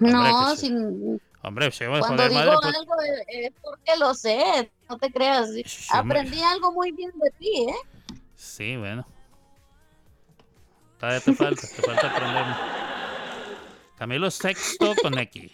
No, 0.00 0.56
sí. 0.56 0.66
sin, 0.66 1.20
Hombre, 1.42 1.70
se 1.70 1.86
va 1.86 1.98
a 1.98 2.00
cuando 2.00 2.28
digo 2.28 2.40
pues. 2.62 2.76
algo 2.76 2.94
es, 3.28 3.52
porque 3.62 3.96
lo 3.98 4.14
sé, 4.14 4.70
no 4.88 4.98
te 4.98 5.10
creas. 5.10 5.48
Aprendí 5.90 6.40
algo 6.42 6.72
muy 6.72 6.92
bien 6.92 7.12
de 7.18 7.30
ti, 7.38 7.66
¿eh? 7.68 8.14
Sí, 8.36 8.76
bueno. 8.76 9.06
Todavía 11.00 11.20
te 11.20 11.32
falta, 11.34 11.62
te 11.62 11.82
falta 11.82 12.10
aprender. 12.10 12.44
Camilo 13.96 14.30
Sexto 14.30 14.94
con 15.02 15.18
X. 15.18 15.50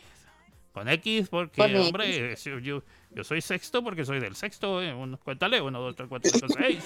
Con 0.72 0.88
X 0.88 1.28
porque, 1.30 1.56
Con 1.62 1.74
hombre, 1.76 2.36
yo, 2.44 2.58
yo, 2.58 2.82
yo 3.12 3.24
soy 3.24 3.40
sexto 3.40 3.82
porque 3.82 4.04
soy 4.04 4.20
del 4.20 4.36
sexto. 4.36 4.82
eh, 4.82 4.92
uno- 4.92 5.18
cuéntale, 5.18 5.60
uno, 5.62 5.80
dos, 5.80 5.96
tres, 5.96 6.08
cuatro, 6.08 6.30
cinco, 6.32 6.46
seis. 6.58 6.84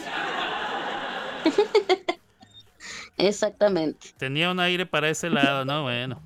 Exactamente. 3.17 4.09
Tenía 4.17 4.51
un 4.51 4.61
aire 4.61 4.87
para 4.87 5.09
ese 5.11 5.29
lado, 5.31 5.65
¿no? 5.65 5.83
Bueno. 5.83 6.21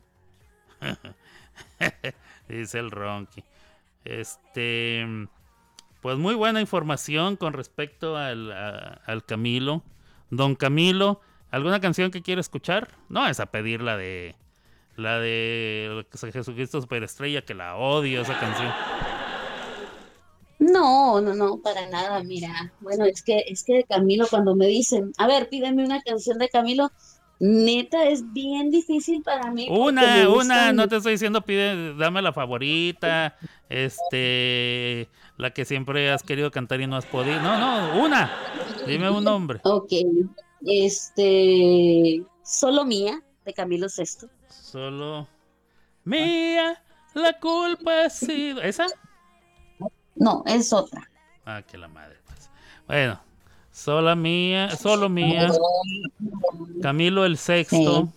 Dice 2.49 2.78
el 2.78 2.91
Ronky. 2.91 3.43
Este. 4.05 5.07
Pues 6.01 6.18
muy 6.18 6.35
buena 6.35 6.61
información 6.61 7.37
con 7.37 7.55
respecto 7.55 8.16
al, 8.16 8.53
a- 8.53 9.01
al 9.07 9.24
Camilo. 9.24 9.82
Don 10.30 10.55
Camilo, 10.55 11.20
¿alguna 11.55 11.80
canción 11.80 12.11
que 12.11 12.22
quiere 12.22 12.40
escuchar? 12.40 12.88
No, 13.09 13.26
es 13.26 13.40
a 13.40 13.46
pedir 13.46 13.80
la 13.80 13.96
de. 13.96 14.34
La 14.96 15.18
de 15.18 16.07
Jesucristo 16.32 16.80
Superestrella, 16.80 17.42
que 17.42 17.55
la 17.55 17.76
odio 17.76 18.22
esa 18.22 18.38
canción. 18.38 18.72
No, 20.61 21.20
no, 21.20 21.34
no, 21.34 21.59
para 21.59 21.88
nada, 21.88 22.22
mira. 22.22 22.72
Bueno, 22.80 23.05
es 23.05 23.22
que, 23.22 23.44
es 23.48 23.64
que 23.64 23.74
de 23.74 23.84
Camilo, 23.84 24.26
cuando 24.28 24.55
me 24.55 24.66
dicen, 24.66 25.12
a 25.18 25.26
ver, 25.26 25.48
pídeme 25.48 25.84
una 25.84 26.00
canción 26.02 26.38
de 26.38 26.48
Camilo, 26.48 26.92
neta, 27.40 28.09
es 28.09 28.32
bien 28.32 28.70
difícil 28.70 29.22
para 29.22 29.50
mí. 29.50 29.66
Una, 29.68 30.28
una, 30.28 30.72
no 30.72 30.88
te 30.88 30.96
estoy 30.96 31.12
diciendo, 31.12 31.42
pide, 31.42 31.94
dame 31.96 32.22
la 32.22 32.32
favorita, 32.32 33.36
este, 33.68 35.09
la 35.36 35.50
que 35.50 35.64
siempre 35.64 36.12
has 36.12 36.22
querido 36.22 36.52
cantar 36.52 36.80
y 36.80 36.86
no 36.86 36.96
has 36.96 37.07
podido. 37.07 37.40
No, 37.40 37.59
no, 37.59 38.05
una. 38.05 38.30
Dime 38.86 39.11
un 39.11 39.24
nombre. 39.24 39.61
Ok, 39.64 39.92
este, 40.66 42.24
solo 42.42 42.84
mía, 42.84 43.22
de 43.44 43.52
Camilo 43.54 43.88
Sesto. 43.88 44.28
Solo 44.48 45.26
mía, 46.04 46.82
la 47.14 47.38
culpa 47.38 48.04
ha 48.04 48.10
sido. 48.10 48.60
¿Esa? 48.62 48.86
No, 50.16 50.42
es 50.46 50.72
otra. 50.72 51.10
Ah, 51.44 51.62
que 51.62 51.76
la 51.76 51.88
madre. 51.88 52.16
pues. 52.26 52.50
Bueno, 52.86 53.20
solo 53.70 54.14
mía, 54.16 54.70
solo 54.76 55.08
mía. 55.08 55.50
Camilo 56.82 57.24
el 57.24 57.36
sexto. 57.36 58.08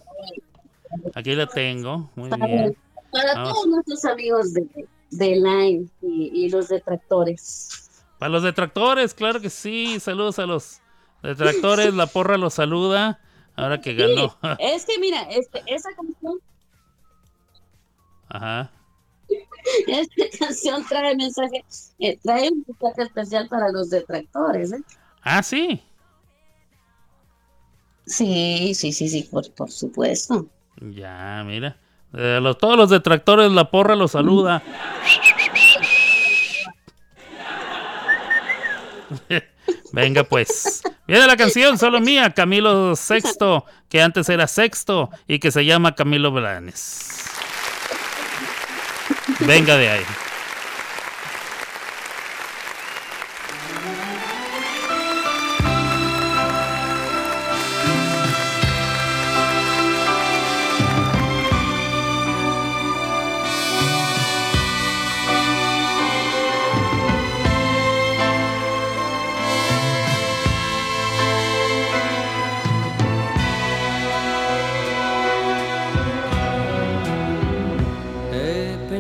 Aquí 1.16 1.36
la 1.36 1.48
tengo. 1.48 2.10
Muy 2.16 2.30
Para, 2.30 2.46
bien. 2.46 2.78
para 3.12 3.34
Vamos. 3.36 3.54
todos 3.54 3.68
nuestros 3.68 4.06
amigos 4.06 4.54
de, 4.54 4.68
de 5.12 5.36
Line 5.36 5.90
y, 6.02 6.32
y 6.46 6.50
los 6.50 6.70
detractores. 6.70 8.04
Para 8.20 8.30
los 8.30 8.44
detractores, 8.44 9.14
claro 9.14 9.40
que 9.42 9.50
sí. 9.50 10.00
Saludos 10.00 10.40
a 10.40 10.46
los 10.46 10.80
detractores. 11.24 11.94
La 11.94 12.08
porra 12.08 12.38
los 12.38 12.54
saluda. 12.54 13.20
Ahora 13.56 13.82
que 13.82 13.94
ganó. 13.96 14.38
Es 14.60 14.86
que 14.86 15.00
mira, 15.00 15.22
este, 15.32 15.64
esa 15.66 15.90
canción, 15.96 16.38
Ajá. 18.30 18.70
esta 19.88 20.38
canción 20.38 20.86
trae 20.88 21.16
mensaje, 21.16 21.66
eh, 22.00 22.20
trae 22.22 22.50
un 22.52 22.64
mensaje 22.68 23.02
especial 23.04 23.48
para 23.50 23.72
los 23.72 23.90
detractores, 23.90 24.72
¿eh? 24.74 24.82
Ah, 25.24 25.42
sí. 25.42 25.82
Sí, 28.06 28.74
sí, 28.76 28.94
sí, 28.94 29.10
sí, 29.10 29.24
por, 29.24 29.52
por 29.54 29.72
supuesto. 29.72 30.48
Ya, 30.80 31.44
mira. 31.46 31.78
Eh, 32.14 32.40
los- 32.42 32.58
todos 32.60 32.78
los 32.78 32.90
detractores, 32.90 33.52
la 33.52 33.70
porra 33.72 33.96
los 33.96 34.12
saluda. 34.12 34.62
Venga 39.92 40.24
pues. 40.24 40.82
Viene 41.08 41.26
la 41.26 41.38
canción 41.38 41.78
solo 41.78 42.02
mía, 42.02 42.32
Camilo 42.32 42.96
Sexto, 42.96 43.66
que 43.90 44.02
antes 44.02 44.28
era 44.28 44.46
Sexto 44.46 45.10
y 45.28 45.40
que 45.40 45.52
se 45.52 45.64
llama 45.64 45.96
Camilo 45.96 46.32
Blanes. 46.32 47.30
Venga 49.40 49.78
de 49.78 49.90
ahí. 49.90 50.06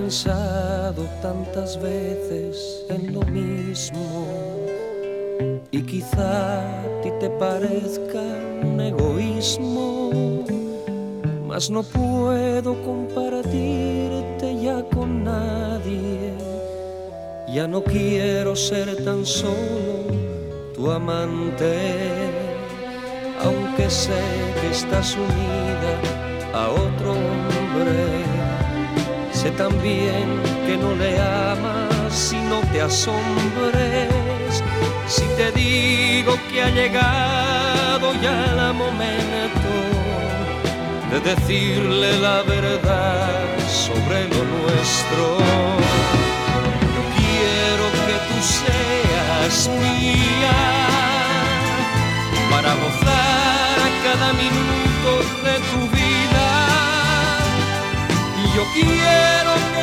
Pensado 0.08 1.04
tantas 1.22 1.78
veces 1.82 2.86
en 2.88 3.14
lo 3.14 3.24
mismo 3.24 4.26
y 5.70 5.82
quizá 5.82 6.62
a 6.62 7.02
ti 7.02 7.12
te 7.20 7.30
parezca 7.32 8.22
un 8.64 8.80
egoísmo, 8.80 10.46
mas 11.46 11.70
no 11.70 11.84
puedo 11.84 12.82
compartirte 12.84 14.48
ya 14.64 14.82
con 14.96 15.26
nadie. 15.26 16.32
Ya 17.54 17.68
no 17.68 17.84
quiero 17.84 18.56
ser 18.56 19.04
tan 19.04 19.26
solo 19.26 20.08
tu 20.74 20.90
amante, 20.90 21.76
aunque 23.44 23.90
sé 23.90 24.22
que 24.62 24.70
estás 24.72 25.18
unida 25.18 25.94
a 26.54 26.70
otro 26.70 27.12
hombre. 27.12 28.17
También 29.56 30.42
que 30.66 30.78
no 30.78 30.94
le 30.96 31.18
amas 31.20 32.34
y 32.34 32.38
no 32.50 32.60
te 32.72 32.82
asombres 32.82 34.62
si 35.08 35.24
te 35.38 35.52
digo 35.54 36.38
que 36.52 36.64
ha 36.64 36.70
llegado 36.70 38.14
ya 38.22 38.46
el 38.46 38.74
momento 38.74 39.72
de 41.12 41.20
decirle 41.22 42.20
la 42.20 42.44
verdad 42.44 43.58
sobre 43.68 44.28
lo 44.28 44.44
nuestro. 44.44 45.38
Yo 46.96 47.02
quiero 47.18 47.86
que 48.06 48.16
tú 48.28 48.38
seas 48.44 49.70
mía 49.70 50.58
para 52.52 52.74
gozar 52.76 53.90
cada 54.04 54.34
minuto 54.34 54.87
quiero 58.82 59.77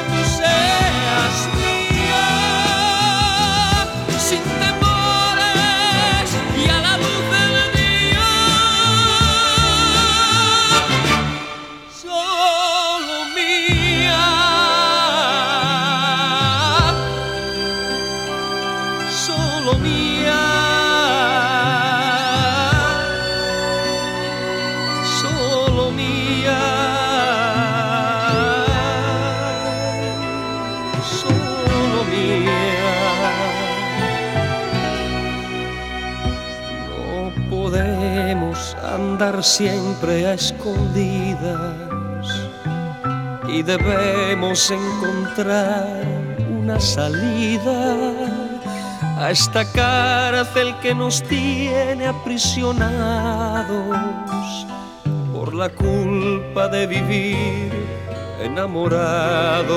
siempre 39.44 40.26
a 40.26 40.34
escondidas 40.34 42.26
y 43.46 43.62
debemos 43.62 44.70
encontrar 44.70 46.02
una 46.50 46.80
salida 46.80 48.12
a 49.18 49.30
esta 49.30 49.70
cárcel 49.70 50.74
que 50.80 50.94
nos 50.94 51.22
tiene 51.22 52.06
aprisionados 52.06 53.66
por 55.34 55.54
la 55.54 55.68
culpa 55.68 56.68
de 56.68 56.86
vivir 56.86 57.70
enamorados. 58.42 59.68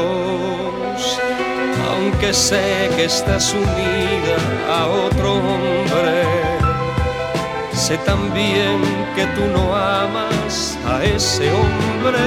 Aunque 1.92 2.34
sé 2.34 2.90
que 2.96 3.04
estás 3.06 3.54
unida 3.54 4.38
a 4.72 4.88
otro 4.88 5.34
hombre, 5.34 6.27
sé 7.88 7.98
también 8.00 8.82
que 9.16 9.26
tú 9.28 9.46
no 9.56 9.74
amas 9.74 10.78
a 10.86 11.06
ese 11.06 11.50
hombre. 11.54 12.20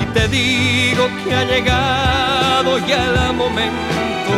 Y 0.00 0.04
te 0.14 0.26
digo 0.28 1.10
que 1.22 1.34
ha 1.34 1.44
llegado 1.44 2.78
ya 2.86 3.04
el 3.04 3.34
momento 3.34 4.34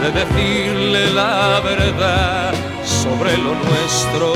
de 0.00 0.08
decirle 0.20 1.12
la 1.12 1.60
verdad 1.60 2.54
sobre 2.82 3.36
lo 3.36 3.52
nuestro. 3.66 4.32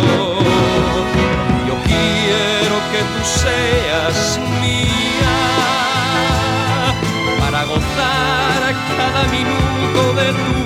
Yo 1.68 1.74
quiero 1.90 2.76
que 2.92 3.00
tú 3.12 3.20
seas 3.24 4.38
mía 4.60 5.34
para 7.40 7.64
gozar 7.64 8.60
cada 8.98 9.22
minuto 9.38 10.00
de 10.20 10.28
tu 10.44 10.57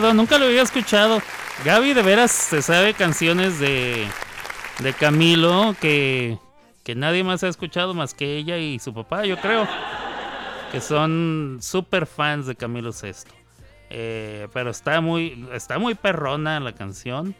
nunca 0.00 0.38
lo 0.38 0.46
había 0.46 0.62
escuchado. 0.62 1.20
Gaby 1.64 1.92
de 1.92 2.02
veras 2.02 2.30
se 2.30 2.62
sabe 2.62 2.94
canciones 2.94 3.58
de, 3.58 4.06
de 4.80 4.92
Camilo 4.92 5.74
que, 5.80 6.38
que 6.84 6.94
nadie 6.94 7.24
más 7.24 7.42
ha 7.42 7.48
escuchado 7.48 7.94
más 7.94 8.14
que 8.14 8.36
ella 8.36 8.58
y 8.58 8.78
su 8.78 8.94
papá, 8.94 9.24
yo 9.24 9.36
creo. 9.38 9.66
Que 10.72 10.80
son 10.80 11.58
super 11.60 12.06
fans 12.06 12.46
de 12.46 12.54
Camilo 12.54 12.92
Sesto. 12.92 13.32
Eh, 13.90 14.48
pero 14.52 14.70
está 14.70 15.00
muy, 15.00 15.46
está 15.52 15.78
muy 15.78 15.94
perrona 15.94 16.60
la 16.60 16.72
canción. 16.74 17.34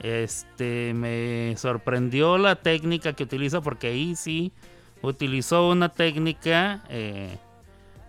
Este, 0.00 0.92
me 0.94 1.54
sorprendió 1.56 2.38
la 2.38 2.56
técnica 2.56 3.12
que 3.12 3.24
utiliza 3.24 3.60
porque 3.60 3.88
ahí 3.88 4.16
sí 4.16 4.52
utilizó 5.02 5.68
una 5.68 5.90
técnica 5.90 6.82
eh, 6.88 7.36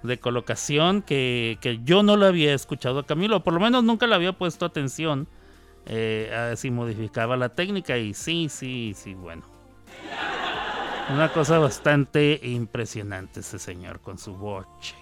de 0.04 0.20
colocación 0.20 1.02
que, 1.02 1.58
que 1.62 1.80
yo 1.84 2.04
no 2.04 2.18
la 2.18 2.28
había 2.28 2.54
escuchado 2.54 3.00
a 3.00 3.06
Camilo, 3.06 3.44
por 3.44 3.54
lo 3.54 3.60
menos 3.60 3.84
nunca 3.84 4.06
le 4.06 4.16
había 4.16 4.34
puesto 4.34 4.66
atención 4.66 5.28
eh, 5.86 6.32
a 6.34 6.56
si 6.56 6.72
modificaba 6.72 7.36
la 7.36 7.50
técnica 7.50 7.98
y 7.98 8.14
sí, 8.14 8.48
sí, 8.50 8.94
sí, 8.96 9.14
bueno. 9.14 9.44
Una 11.10 11.30
cosa 11.34 11.60
bastante 11.60 12.40
impresionante 12.44 13.42
ese 13.42 13.60
señor 13.60 14.00
con 14.00 14.18
su 14.18 14.34
watch. 14.34 14.94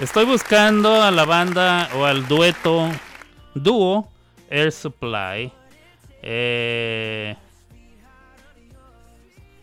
Estoy 0.00 0.24
buscando 0.24 1.02
a 1.02 1.10
la 1.10 1.26
banda 1.26 1.90
o 1.94 2.06
al 2.06 2.26
dueto, 2.26 2.90
dúo 3.54 4.08
Air 4.48 4.72
Supply. 4.72 5.52
Eh, 6.22 7.36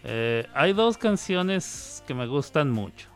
eh, 0.04 0.48
hay 0.54 0.74
dos 0.74 0.98
canciones 0.98 2.04
que 2.08 2.14
me 2.14 2.28
gustan 2.28 2.72
mucho. 2.72 3.08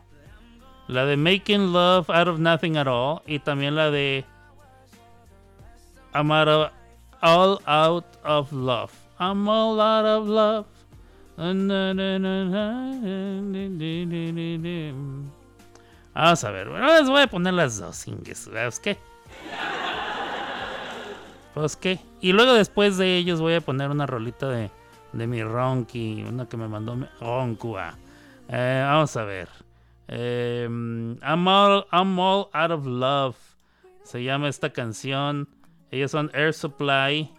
La 0.88 1.06
de 1.06 1.16
Making 1.16 1.72
Love 1.72 2.10
Out 2.10 2.28
of 2.28 2.38
Nothing 2.38 2.76
at 2.76 2.86
All 2.86 3.22
y 3.26 3.38
también 3.38 3.76
la 3.76 3.90
de 3.90 4.24
I'm 6.14 6.30
All 6.30 7.58
Out 7.64 8.06
of 8.24 8.52
Love. 8.52 8.92
I'm 9.22 9.48
all 9.48 9.80
out 9.80 10.04
of 10.04 10.26
love. 10.26 10.66
Vamos 16.14 16.44
a 16.44 16.50
ver, 16.50 16.68
bueno, 16.68 16.86
les 16.98 17.08
voy 17.08 17.22
a 17.22 17.26
poner 17.28 17.54
las 17.54 17.78
dos, 17.78 18.08
ingues, 18.08 18.38
¿sabes 18.52 18.80
qué? 18.80 18.98
Pues 21.54 21.76
qué. 21.76 21.98
Y 22.20 22.32
luego 22.32 22.54
después 22.54 22.96
de 22.96 23.16
ellos 23.16 23.40
voy 23.40 23.54
a 23.54 23.60
poner 23.60 23.90
una 23.90 24.06
rolita 24.06 24.48
de, 24.48 24.70
de 25.12 25.26
mi 25.26 25.42
Ronky, 25.42 26.22
una 26.22 26.48
que 26.48 26.56
me 26.56 26.68
mandó 26.68 26.96
mi 26.96 27.06
Ronkua. 27.20 27.96
Eh, 28.48 28.82
vamos 28.84 29.16
a 29.16 29.24
ver. 29.24 29.48
Eh, 30.08 30.66
I'm, 30.68 31.46
all, 31.46 31.86
I'm 31.92 32.18
all 32.18 32.48
out 32.52 32.70
of 32.70 32.86
love. 32.86 33.36
Se 34.02 34.22
llama 34.22 34.48
esta 34.48 34.70
canción. 34.72 35.48
Ellos 35.90 36.10
son 36.10 36.30
Air 36.34 36.54
Supply. 36.54 37.30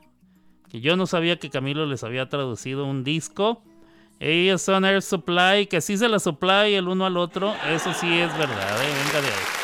Que 0.70 0.82
yo 0.82 0.96
no 0.96 1.06
sabía 1.06 1.38
que 1.38 1.50
Camilo 1.50 1.86
les 1.86 2.04
había 2.04 2.30
traducido 2.30 2.86
un 2.86 3.04
disco. 3.04 3.64
Ellos 4.20 4.62
son 4.62 4.86
Air 4.86 5.02
Supply, 5.02 5.68
que 5.68 5.82
sí 5.82 5.98
se 5.98 6.08
la 6.08 6.20
supply 6.20 6.76
el 6.76 6.88
uno 6.88 7.06
al 7.06 7.18
otro. 7.18 7.54
Eso 7.70 7.94
sí 7.94 8.20
es 8.20 8.36
verdad, 8.38 8.84
eh, 8.84 8.94
venga 9.06 9.22
de 9.22 9.28
ahí. 9.28 9.63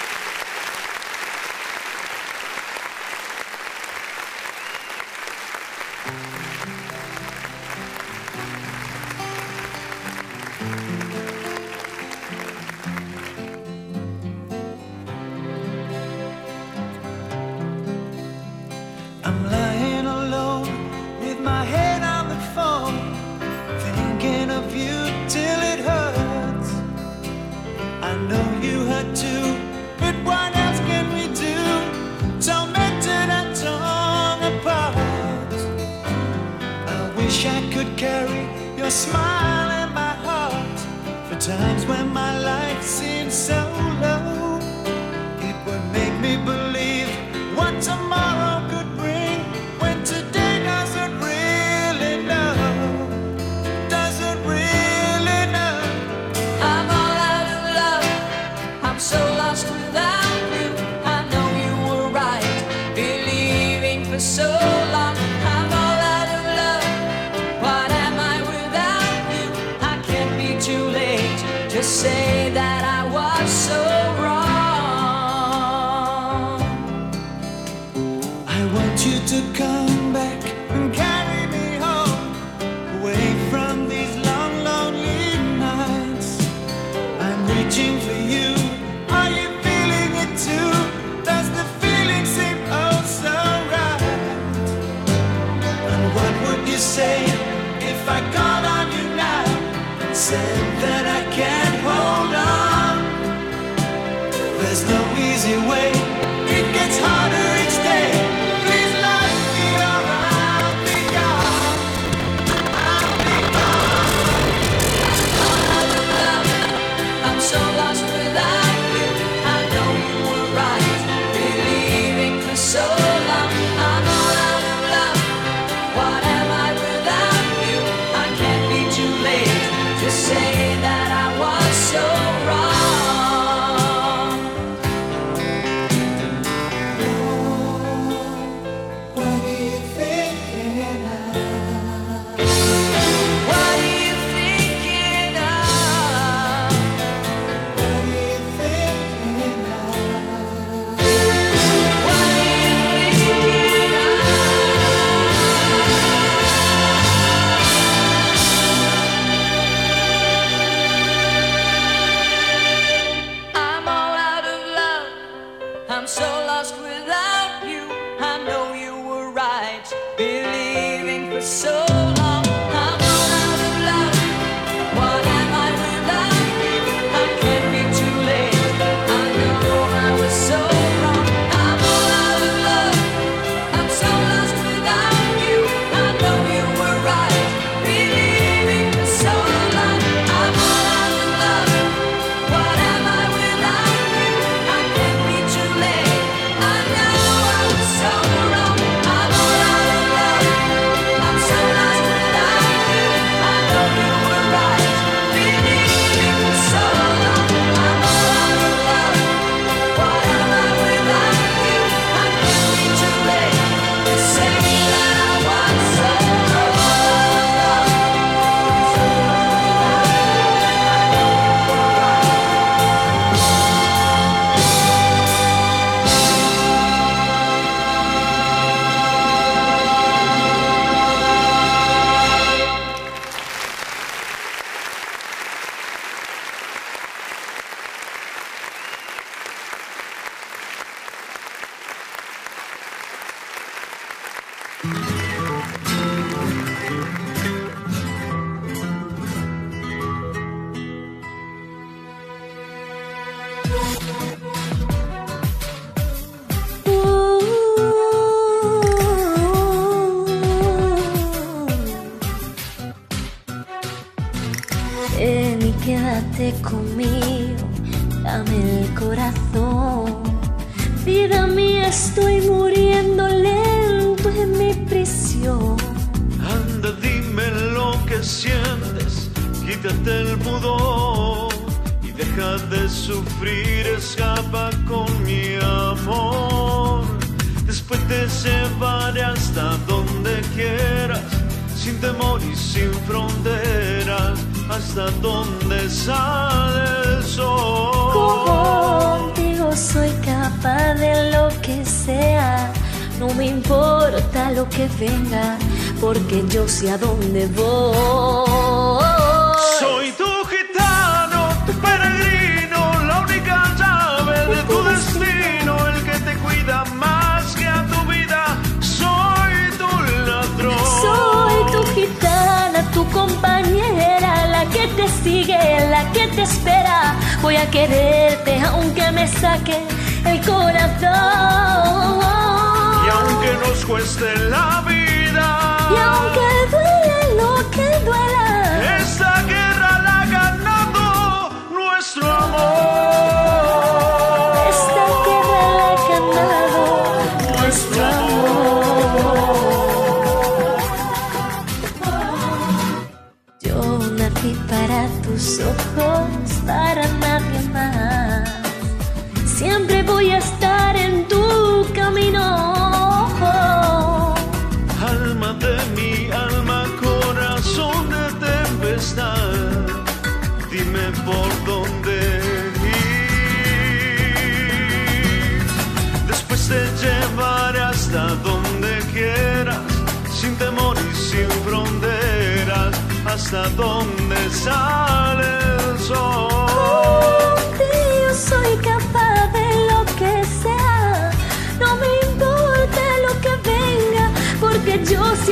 hacia 306.89 306.97
dónde 306.97 307.45
va. 307.47 307.58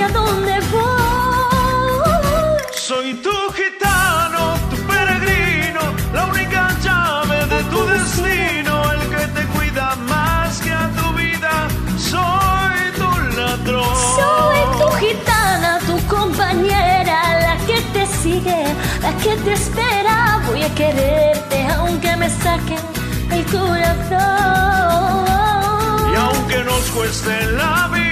dónde 0.06 0.60
voy. 0.72 2.08
Soy 2.74 3.14
tu 3.16 3.36
gitano, 3.54 4.58
tu 4.70 4.78
peregrino, 4.86 5.82
la 6.14 6.26
única 6.26 6.70
llave 6.84 7.46
de 7.48 7.64
tu 7.72 7.86
destino, 7.86 8.92
el 8.92 9.02
que 9.10 9.28
te 9.36 9.44
cuida 9.48 9.96
más 10.08 10.62
que 10.62 10.72
a 10.72 10.90
tu 10.98 11.14
vida. 11.14 11.68
Soy 11.98 12.80
tu 13.00 13.10
ladrón. 13.38 13.96
Soy 14.16 14.60
tu 14.80 14.88
gitana, 14.98 15.80
tu 15.88 15.98
compañera, 16.08 17.40
la 17.42 17.58
que 17.66 17.82
te 17.94 18.06
sigue, 18.22 18.64
la 19.02 19.12
que 19.24 19.36
te 19.38 19.54
espera. 19.54 20.42
Voy 20.48 20.64
a 20.64 20.74
quererte 20.76 21.68
aunque 21.76 22.16
me 22.16 22.30
saquen 22.30 22.80
el 23.32 23.44
corazón. 23.46 23.98
Y 26.14 26.16
aunque 26.16 26.64
nos 26.64 26.84
cueste 26.92 27.46
la 27.58 27.90
vida 27.92 28.07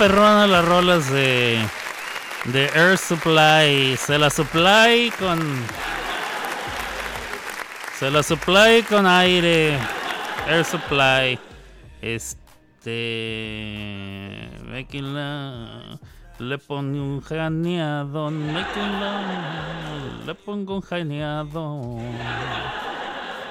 perronas 0.00 0.48
las 0.48 0.64
rolas 0.64 1.12
de, 1.12 1.62
de 2.46 2.64
Air 2.74 2.96
Supply? 2.96 3.98
Se 3.98 4.16
la 4.16 4.30
supply 4.30 5.12
con. 5.18 5.38
Se 7.98 8.10
la 8.10 8.22
supply 8.22 8.82
con 8.88 9.06
aire. 9.06 9.78
Air 10.48 10.64
Supply. 10.64 11.38
Este. 12.00 12.88
Making 14.70 15.14
la. 15.14 15.98
Le 16.38 16.56
pongo 16.56 16.98
un 16.98 17.20
janeado. 17.20 18.30
Making 18.30 19.00
la. 19.00 19.20
Le 20.24 20.34
pongo 20.34 20.76
un 20.76 20.80
janeado. 20.80 21.98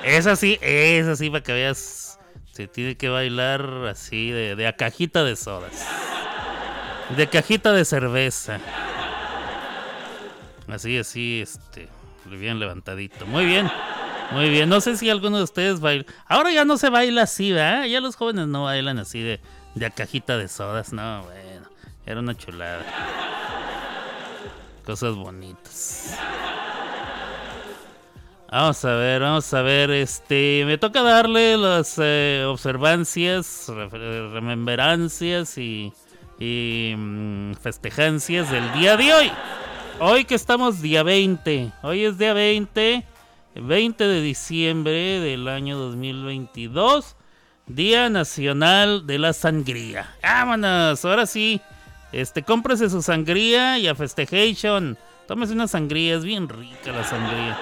Es 0.04 0.26
así, 0.26 0.58
es 0.62 1.06
así 1.06 1.30
para 1.30 1.44
que 1.44 1.54
veas. 1.54 2.20
Se 2.52 2.68
tiene 2.68 2.98
que 2.98 3.08
bailar 3.10 3.86
así 3.88 4.32
de, 4.32 4.56
de 4.56 4.66
a 4.66 4.76
cajita 4.76 5.24
de 5.24 5.36
sodas. 5.36 5.99
De 7.16 7.28
cajita 7.28 7.72
de 7.74 7.86
cerveza. 7.86 8.60
Así, 10.68 10.98
así, 10.98 11.42
este. 11.42 11.90
Bien 12.26 12.60
levantadito. 12.60 13.26
Muy 13.26 13.46
bien. 13.46 13.70
Muy 14.32 14.50
bien. 14.50 14.70
No 14.70 14.80
sé 14.82 14.96
si 14.98 15.10
alguno 15.10 15.38
de 15.38 15.44
ustedes 15.44 15.80
baila. 15.80 16.06
Ahora 16.28 16.52
ya 16.52 16.66
no 16.66 16.78
se 16.78 16.90
baila 16.90 17.24
así, 17.24 17.52
¿verdad? 17.52 17.86
Ya 17.86 18.00
los 18.02 18.16
jóvenes 18.16 18.48
no 18.48 18.66
bailan 18.66 19.00
así 19.00 19.22
de, 19.22 19.40
de 19.74 19.86
a 19.88 19.90
cajita 19.90 20.38
de 20.38 20.48
sodas. 20.48 20.94
No, 20.94 21.24
bueno. 21.24 21.68
Era 22.06 22.20
una 22.20 22.36
chulada. 22.36 22.84
Cosas 24.86 25.16
bonitas. 25.16 26.16
Vamos 28.52 28.84
a 28.86 28.94
ver, 28.96 29.22
vamos 29.22 29.54
a 29.54 29.62
ver. 29.62 29.90
Este, 29.92 30.64
me 30.66 30.78
toca 30.78 31.02
darle 31.02 31.58
las 31.58 31.96
eh, 32.00 32.44
observancias, 32.48 33.66
re- 33.70 34.30
rememberancias 34.32 35.58
y, 35.60 35.94
y 36.40 36.94
mm, 36.98 37.54
festejancias 37.56 38.50
del 38.50 38.72
día 38.74 38.98
de 38.98 39.14
hoy. 39.14 39.32
Hoy 40.00 40.24
que 40.24 40.36
estamos 40.36 40.82
día 40.82 41.04
20. 41.04 41.72
Hoy 41.84 42.06
es 42.06 42.18
día 42.18 42.34
20, 42.34 43.04
20 43.56 44.04
de 44.08 44.22
diciembre 44.22 45.20
del 45.20 45.48
año 45.48 45.78
2022. 45.78 47.18
Día 47.68 48.10
Nacional 48.10 49.06
de 49.06 49.20
la 49.20 49.34
Sangría. 49.34 50.16
Vámonos, 50.24 51.04
ahora 51.06 51.26
sí. 51.26 51.62
Este, 52.12 52.42
cómprese 52.42 52.90
su 52.90 53.02
sangría 53.02 53.78
y 53.78 53.88
a 53.88 53.94
festejation. 53.94 54.98
Tómese 55.28 55.54
una 55.54 55.68
sangría, 55.68 56.16
es 56.16 56.24
bien 56.24 56.50
rica 56.50 56.92
la 56.92 57.04
sangría. 57.04 57.58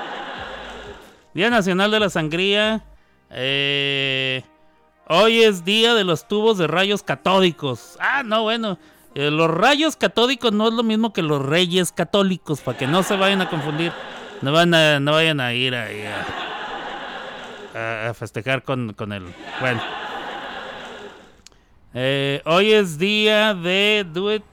Día 1.34 1.50
Nacional 1.50 1.92
de 1.92 2.00
la 2.00 2.10
Sangría. 2.10 2.86
Eh, 3.30 4.42
Hoy 5.10 5.42
es 5.44 5.64
día 5.64 5.94
de 5.94 6.04
los 6.04 6.28
tubos 6.28 6.58
de 6.58 6.68
rayos 6.68 7.02
catódicos. 7.04 7.96
Ah, 8.00 8.24
no, 8.24 8.44
bueno. 8.44 8.78
eh, 9.16 9.32
los 9.32 9.50
rayos 9.50 9.96
catódicos 9.96 10.52
no 10.52 10.68
es 10.68 10.74
lo 10.74 10.84
mismo 10.84 11.14
que 11.14 11.22
los 11.22 11.42
reyes 11.44 11.92
católicos, 11.94 12.60
para 12.62 12.78
que 12.78 12.88
no 12.88 13.04
se 13.04 13.16
vayan 13.16 13.42
a 13.42 13.50
confundir. 13.50 13.94
No, 14.42 14.52
van 14.52 14.70
no 14.72 15.12
vayan 15.14 15.40
a 15.40 15.54
ir 15.54 15.74
a- 15.76 15.88
a 18.10 18.14
festejar 18.14 18.64
con, 18.64 18.94
con 18.94 19.14
el... 19.14 19.24
Bueno. 19.60 19.82
Eh, 21.94 22.42
hoy 22.46 22.74
es 22.74 22.98
día 22.98 23.54
de 23.54 24.06
do 24.12 24.34
it... 24.34 24.44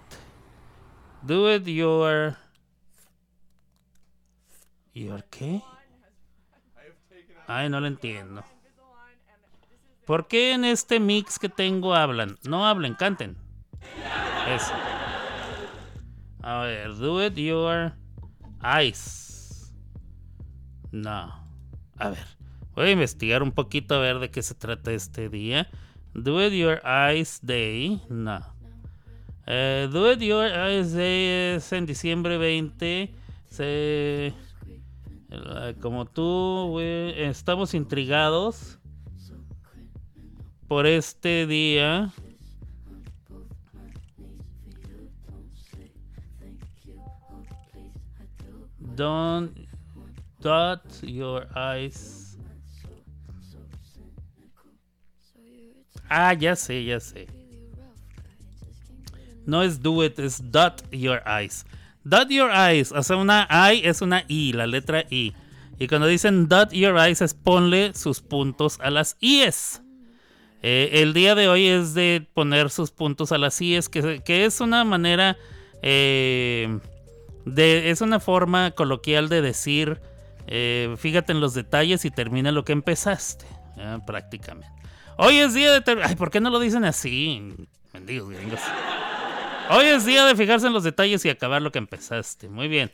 Do 1.22 1.52
it 1.52 1.64
your... 1.66 2.36
¿Your 4.94 5.24
qué? 5.24 5.60
Ay, 7.46 7.68
no 7.68 7.80
lo 7.80 7.86
entiendo. 7.88 8.44
¿Por 10.06 10.26
qué 10.28 10.52
en 10.52 10.64
este 10.64 11.00
mix 11.00 11.38
que 11.38 11.48
tengo 11.48 11.94
hablan? 11.94 12.36
No 12.46 12.66
hablen, 12.66 12.94
canten. 12.94 13.36
Eso. 14.48 14.72
A 16.42 16.58
ver, 16.60 16.94
do 16.96 17.24
it 17.24 17.34
your 17.36 17.92
eyes. 18.62 19.72
No. 20.92 21.32
A 21.96 22.10
ver, 22.10 22.26
voy 22.74 22.88
a 22.88 22.90
investigar 22.90 23.42
un 23.42 23.52
poquito 23.52 23.94
a 23.94 23.98
ver 23.98 24.18
de 24.18 24.30
qué 24.30 24.42
se 24.42 24.54
trata 24.54 24.92
este 24.92 25.28
día. 25.30 25.70
Do 26.12 26.44
it 26.44 26.52
your 26.52 26.80
eyes 26.84 27.40
day. 27.42 28.02
No. 28.10 28.40
Eh, 29.46 29.88
do 29.90 30.10
it 30.12 30.20
your 30.20 30.46
eyes 30.46 30.92
day 30.92 31.54
es 31.56 31.72
en 31.72 31.86
diciembre 31.86 32.36
20. 32.36 33.14
Se... 33.48 34.34
eh, 35.30 35.74
Como 35.80 36.04
tú, 36.04 36.78
estamos 36.80 37.72
intrigados 37.74 38.78
por 40.68 40.86
este 40.86 41.46
día. 41.46 42.12
Don't 48.78 49.56
dot 50.40 50.82
your 51.02 51.48
eyes. 51.56 52.36
Ah, 56.08 56.32
ya 56.34 56.54
sé, 56.54 56.84
ya 56.84 57.00
sé. 57.00 57.26
No 59.46 59.62
es 59.62 59.82
do 59.82 60.04
it, 60.04 60.18
es 60.18 60.40
dot 60.50 60.82
your 60.92 61.20
eyes. 61.26 61.64
Dot 62.04 62.28
your 62.28 62.50
eyes, 62.50 62.92
o 62.92 63.02
sea, 63.02 63.16
una 63.16 63.48
I 63.50 63.82
es 63.84 64.00
una 64.00 64.24
I, 64.28 64.52
la 64.52 64.66
letra 64.66 65.04
I. 65.10 65.34
Y 65.78 65.88
cuando 65.88 66.06
dicen 66.06 66.48
dot 66.48 66.72
your 66.72 66.96
eyes 66.96 67.20
es 67.20 67.34
ponle 67.34 67.94
sus 67.94 68.20
puntos 68.20 68.78
a 68.80 68.90
las 68.90 69.16
I's. 69.20 69.83
Eh, 70.66 71.02
el 71.02 71.12
día 71.12 71.34
de 71.34 71.46
hoy 71.46 71.66
es 71.66 71.92
de 71.92 72.26
poner 72.32 72.70
sus 72.70 72.90
puntos 72.90 73.32
a 73.32 73.38
las 73.38 73.60
IES, 73.60 73.90
que, 73.90 74.22
que 74.24 74.46
es 74.46 74.62
una 74.62 74.82
manera, 74.82 75.36
eh, 75.82 76.78
de, 77.44 77.90
es 77.90 78.00
una 78.00 78.18
forma 78.18 78.70
coloquial 78.70 79.28
de 79.28 79.42
decir, 79.42 80.00
eh, 80.46 80.94
fíjate 80.96 81.32
en 81.32 81.40
los 81.40 81.52
detalles 81.52 82.06
y 82.06 82.10
termina 82.10 82.50
lo 82.50 82.64
que 82.64 82.72
empezaste, 82.72 83.44
prácticamente. 84.06 84.72
Hoy 85.18 85.36
es 85.36 85.52
día 85.52 85.78
de... 85.78 86.02
Ay, 86.02 86.16
¿por 86.16 86.30
qué 86.30 86.40
no 86.40 86.48
lo 86.48 86.58
dicen 86.58 86.86
así? 86.86 87.42
Mendigos 87.92 88.30
gringos. 88.30 88.60
Hoy 89.68 89.84
es 89.84 90.06
día 90.06 90.24
de 90.24 90.34
fijarse 90.34 90.66
en 90.66 90.72
los 90.72 90.84
detalles 90.84 91.22
y 91.26 91.28
acabar 91.28 91.60
lo 91.60 91.72
que 91.72 91.78
empezaste. 91.78 92.48
Muy 92.48 92.68
bien. 92.68 92.90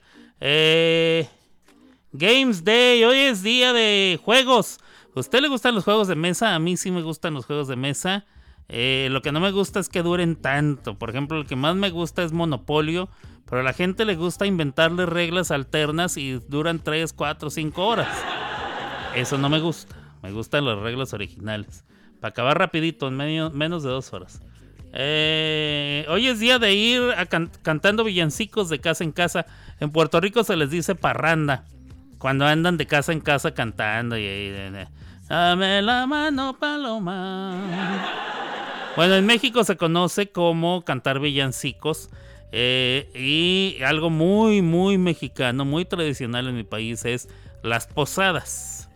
Games 2.11 2.65
Day. 2.65 3.05
Hoy 3.05 3.19
es 3.19 3.45
día 3.45 3.73
de 3.73 4.19
juegos. 4.21 4.81
¿A 5.15 5.21
usted 5.21 5.41
le 5.41 5.49
gustan 5.49 5.75
los 5.75 5.85
juegos 5.85 6.09
de 6.09 6.15
mesa? 6.15 6.55
A 6.55 6.59
mí 6.59 6.77
sí 6.77 6.91
me 6.91 7.03
gustan 7.03 7.35
los 7.35 7.47
juegos 7.47 7.69
de 7.69 7.77
mesa. 7.77 8.27
Eh, 8.69 9.09
lo 9.11 9.23
que 9.23 9.33
no 9.33 9.41
me 9.41 9.51
gusta 9.51 9.81
es 9.81 9.89
que 9.89 10.03
duren 10.03 10.37
tanto. 10.37 10.99
Por 10.99 11.11
ejemplo, 11.11 11.39
el 11.39 11.47
que 11.47 11.57
más 11.57 11.75
me 11.75 11.91
gusta 11.91 12.23
es 12.23 12.33
Monopolio. 12.33 13.09
Pero 13.47 13.63
a 13.63 13.65
la 13.65 13.73
gente 13.73 14.05
le 14.05 14.15
gusta 14.15 14.47
inventarle 14.47 15.07
reglas 15.07 15.51
alternas 15.51 16.17
y 16.17 16.35
duran 16.49 16.79
3, 16.79 17.13
4, 17.13 17.51
5 17.51 17.87
horas. 17.87 18.09
Eso 19.17 19.39
no 19.39 19.49
me 19.49 19.59
gusta. 19.59 19.97
Me 20.23 20.31
gustan 20.31 20.65
las 20.65 20.79
reglas 20.79 21.13
originales. 21.13 21.85
Para 22.21 22.31
acabar 22.31 22.59
rapidito, 22.59 23.09
en 23.09 23.17
menos 23.17 23.83
de 23.83 23.89
dos 23.89 24.13
horas. 24.13 24.41
Eh, 24.93 26.05
hoy 26.09 26.29
es 26.29 26.39
día 26.39 26.59
de 26.61 26.75
ir 26.75 27.03
cantando 27.63 28.05
villancicos 28.05 28.69
de 28.69 28.79
casa 28.81 29.03
en 29.03 29.11
casa. 29.11 29.47
En 29.81 29.91
Puerto 29.91 30.21
Rico 30.21 30.45
se 30.45 30.57
les 30.57 30.71
dice 30.71 30.95
parranda. 30.95 31.65
Cuando 32.21 32.45
andan 32.45 32.77
de 32.77 32.87
casa 32.87 33.13
en 33.13 33.21
casa 33.21 33.55
cantando 33.55 34.19
y 34.19 34.61
Dame 35.27 35.81
la 35.81 36.07
mano, 36.07 36.55
paloma. 36.61 37.57
Bueno, 38.95 39.15
en 39.15 39.25
México 39.25 39.65
se 39.65 39.79
conoce 39.79 40.31
como 40.31 40.85
cantar 40.85 41.19
villancicos. 41.19 42.11
eh, 42.53 43.11
y 43.15 43.83
algo 43.83 44.11
muy, 44.11 44.61
muy 44.61 44.99
mexicano, 44.99 45.65
muy 45.65 45.87
tradicional 45.87 46.47
en 46.47 46.57
mi 46.57 46.65
país 46.65 47.07
es 47.07 47.31
las 47.63 47.87
posadas. 47.87 48.91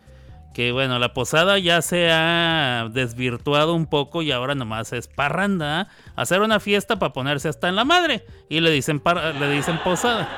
Que 0.53 0.71
bueno, 0.71 0.99
la 0.99 1.15
posada 1.15 1.57
ya 1.57 1.81
se 1.81 2.11
ha 2.11 2.89
desvirtuado 2.93 3.73
un 3.73 3.87
poco 3.87 4.21
y 4.21 4.31
ahora 4.31 4.53
nomás 4.53 4.93
es 4.93 5.07
parranda. 5.07 5.87
Hacer 6.15 6.41
una 6.41 6.59
fiesta 6.59 6.99
para 6.99 7.11
ponerse 7.11 7.49
hasta 7.49 7.69
en 7.69 7.75
la 7.75 7.85
madre. 7.85 8.23
Y 8.49 8.59
le 8.59 8.69
dicen, 8.69 9.01
le 9.39 9.49
dicen 9.49 9.79
posada. 9.83 10.29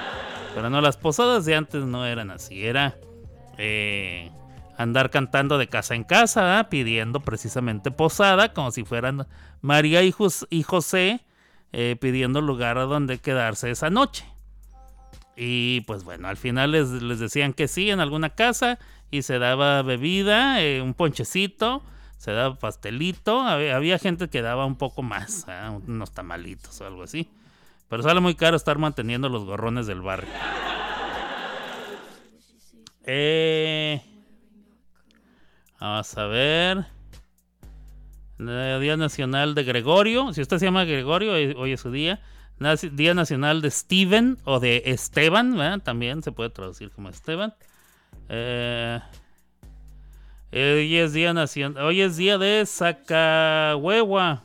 Pero 0.58 0.72
no, 0.72 0.82
las 0.82 0.98
posadas 0.98 1.46
de 1.46 1.54
antes 1.54 1.84
no 1.84 2.04
eran 2.04 2.32
así. 2.32 2.66
Era 2.66 2.96
eh, 3.60 4.32
andar 4.76 5.12
cantando 5.12 5.60
de 5.60 5.68
casa 5.68 5.94
en 5.94 6.04
casa, 6.04 6.58
¿ah? 6.58 6.68
pidiendo 6.68 7.20
precisamente 7.20 7.92
posada, 7.92 8.54
como 8.56 8.72
si 8.72 8.84
fueran 8.84 9.28
María 9.62 10.02
y, 10.02 10.12
Jos- 10.12 10.48
y 10.50 10.64
José, 10.64 11.20
eh, 11.74 11.96
pidiendo 12.02 12.42
lugar 12.42 12.80
a 12.80 12.86
donde 12.86 13.20
quedarse 13.20 13.70
esa 13.70 13.92
noche. 13.92 14.26
Y 15.36 15.82
pues 15.82 16.04
bueno, 16.04 16.28
al 16.28 16.38
final 16.38 16.72
les, 16.72 16.90
les 16.90 17.20
decían 17.20 17.54
que 17.54 17.68
sí 17.68 17.92
en 17.92 18.00
alguna 18.00 18.32
casa 18.32 18.80
y 19.12 19.22
se 19.22 19.38
daba 19.38 19.84
bebida, 19.84 20.60
eh, 20.64 20.82
un 20.82 20.96
ponchecito, 20.96 21.84
se 22.18 22.32
daba 22.32 22.56
pastelito, 22.56 23.42
había, 23.42 23.76
había 23.76 24.00
gente 24.00 24.28
que 24.28 24.42
daba 24.42 24.66
un 24.66 24.76
poco 24.76 25.04
más, 25.04 25.46
¿ah? 25.48 25.78
unos 25.88 26.14
tamalitos 26.14 26.82
o 26.82 26.88
algo 26.88 27.04
así. 27.04 27.30
Pero 27.90 28.04
sale 28.04 28.20
muy 28.20 28.36
caro 28.36 28.58
estar 28.58 28.78
manteniendo 28.78 29.30
los 29.30 29.46
gorrones 29.46 29.88
del 29.88 30.02
barrio. 30.02 30.30
Eh, 33.06 34.02
vamos 35.80 36.18
a 36.18 36.26
ver. 36.26 36.86
Eh, 38.40 38.78
Día 38.82 38.98
Nacional 38.98 39.56
de 39.56 39.64
Gregorio. 39.64 40.34
Si 40.34 40.42
usted 40.42 40.58
se 40.58 40.66
llama 40.66 40.84
Gregorio, 40.84 41.32
hoy, 41.58 41.72
es 41.72 41.80
su 41.80 41.92
día. 41.92 42.20
Día 42.92 43.14
Nacional 43.14 43.62
de 43.62 43.72
Steven 43.72 44.38
o 44.44 44.60
de 44.60 44.84
Esteban. 44.86 45.80
También 45.82 46.22
se 46.22 46.34
puede 46.34 46.50
traducir 46.50 46.92
como 46.92 47.08
Esteban. 47.08 47.54
Eh, 48.28 49.00
hoy 50.52 50.98
es 50.98 51.14
día. 51.14 51.34
Hoy 51.82 52.02
es 52.02 52.18
día 52.18 52.38
de 52.38 52.66
Sacahuehua. 52.66 54.44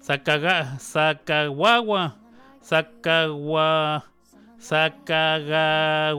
Sacaga, 0.00 0.78
Sacahuahua. 0.78 2.21
Sacagua. 2.62 4.04
Sacagagüea. 4.58 6.10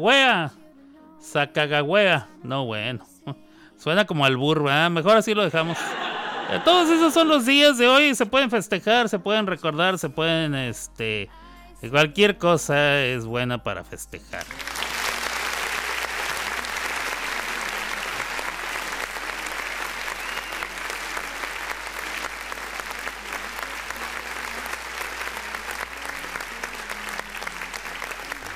Sacagagüea. 1.20 2.28
No, 2.44 2.66
bueno. 2.66 3.06
Suena 3.78 4.06
como 4.06 4.26
albur, 4.26 4.64
¿verdad? 4.64 4.92
Mejor 4.92 5.18
así 5.18 5.34
lo 5.34 5.44
dejamos. 5.44 5.78
Eh, 6.52 6.60
Todos 6.64 6.90
esos 6.90 7.14
son 7.14 7.28
los 7.28 7.46
días 7.46 7.78
de 7.78 7.88
hoy. 7.88 8.16
Se 8.16 8.26
pueden 8.26 8.50
festejar, 8.50 9.10
se 9.10 9.20
pueden 9.20 9.48
recordar, 9.48 9.98
se 9.98 10.10
pueden, 10.10 10.56
este... 10.56 11.30
Cualquier 11.90 12.38
cosa 12.38 13.02
es 13.02 13.26
buena 13.26 13.62
para 13.62 13.84
festejar. 13.84 14.46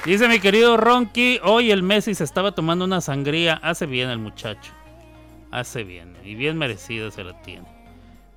Dice 0.07 0.29
mi 0.29 0.39
querido 0.39 0.77
Ronky, 0.77 1.41
hoy 1.43 1.69
el 1.69 1.83
Messi 1.83 2.15
se 2.15 2.23
estaba 2.23 2.53
tomando 2.53 2.85
una 2.85 3.01
sangría. 3.01 3.55
Hace 3.55 3.85
bien 3.85 4.09
el 4.09 4.19
muchacho. 4.19 4.71
Hace 5.51 5.83
bien. 5.83 6.15
Y 6.23 6.35
bien 6.35 6.57
merecido 6.57 7.11
se 7.11 7.25
la 7.25 7.41
tiene. 7.41 7.67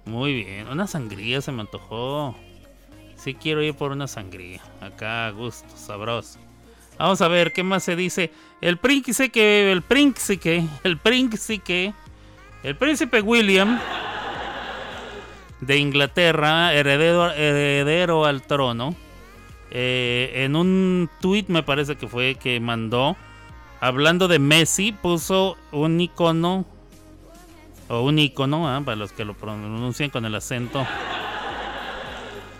Muy 0.05 0.35
bien. 0.35 0.67
Una 0.67 0.89
sangría 0.89 1.41
se 1.41 1.53
me 1.53 1.61
antojó. 1.61 2.35
Sí 3.15 3.35
quiero 3.35 3.63
ir 3.63 3.75
por 3.75 3.93
una 3.93 4.09
sangría. 4.09 4.61
Acá 4.81 5.31
gusto, 5.31 5.69
sabroso. 5.77 6.41
Vamos 6.99 7.21
a 7.21 7.29
ver 7.29 7.53
qué 7.53 7.63
más 7.63 7.85
se 7.85 7.95
dice. 7.95 8.33
El 8.61 8.77
príncipe 8.79 9.31
que. 9.31 9.71
El 9.71 9.83
príncipe. 9.83 10.67
El 10.83 10.99
príncipe. 10.99 11.95
El 12.65 12.75
príncipe 12.75 13.21
William. 13.21 13.79
De 15.61 15.77
Inglaterra. 15.77 16.75
Heredero 16.75 18.25
al 18.25 18.43
trono. 18.43 18.97
Eh, 19.71 20.45
en 20.45 20.57
un 20.57 21.09
tweet 21.21 21.47
me 21.49 21.63
parece 21.63 21.97
que 21.97 22.09
fue 22.09 22.35
que 22.35 22.61
mandó. 22.61 23.17
Hablando 23.81 24.29
de 24.29 24.39
Messi. 24.39 24.93
Puso 24.93 25.57
un 25.73 26.01
icono 26.01 26.67
o 27.89 28.03
un 28.03 28.19
icono, 28.19 28.69
¿ah? 28.69 28.81
para 28.85 28.97
los 28.97 29.13
que 29.13 29.25
lo 29.25 29.35
pronuncian 29.35 30.11
con 30.11 30.25
el 30.25 30.35
acento 30.35 30.87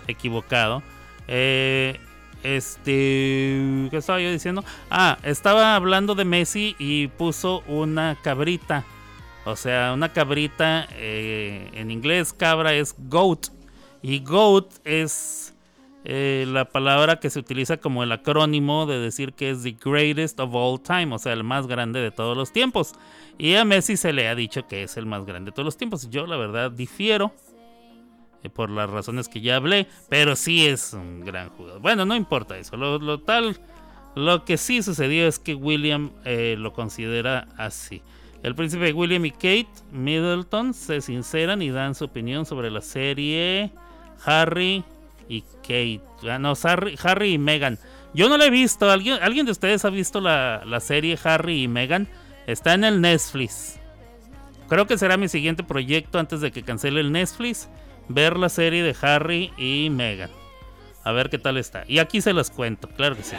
equivocado. 0.07 0.83
Eh, 1.27 1.99
este, 2.43 3.87
¿qué 3.89 3.97
estaba 3.97 4.19
yo 4.19 4.31
diciendo? 4.31 4.63
Ah, 4.89 5.17
estaba 5.23 5.75
hablando 5.75 6.15
de 6.15 6.25
Messi 6.25 6.75
y 6.79 7.07
puso 7.07 7.63
una 7.67 8.17
cabrita. 8.21 8.83
O 9.45 9.55
sea, 9.55 9.93
una 9.93 10.09
cabrita, 10.09 10.87
eh, 10.91 11.69
en 11.73 11.91
inglés 11.91 12.33
cabra 12.33 12.73
es 12.73 12.95
goat. 12.97 13.47
Y 14.01 14.19
goat 14.19 14.65
es 14.83 15.50
eh, 16.03 16.45
la 16.47 16.65
palabra 16.65 17.19
que 17.19 17.29
se 17.29 17.39
utiliza 17.39 17.77
como 17.77 18.01
el 18.03 18.11
acrónimo 18.11 18.85
de 18.85 18.99
decir 18.99 19.33
que 19.33 19.51
es 19.51 19.63
the 19.63 19.77
greatest 19.83 20.39
of 20.39 20.49
all 20.53 20.81
time, 20.81 21.13
o 21.13 21.19
sea, 21.19 21.33
el 21.33 21.43
más 21.43 21.67
grande 21.67 21.99
de 21.99 22.11
todos 22.11 22.35
los 22.35 22.51
tiempos. 22.51 22.93
Y 23.37 23.55
a 23.55 23.65
Messi 23.65 23.97
se 23.97 24.13
le 24.13 24.27
ha 24.27 24.35
dicho 24.35 24.67
que 24.67 24.83
es 24.83 24.97
el 24.97 25.05
más 25.05 25.25
grande 25.25 25.51
de 25.51 25.55
todos 25.55 25.65
los 25.65 25.77
tiempos. 25.77 26.09
Yo 26.09 26.25
la 26.25 26.37
verdad 26.37 26.71
difiero 26.71 27.33
eh, 28.43 28.49
por 28.49 28.69
las 28.69 28.89
razones 28.89 29.29
que 29.29 29.41
ya 29.41 29.57
hablé, 29.57 29.87
pero 30.09 30.35
sí 30.35 30.65
es 30.65 30.93
un 30.93 31.21
gran 31.21 31.49
jugador. 31.49 31.81
Bueno, 31.81 32.05
no 32.05 32.15
importa 32.15 32.57
eso, 32.57 32.77
lo, 32.77 32.97
lo 32.97 33.19
tal, 33.19 33.59
lo 34.15 34.43
que 34.43 34.57
sí 34.57 34.81
sucedió 34.81 35.27
es 35.27 35.37
que 35.37 35.53
William 35.53 36.11
eh, 36.25 36.55
lo 36.57 36.73
considera 36.73 37.47
así. 37.57 38.01
El 38.41 38.55
príncipe 38.55 38.91
William 38.91 39.23
y 39.25 39.31
Kate 39.31 39.69
Middleton 39.91 40.73
se 40.73 41.01
sinceran 41.01 41.61
y 41.61 41.69
dan 41.69 41.93
su 41.93 42.05
opinión 42.05 42.47
sobre 42.47 42.71
la 42.71 42.81
serie 42.81 43.71
Harry 44.25 44.83
y 45.31 45.43
Kate. 45.61 46.01
Ah, 46.29 46.39
no, 46.39 46.53
Harry, 47.03 47.33
y 47.33 47.37
Meghan. 47.37 47.79
Yo 48.13 48.27
no 48.27 48.37
la 48.37 48.45
he 48.45 48.49
visto. 48.49 48.89
¿Alguien, 48.89 49.17
¿alguien 49.21 49.45
de 49.45 49.53
ustedes 49.53 49.85
ha 49.85 49.89
visto 49.89 50.19
la, 50.19 50.63
la 50.65 50.79
serie 50.79 51.17
Harry 51.23 51.63
y 51.63 51.67
Meghan? 51.67 52.07
Está 52.47 52.73
en 52.73 52.83
el 52.83 52.99
Netflix. 52.99 53.79
Creo 54.67 54.87
que 54.87 54.97
será 54.97 55.17
mi 55.17 55.27
siguiente 55.27 55.63
proyecto 55.63 56.19
antes 56.19 56.41
de 56.41 56.51
que 56.51 56.63
cancele 56.63 56.99
el 56.99 57.11
Netflix. 57.11 57.69
Ver 58.09 58.37
la 58.37 58.49
serie 58.49 58.83
de 58.83 58.95
Harry 59.01 59.53
y 59.57 59.89
Meghan. 59.89 60.29
A 61.03 61.11
ver 61.13 61.29
qué 61.29 61.37
tal 61.37 61.57
está. 61.57 61.83
Y 61.87 61.99
aquí 61.99 62.21
se 62.21 62.33
las 62.33 62.51
cuento, 62.51 62.89
claro 62.89 63.15
que 63.15 63.23
sí. 63.23 63.37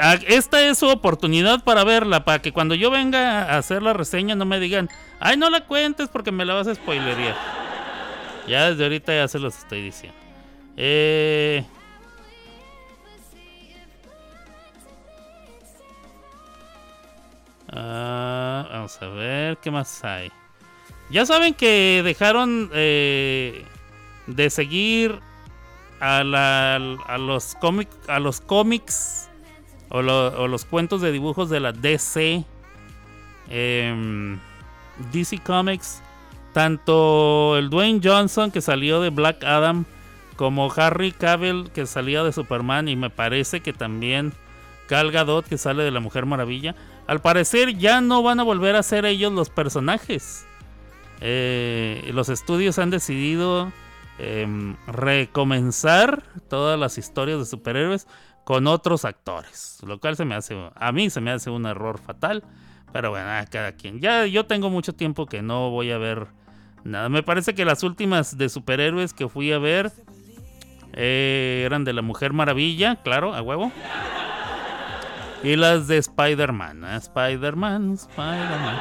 Ah, 0.00 0.16
Esta 0.26 0.62
es 0.62 0.78
su 0.78 0.88
oportunidad 0.88 1.64
para 1.64 1.84
verla, 1.84 2.24
para 2.24 2.40
que 2.40 2.52
cuando 2.52 2.74
yo 2.74 2.90
venga 2.90 3.42
a 3.42 3.58
hacer 3.58 3.82
la 3.82 3.92
reseña 3.92 4.34
no 4.34 4.44
me 4.44 4.60
digan, 4.60 4.88
ay, 5.18 5.36
no 5.36 5.50
la 5.50 5.66
cuentes 5.66 6.08
porque 6.08 6.32
me 6.32 6.44
la 6.44 6.54
vas 6.54 6.66
a 6.66 6.74
spoilerear. 6.74 7.36
Ya 8.46 8.70
desde 8.70 8.82
ahorita 8.84 9.14
ya 9.14 9.28
se 9.28 9.38
los 9.38 9.56
estoy 9.58 9.82
diciendo. 9.82 10.18
Eh... 10.76 11.64
ah, 17.72 18.66
vamos 18.70 19.00
a 19.02 19.08
ver 19.08 19.56
qué 19.58 19.70
más 19.70 20.02
hay. 20.04 20.30
Ya 21.10 21.26
saben 21.26 21.54
que 21.54 22.02
dejaron 22.04 22.70
eh, 22.72 23.64
de 24.26 24.50
seguir 24.50 25.18
a, 26.00 26.22
la- 26.24 26.76
a 27.06 27.18
los 27.18 27.54
cómic, 27.56 27.88
a 28.08 28.20
los 28.20 28.40
cómics 28.40 29.28
o, 29.88 30.02
lo- 30.02 30.28
o 30.42 30.48
los 30.48 30.64
cuentos 30.64 31.00
de 31.00 31.12
dibujos 31.12 31.50
de 31.50 31.60
la 31.60 31.72
DC, 31.72 32.44
em, 33.48 34.38
DC 35.12 35.38
Comics, 35.38 36.00
tanto 36.52 37.56
el 37.56 37.70
Dwayne 37.70 38.00
Johnson 38.02 38.50
que 38.50 38.60
salió 38.60 39.00
de 39.00 39.10
Black 39.10 39.44
Adam, 39.44 39.84
como 40.36 40.72
Harry 40.74 41.12
Cavill 41.12 41.70
que 41.70 41.84
salía 41.84 42.22
de 42.22 42.32
Superman 42.32 42.88
y 42.88 42.96
me 42.96 43.10
parece 43.10 43.60
que 43.60 43.74
también 43.74 44.32
Gal 44.88 45.12
Gadot 45.12 45.46
que 45.46 45.58
sale 45.58 45.84
de 45.84 45.90
la 45.90 46.00
Mujer 46.00 46.26
Maravilla, 46.26 46.74
al 47.06 47.20
parecer 47.20 47.76
ya 47.76 48.00
no 48.00 48.22
van 48.22 48.40
a 48.40 48.42
volver 48.42 48.74
a 48.74 48.82
ser 48.82 49.04
ellos 49.04 49.32
los 49.32 49.50
personajes. 49.50 50.46
Eh, 51.20 52.10
los 52.14 52.28
estudios 52.30 52.78
han 52.78 52.88
decidido 52.88 53.70
em, 54.18 54.76
recomenzar 54.86 56.22
todas 56.48 56.78
las 56.80 56.96
historias 56.96 57.38
de 57.38 57.44
superhéroes 57.44 58.06
con 58.44 58.66
otros 58.66 59.04
actores, 59.04 59.78
lo 59.86 60.00
cual 60.00 60.16
se 60.16 60.24
me 60.24 60.34
hace, 60.34 60.56
a 60.74 60.92
mí 60.92 61.10
se 61.10 61.20
me 61.20 61.30
hace 61.30 61.50
un 61.50 61.66
error 61.66 61.98
fatal, 61.98 62.42
pero 62.92 63.10
bueno, 63.10 63.28
a 63.28 63.44
cada 63.44 63.72
quien. 63.72 64.00
Ya 64.00 64.26
yo 64.26 64.46
tengo 64.46 64.70
mucho 64.70 64.94
tiempo 64.94 65.26
que 65.26 65.42
no 65.42 65.70
voy 65.70 65.90
a 65.90 65.98
ver 65.98 66.28
nada. 66.84 67.08
Me 67.08 67.22
parece 67.22 67.54
que 67.54 67.64
las 67.64 67.82
últimas 67.82 68.36
de 68.36 68.48
superhéroes 68.48 69.14
que 69.14 69.28
fui 69.28 69.52
a 69.52 69.58
ver 69.58 69.92
eh, 70.92 71.62
eran 71.64 71.84
de 71.84 71.92
la 71.92 72.02
Mujer 72.02 72.32
Maravilla, 72.32 72.96
claro, 72.96 73.34
a 73.34 73.42
huevo. 73.42 73.72
Y 75.42 75.56
las 75.56 75.88
de 75.88 75.96
Spider-Man, 75.98 76.84
¿eh? 76.84 76.96
Spider-Man, 76.96 77.92
Spider-Man. 77.94 78.78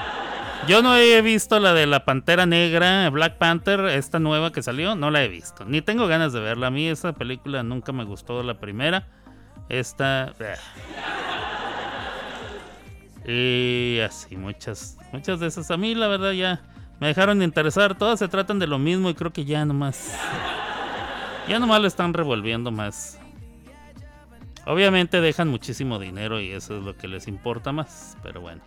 Yo 0.67 0.81
no 0.81 0.97
he 0.97 1.21
visto 1.21 1.59
la 1.59 1.73
de 1.73 1.87
la 1.87 2.03
Pantera 2.03 2.45
Negra, 2.45 3.09
Black 3.09 3.37
Panther, 3.37 3.79
esta 3.85 4.19
nueva 4.19 4.51
que 4.51 4.61
salió, 4.61 4.93
no 4.95 5.09
la 5.09 5.23
he 5.23 5.29
visto. 5.29 5.63
Ni 5.63 5.81
tengo 5.81 6.07
ganas 6.07 6.33
de 6.33 6.41
verla. 6.41 6.67
A 6.67 6.71
mí 6.71 6.87
esa 6.87 7.13
película 7.13 7.63
nunca 7.63 7.93
me 7.93 8.03
gustó 8.03 8.43
la 8.43 8.59
primera. 8.59 9.07
Esta... 9.69 10.33
eh. 10.39 10.55
Y 13.25 13.99
así, 14.01 14.35
muchas, 14.35 14.97
muchas 15.13 15.39
de 15.39 15.47
esas 15.47 15.69
a 15.71 15.77
mí 15.77 15.93
la 15.93 16.07
verdad 16.07 16.31
ya 16.31 16.61
me 16.99 17.07
dejaron 17.07 17.39
de 17.39 17.45
interesar. 17.45 17.97
Todas 17.97 18.19
se 18.19 18.27
tratan 18.27 18.59
de 18.59 18.67
lo 18.67 18.79
mismo 18.79 19.09
y 19.09 19.13
creo 19.13 19.31
que 19.31 19.45
ya 19.45 19.65
nomás... 19.65 20.15
Ya 21.47 21.57
nomás 21.57 21.81
lo 21.81 21.87
están 21.87 22.13
revolviendo 22.13 22.69
más. 22.69 23.19
Obviamente 24.65 25.19
dejan 25.19 25.47
muchísimo 25.47 25.97
dinero 25.97 26.39
y 26.39 26.51
eso 26.51 26.77
es 26.77 26.83
lo 26.83 26.95
que 26.95 27.07
les 27.07 27.27
importa 27.27 27.71
más, 27.71 28.17
pero 28.21 28.39
bueno. 28.39 28.61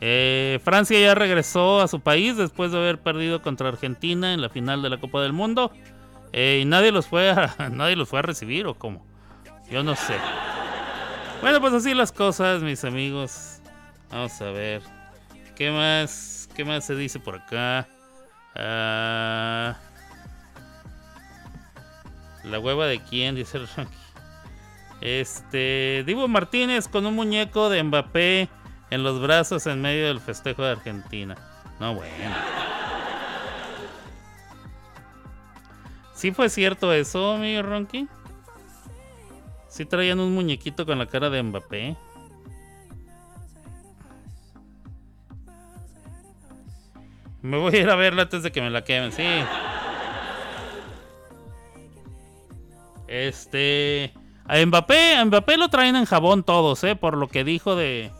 Eh, 0.00 0.60
Francia 0.62 0.98
ya 1.00 1.16
regresó 1.16 1.80
a 1.80 1.88
su 1.88 1.98
país 1.98 2.36
después 2.36 2.70
de 2.70 2.78
haber 2.78 3.00
perdido 3.00 3.42
contra 3.42 3.68
Argentina 3.68 4.32
en 4.32 4.40
la 4.40 4.48
final 4.48 4.80
de 4.80 4.90
la 4.90 5.00
Copa 5.00 5.20
del 5.22 5.32
Mundo. 5.32 5.72
Eh, 6.32 6.60
y 6.62 6.64
nadie 6.66 6.92
los 6.92 7.08
fue 7.08 7.30
a, 7.30 7.56
nadie 7.72 7.96
los 7.96 8.08
fue 8.08 8.20
a 8.20 8.22
recibir 8.22 8.66
o 8.66 8.74
cómo. 8.74 9.04
Yo 9.70 9.82
no 9.82 9.96
sé. 9.96 10.14
Bueno, 11.40 11.60
pues 11.60 11.72
así 11.72 11.94
las 11.94 12.12
cosas, 12.12 12.62
mis 12.62 12.84
amigos. 12.84 13.60
Vamos 14.10 14.40
a 14.40 14.50
ver. 14.50 14.82
¿Qué 15.56 15.70
más? 15.70 16.37
¿Qué 16.58 16.64
más 16.64 16.84
se 16.84 16.96
dice 16.96 17.20
por 17.20 17.36
acá? 17.36 17.86
Ah, 18.56 19.76
la 22.42 22.58
hueva 22.58 22.86
de 22.86 23.00
quién, 23.00 23.36
dice 23.36 23.58
el 23.58 23.68
Ranky. 23.68 23.94
Este, 25.00 26.02
Divo 26.04 26.26
Martínez 26.26 26.88
con 26.88 27.06
un 27.06 27.14
muñeco 27.14 27.70
de 27.70 27.80
Mbappé 27.84 28.48
en 28.90 29.04
los 29.04 29.22
brazos 29.22 29.68
en 29.68 29.80
medio 29.80 30.08
del 30.08 30.18
festejo 30.18 30.64
de 30.64 30.72
Argentina. 30.72 31.36
No, 31.78 31.94
bueno. 31.94 32.34
¿Sí 36.12 36.32
fue 36.32 36.48
cierto 36.48 36.92
eso, 36.92 37.34
amigo 37.34 37.62
Ronky? 37.62 38.08
¿Sí 39.68 39.84
traían 39.84 40.18
un 40.18 40.34
muñequito 40.34 40.84
con 40.84 40.98
la 40.98 41.06
cara 41.06 41.30
de 41.30 41.40
Mbappé? 41.40 41.96
Me 47.48 47.56
voy 47.56 47.74
a 47.74 47.80
ir 47.80 47.88
a 47.88 47.96
verla 47.96 48.22
antes 48.22 48.42
de 48.42 48.52
que 48.52 48.60
me 48.60 48.68
la 48.68 48.84
quemen, 48.84 49.10
sí. 49.10 49.24
Este. 53.06 54.12
A 54.46 54.58
Mbappé, 54.66 55.16
a 55.16 55.24
Mbappé 55.24 55.56
lo 55.56 55.68
traen 55.68 55.96
en 55.96 56.04
jabón 56.04 56.42
todos, 56.42 56.84
¿eh? 56.84 56.94
Por 56.94 57.16
lo 57.16 57.28
que 57.28 57.44
dijo 57.44 57.74
de, 57.74 58.10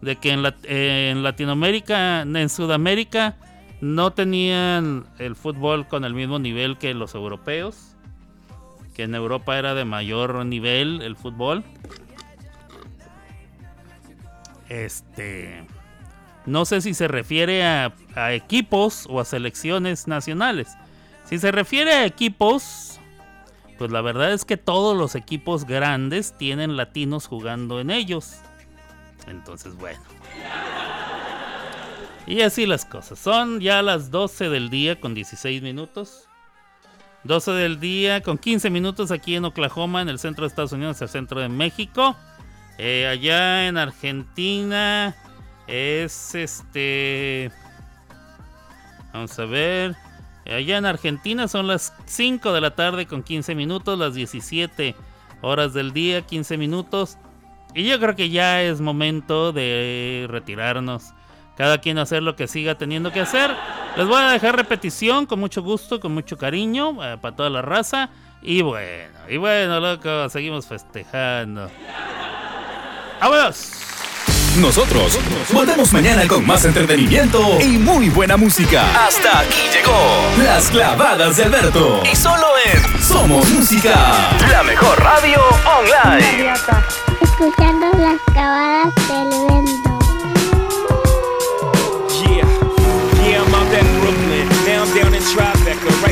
de 0.00 0.16
que 0.16 0.30
en, 0.30 0.42
Lat- 0.44 0.64
eh, 0.64 1.10
en 1.10 1.24
Latinoamérica, 1.24 2.22
en 2.22 2.48
Sudamérica, 2.48 3.36
no 3.80 4.12
tenían 4.12 5.06
el 5.18 5.34
fútbol 5.34 5.88
con 5.88 6.04
el 6.04 6.14
mismo 6.14 6.38
nivel 6.38 6.78
que 6.78 6.94
los 6.94 7.16
europeos. 7.16 7.96
Que 8.94 9.04
en 9.04 9.14
Europa 9.16 9.58
era 9.58 9.74
de 9.74 9.84
mayor 9.84 10.46
nivel 10.46 11.02
el 11.02 11.16
fútbol. 11.16 11.64
Este. 14.68 15.66
No 16.46 16.64
sé 16.64 16.80
si 16.80 16.94
se 16.94 17.08
refiere 17.08 17.64
a, 17.64 17.92
equipos 18.32 19.06
o 19.08 19.20
a 19.20 19.24
selecciones 19.24 20.08
nacionales. 20.08 20.76
Si 21.24 21.38
se 21.38 21.52
refiere 21.52 21.92
a 21.92 22.04
equipos, 22.04 23.00
pues 23.78 23.90
la 23.90 24.00
verdad 24.00 24.32
es 24.32 24.44
que 24.44 24.56
todos 24.56 24.96
los 24.96 25.14
equipos 25.14 25.64
grandes 25.64 26.36
tienen 26.36 26.76
latinos 26.76 27.26
jugando 27.26 27.80
en 27.80 27.90
ellos. 27.90 28.38
Entonces, 29.28 29.76
bueno. 29.76 30.00
Y 32.26 32.42
así 32.42 32.66
las 32.66 32.84
cosas. 32.84 33.18
Son 33.18 33.60
ya 33.60 33.82
las 33.82 34.10
12 34.10 34.48
del 34.48 34.68
día 34.68 35.00
con 35.00 35.14
16 35.14 35.62
minutos. 35.62 36.28
12 37.24 37.52
del 37.52 37.78
día 37.78 38.20
con 38.20 38.36
15 38.36 38.68
minutos 38.70 39.12
aquí 39.12 39.36
en 39.36 39.44
Oklahoma, 39.44 40.02
en 40.02 40.08
el 40.08 40.18
centro 40.18 40.42
de 40.42 40.48
Estados 40.48 40.72
Unidos, 40.72 41.00
el 41.02 41.08
centro 41.08 41.40
de 41.40 41.48
México. 41.48 42.16
Eh, 42.78 43.06
allá 43.06 43.68
en 43.68 43.78
Argentina 43.78 45.14
es 45.66 46.34
este... 46.34 47.50
Vamos 49.12 49.38
a 49.38 49.44
ver. 49.44 49.96
Allá 50.46 50.78
en 50.78 50.86
Argentina 50.86 51.46
son 51.48 51.66
las 51.66 51.92
5 52.06 52.52
de 52.52 52.60
la 52.60 52.74
tarde 52.74 53.06
con 53.06 53.22
15 53.22 53.54
minutos, 53.54 53.98
las 53.98 54.14
17 54.14 54.96
horas 55.40 55.72
del 55.74 55.92
día, 55.92 56.22
15 56.22 56.56
minutos. 56.56 57.18
Y 57.74 57.84
yo 57.88 57.98
creo 58.00 58.16
que 58.16 58.30
ya 58.30 58.62
es 58.62 58.80
momento 58.80 59.52
de 59.52 60.26
retirarnos. 60.28 61.12
cada 61.56 61.78
quien 61.78 61.98
hacer 61.98 62.22
lo 62.22 62.34
que 62.34 62.48
siga 62.48 62.76
teniendo 62.76 63.12
que 63.12 63.20
hacer. 63.20 63.54
Les 63.96 64.06
voy 64.06 64.20
a 64.22 64.30
dejar 64.30 64.56
repetición 64.56 65.26
con 65.26 65.38
mucho 65.38 65.62
gusto, 65.62 66.00
con 66.00 66.12
mucho 66.12 66.38
cariño 66.38 67.04
eh, 67.04 67.18
para 67.18 67.36
toda 67.36 67.50
la 67.50 67.62
raza. 67.62 68.08
Y 68.40 68.62
bueno, 68.62 69.18
y 69.28 69.36
bueno, 69.36 69.78
loco, 69.78 70.28
seguimos 70.28 70.66
festejando. 70.66 71.70
¡Vámonos! 73.20 73.91
Nosotros 74.60 75.18
volvemos 75.50 75.94
mañana 75.94 76.28
con 76.28 76.46
más 76.46 76.66
entretenimiento 76.66 77.58
y 77.58 77.78
muy 77.78 78.10
buena 78.10 78.36
música. 78.36 79.06
Hasta 79.06 79.40
aquí 79.40 79.62
llegó 79.72 80.44
Las 80.44 80.68
Clavadas 80.68 81.38
de 81.38 81.44
Alberto. 81.44 82.02
Y 82.04 82.14
solo 82.14 82.46
en 82.66 83.02
Somos 83.02 83.48
Música, 83.48 83.94
la 84.50 84.62
mejor 84.62 85.02
radio 85.02 85.40
online. 85.80 86.52
Escuchando 87.22 87.86
las 87.98 88.20
cavadas 88.34 88.94
del 89.08 89.30
vento. 89.48 89.98
Yeah, 92.22 92.46
yeah, 93.24 93.42
I'm 93.42 93.54
out 93.54 93.72
at 93.72 93.86
Brooklyn. 94.00 94.48
Now 94.66 94.84
I'm 94.84 94.94
down 94.94 95.14
in 95.14 95.22
Tribeca, 95.22 96.06
right 96.06 96.11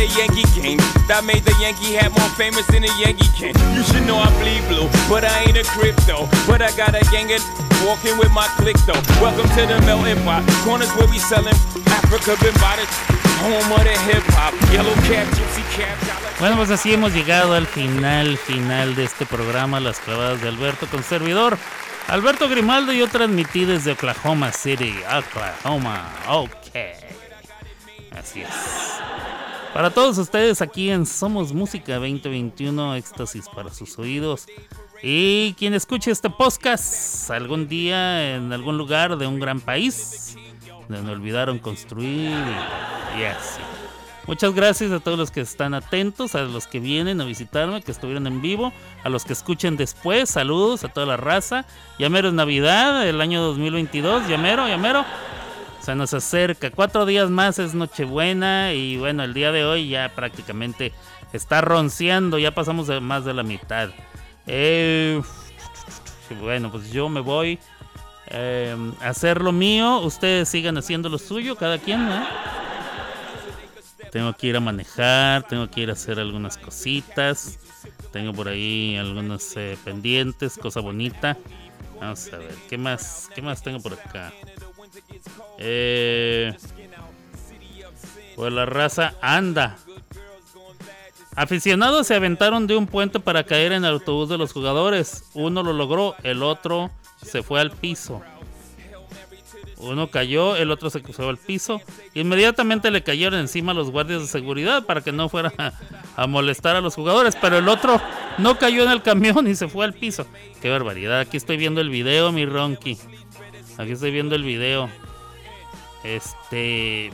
A 0.00 0.08
Yankee 0.16 0.48
game. 0.56 0.80
That 1.12 1.28
made 1.28 1.44
the 1.44 1.52
Yankee 1.60 1.92
hat 1.92 2.08
more 2.16 2.32
famous 2.32 2.64
than 2.72 2.88
a 2.88 2.92
Yankee 2.96 3.28
can. 3.36 3.52
You 3.76 3.84
should 3.84 4.08
know 4.08 4.16
I 4.16 4.32
bleed 4.40 4.64
blue, 4.64 4.88
but 5.12 5.28
I 5.28 5.44
ain't 5.44 5.60
a 5.60 5.64
crypto. 5.76 6.24
But 6.48 6.64
I 6.64 6.72
got 6.72 6.96
a 6.96 7.04
gang 7.12 7.28
of 7.36 7.44
walking 7.84 8.16
with 8.16 8.32
my 8.32 8.48
click 8.56 8.80
though. 8.88 8.96
Welcome 9.20 9.44
to 9.60 9.62
the 9.68 9.76
melting 9.84 10.16
pot. 10.24 10.40
Corners 10.64 10.88
where 10.96 11.04
we 11.12 11.20
selling 11.20 11.52
Africa 11.92 12.32
been 12.40 12.56
by 12.64 12.80
the 12.80 12.88
home 13.44 13.68
of 13.76 13.84
the 13.84 13.92
hip 14.08 14.24
hop. 14.32 14.56
Yellow 14.72 14.96
cap, 15.04 15.28
gypsy 15.36 15.60
cap. 15.76 15.92
Bueno, 16.40 16.56
pues 16.56 16.70
así 16.70 16.94
hemos 16.94 17.12
llegado 17.12 17.52
al 17.52 17.66
final, 17.66 18.38
final 18.38 18.96
de 18.96 19.04
este 19.04 19.26
programa, 19.26 19.80
Las 19.80 20.00
Clavadas 20.00 20.40
de 20.40 20.48
Alberto, 20.48 20.86
con 20.86 21.04
servidor 21.04 21.58
Alberto 22.08 22.48
Grimaldo. 22.48 22.92
Yo 22.92 23.06
transmití 23.06 23.66
desde 23.66 23.92
Oklahoma 23.92 24.50
City, 24.50 24.96
Oklahoma. 25.12 26.08
Ok. 26.26 26.72
Así 28.16 28.40
es. 28.40 28.48
Para 29.72 29.90
todos 29.90 30.18
ustedes 30.18 30.62
aquí 30.62 30.90
en 30.90 31.06
Somos 31.06 31.52
Música 31.52 31.94
2021, 31.94 32.96
éxtasis 32.96 33.48
para 33.48 33.72
sus 33.72 33.98
oídos. 34.00 34.46
Y 35.00 35.54
quien 35.54 35.74
escuche 35.74 36.10
este 36.10 36.28
podcast 36.28 37.30
algún 37.30 37.68
día 37.68 38.34
en 38.34 38.52
algún 38.52 38.76
lugar 38.76 39.16
de 39.16 39.28
un 39.28 39.38
gran 39.38 39.60
país 39.60 40.36
donde 40.88 41.12
olvidaron 41.12 41.60
construir 41.60 42.30
y, 42.30 43.20
y 43.20 43.24
así. 43.24 43.60
Muchas 44.26 44.54
gracias 44.54 44.92
a 44.92 45.00
todos 45.00 45.16
los 45.16 45.30
que 45.30 45.40
están 45.40 45.72
atentos, 45.72 46.34
a 46.34 46.42
los 46.42 46.66
que 46.66 46.80
vienen 46.80 47.20
a 47.20 47.24
visitarme, 47.24 47.80
que 47.80 47.92
estuvieron 47.92 48.26
en 48.26 48.42
vivo, 48.42 48.72
a 49.02 49.08
los 49.08 49.24
que 49.24 49.32
escuchen 49.32 49.76
después, 49.76 50.30
saludos 50.30 50.84
a 50.84 50.88
toda 50.88 51.06
la 51.06 51.16
raza. 51.16 51.64
Ya 51.98 52.10
mero 52.10 52.28
es 52.28 52.34
Navidad, 52.34 53.08
el 53.08 53.20
año 53.20 53.40
2022, 53.40 54.28
ya 54.28 54.36
mero, 54.36 54.68
ya 54.68 54.76
mero. 54.76 55.04
Se 55.80 55.94
nos 55.94 56.12
acerca, 56.12 56.70
cuatro 56.70 57.06
días 57.06 57.30
más 57.30 57.58
es 57.58 57.74
Nochebuena 57.74 58.74
y 58.74 58.98
bueno, 58.98 59.24
el 59.24 59.32
día 59.32 59.50
de 59.50 59.64
hoy 59.64 59.88
ya 59.88 60.12
prácticamente 60.14 60.92
está 61.32 61.60
ronceando, 61.62 62.38
ya 62.38 62.54
pasamos 62.54 62.86
de 62.86 63.00
más 63.00 63.24
de 63.24 63.34
la 63.34 63.42
mitad. 63.42 63.90
Eh, 64.46 65.20
bueno, 66.40 66.70
pues 66.70 66.92
yo 66.92 67.08
me 67.08 67.20
voy 67.20 67.58
eh, 68.26 68.76
a 69.00 69.08
hacer 69.08 69.40
lo 69.40 69.52
mío, 69.52 70.00
ustedes 70.00 70.48
sigan 70.48 70.76
haciendo 70.76 71.08
lo 71.08 71.18
suyo, 71.18 71.56
cada 71.56 71.78
quien, 71.78 72.08
¿eh? 72.08 72.24
Tengo 74.10 74.32
que 74.32 74.48
ir 74.48 74.56
a 74.56 74.60
manejar, 74.60 75.44
tengo 75.44 75.70
que 75.70 75.82
ir 75.82 75.90
a 75.90 75.92
hacer 75.92 76.18
algunas 76.18 76.58
cositas. 76.58 77.58
Tengo 78.12 78.32
por 78.32 78.48
ahí 78.48 78.96
algunos 78.96 79.56
eh, 79.56 79.78
pendientes, 79.84 80.58
cosa 80.58 80.80
bonita. 80.80 81.38
Vamos 82.00 82.32
a 82.32 82.38
ver, 82.38 82.54
¿qué 82.68 82.76
más? 82.76 83.30
¿Qué 83.34 83.40
más 83.40 83.62
tengo 83.62 83.80
por 83.80 83.92
acá? 83.92 84.32
Eh, 85.58 86.54
pues 88.36 88.52
la 88.52 88.66
raza 88.66 89.14
anda. 89.20 89.78
Aficionados 91.36 92.06
se 92.06 92.14
aventaron 92.14 92.66
de 92.66 92.76
un 92.76 92.86
puente 92.86 93.20
para 93.20 93.44
caer 93.44 93.72
en 93.72 93.84
el 93.84 93.92
autobús 93.92 94.28
de 94.28 94.38
los 94.38 94.52
jugadores. 94.52 95.24
Uno 95.34 95.62
lo 95.62 95.72
logró, 95.72 96.14
el 96.22 96.42
otro 96.42 96.90
se 97.22 97.42
fue 97.42 97.60
al 97.60 97.70
piso. 97.70 98.20
Uno 99.80 100.10
cayó, 100.10 100.56
el 100.56 100.70
otro 100.70 100.90
se 100.90 101.02
cruzó 101.02 101.28
al 101.28 101.38
piso. 101.38 101.80
Inmediatamente 102.14 102.90
le 102.90 103.02
cayeron 103.02 103.40
encima 103.40 103.72
los 103.72 103.90
guardias 103.90 104.20
de 104.20 104.26
seguridad 104.26 104.84
para 104.84 105.00
que 105.00 105.12
no 105.12 105.28
fuera 105.28 105.52
a, 106.16 106.26
molestar 106.26 106.76
a 106.76 106.80
los 106.80 106.94
jugadores. 106.94 107.36
Pero 107.40 107.58
el 107.58 107.68
otro 107.68 108.00
no 108.38 108.58
cayó 108.58 108.82
en 108.84 108.90
el 108.90 109.02
camión 109.02 109.46
y 109.48 109.54
se 109.54 109.68
fue 109.68 109.86
al 109.86 109.94
piso. 109.94 110.26
Qué 110.60 110.68
barbaridad. 110.68 111.20
Aquí 111.20 111.36
estoy 111.36 111.56
viendo 111.56 111.80
el 111.80 111.88
video, 111.88 112.30
mi 112.32 112.44
Ronky. 112.44 112.98
Aquí 113.80 113.92
estoy 113.92 114.10
viendo 114.10 114.34
el 114.34 114.42
video. 114.42 114.90
Este. 116.04 117.10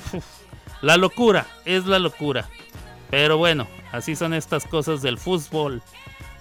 la 0.83 0.97
locura, 0.97 1.47
es 1.65 1.87
la 1.87 2.01
locura. 2.01 2.49
Pero 3.09 3.39
bueno, 3.39 3.69
así 3.93 4.17
son 4.17 4.35
estas 4.35 4.67
cosas 4.67 5.01
del 5.01 5.17
fútbol. 5.17 5.81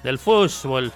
Del 0.04 0.18
fútbol. 0.18 0.92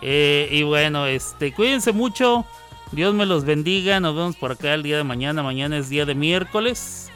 Eh, 0.00 0.48
y 0.50 0.64
bueno, 0.64 1.06
este, 1.06 1.52
cuídense 1.52 1.92
mucho. 1.92 2.44
Dios 2.90 3.14
me 3.14 3.24
los 3.24 3.44
bendiga. 3.44 4.00
Nos 4.00 4.16
vemos 4.16 4.34
por 4.36 4.50
acá 4.50 4.74
el 4.74 4.82
día 4.82 4.96
de 4.96 5.04
mañana. 5.04 5.44
Mañana 5.44 5.78
es 5.78 5.88
día 5.88 6.04
de 6.04 6.16
miércoles. 6.16 7.12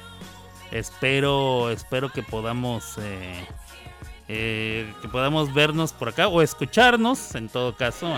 Espero, 0.70 1.70
espero 1.70 2.10
que 2.10 2.22
podamos, 2.22 2.96
eh, 2.98 3.44
eh, 4.28 4.92
que 5.02 5.08
podamos 5.08 5.52
vernos 5.52 5.92
por 5.92 6.10
acá 6.10 6.28
o 6.28 6.42
escucharnos, 6.42 7.34
en 7.34 7.48
todo 7.48 7.74
caso. 7.74 8.12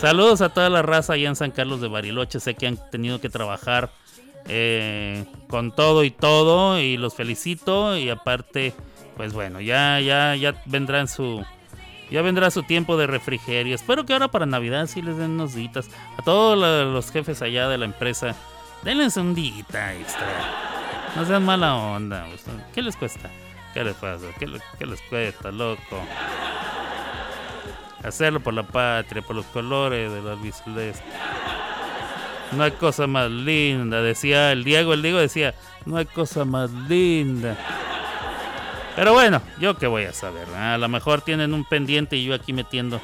Saludos 0.00 0.40
a 0.42 0.50
toda 0.50 0.68
la 0.68 0.82
raza 0.82 1.14
allá 1.14 1.28
en 1.28 1.36
San 1.36 1.50
Carlos 1.50 1.80
de 1.80 1.88
Bariloche. 1.88 2.38
Sé 2.40 2.54
que 2.54 2.66
han 2.66 2.78
tenido 2.90 3.20
que 3.20 3.28
trabajar 3.30 3.90
eh, 4.46 5.24
con 5.48 5.74
todo 5.74 6.04
y 6.04 6.10
todo 6.10 6.78
y 6.78 6.96
los 6.96 7.14
felicito. 7.14 7.96
Y 7.96 8.10
aparte, 8.10 8.74
pues 9.16 9.32
bueno, 9.32 9.60
ya, 9.60 9.98
ya, 10.00 10.34
ya 10.36 10.54
vendrán 10.66 11.08
su, 11.08 11.44
ya 12.10 12.20
vendrá 12.22 12.50
su 12.50 12.62
tiempo 12.62 12.96
de 12.98 13.06
refrigerio. 13.06 13.74
Espero 13.74 14.04
que 14.04 14.12
ahora 14.12 14.28
para 14.28 14.44
Navidad 14.44 14.86
sí 14.86 15.00
les 15.00 15.16
den 15.16 15.32
unos 15.32 15.54
días. 15.54 15.88
A 16.18 16.22
todos 16.22 16.58
los 16.58 17.10
jefes 17.10 17.40
allá 17.40 17.68
de 17.68 17.78
la 17.78 17.86
empresa, 17.86 18.34
denles 18.84 19.16
un 19.16 19.34
día 19.34 19.54
extra. 19.94 20.28
No 21.16 21.24
sean 21.24 21.44
mala 21.44 21.74
onda. 21.74 22.26
¿Qué 22.74 22.82
les 22.82 22.96
cuesta? 22.96 23.30
¿Qué 23.72 23.82
les 23.82 23.94
pasa? 23.94 24.26
¿Qué, 24.38 24.46
le- 24.46 24.60
qué 24.78 24.84
les 24.86 25.00
cuesta, 25.02 25.50
loco? 25.50 26.02
Hacerlo 28.06 28.40
por 28.40 28.54
la 28.54 28.62
patria, 28.62 29.20
por 29.20 29.34
los 29.34 29.46
colores 29.46 30.12
de 30.12 30.22
la 30.22 30.32
albiceleste. 30.32 31.02
No 32.52 32.62
hay 32.62 32.70
cosa 32.72 33.06
más 33.06 33.30
linda, 33.30 34.00
decía 34.00 34.52
el 34.52 34.62
Diego. 34.62 34.94
El 34.94 35.02
Diego 35.02 35.18
decía, 35.18 35.54
no 35.84 35.96
hay 35.96 36.06
cosa 36.06 36.44
más 36.44 36.70
linda. 36.70 37.56
Pero 38.94 39.12
bueno, 39.12 39.42
yo 39.60 39.76
qué 39.76 39.86
voy 39.86 40.04
a 40.04 40.12
saber. 40.12 40.46
¿eh? 40.54 40.56
A 40.56 40.78
lo 40.78 40.88
mejor 40.88 41.20
tienen 41.20 41.52
un 41.52 41.64
pendiente 41.64 42.16
y 42.16 42.24
yo 42.24 42.34
aquí 42.34 42.52
metiendo. 42.52 43.00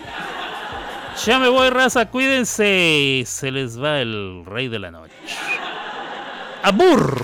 Ya 1.26 1.38
me 1.38 1.48
voy, 1.48 1.68
raza, 1.70 2.08
cuídense. 2.08 3.24
Se 3.26 3.50
les 3.50 3.82
va 3.82 4.00
el 4.00 4.44
rey 4.46 4.68
de 4.68 4.78
la 4.78 4.90
noche. 4.90 5.12
¡Abur! 6.62 7.20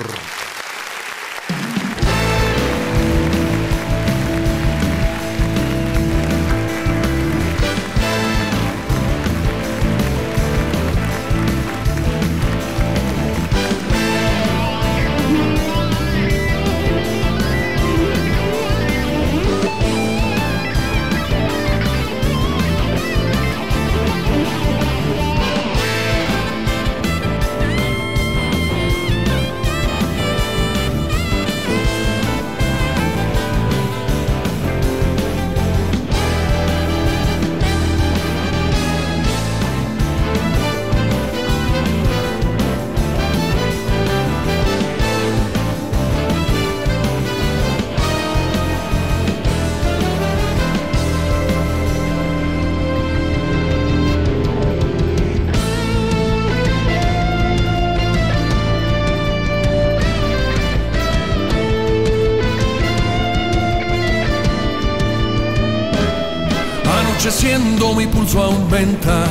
Mi 67.99 68.07
pulso 68.07 68.41
aumenta. 68.41 69.25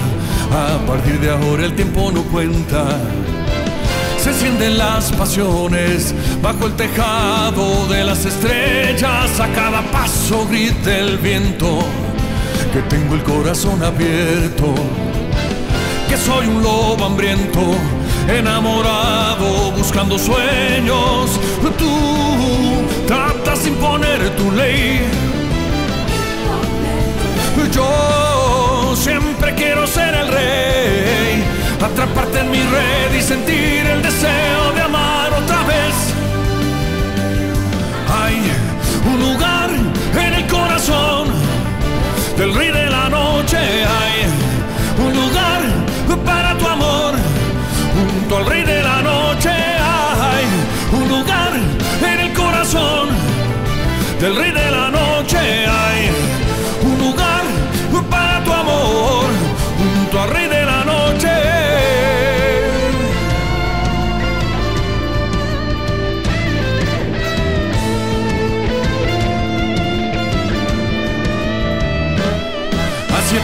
A 0.51 0.85
partir 0.85 1.19
de 1.21 1.29
ahora 1.29 1.65
el 1.65 1.73
tiempo 1.73 2.11
no 2.11 2.21
cuenta. 2.23 2.83
Se 4.21 4.33
sienten 4.33 4.77
las 4.77 5.09
pasiones 5.13 6.13
bajo 6.41 6.65
el 6.65 6.73
tejado 6.73 7.87
de 7.87 8.03
las 8.03 8.25
estrellas. 8.25 9.39
A 9.39 9.47
cada 9.53 9.81
paso 9.83 10.45
grita 10.49 10.97
el 10.97 11.17
viento 11.17 11.79
que 12.73 12.81
tengo 12.93 13.15
el 13.15 13.23
corazón 13.23 13.81
abierto. 13.81 14.75
Que 16.09 16.17
soy 16.17 16.47
un 16.47 16.61
lobo 16.61 17.05
hambriento, 17.05 17.61
enamorado, 18.27 19.71
buscando 19.77 20.19
sueños. 20.19 21.39
Tú 21.77 21.93
tratas 23.07 23.63
de 23.63 23.69
imponer 23.69 24.35
tu 24.35 24.51
ley. 24.51 25.01
Yo 27.71 28.26
siempre 28.97 29.53
quiero 29.53 29.85
ser 29.85 30.13
el 30.15 30.27
rey, 30.27 31.43
atraparte 31.81 32.39
en 32.39 32.51
mi 32.51 32.61
red 32.61 33.15
y 33.17 33.21
sentir 33.21 33.85
el 33.85 34.01
deseo 34.01 34.73
de 34.75 34.81
amar 34.81 35.31
otra 35.33 35.63
vez. 35.63 35.95
Hay 38.21 38.41
un 39.05 39.19
lugar 39.19 39.69
en 40.25 40.33
el 40.33 40.47
corazón 40.47 41.27
del 42.37 42.53
rey 42.55 42.71
de 42.71 42.89
la 42.89 43.09
noche. 43.09 43.57
Hay 43.57 44.17
un 45.05 45.13
lugar 45.13 45.61
para 46.25 46.57
tu 46.57 46.67
amor 46.67 47.13
junto 47.95 48.37
al 48.37 48.45
rey 48.45 48.63
de 48.63 48.81
la 48.81 49.01
noche. 49.01 49.49
Hay 49.49 50.45
un 50.91 51.07
lugar 51.07 51.51
en 52.01 52.19
el 52.19 52.33
corazón 52.33 53.09
del 54.19 54.35
rey 54.35 54.51
de 54.51 54.71
la 54.71 54.89
noche. 54.89 55.37
Hay 55.37 56.26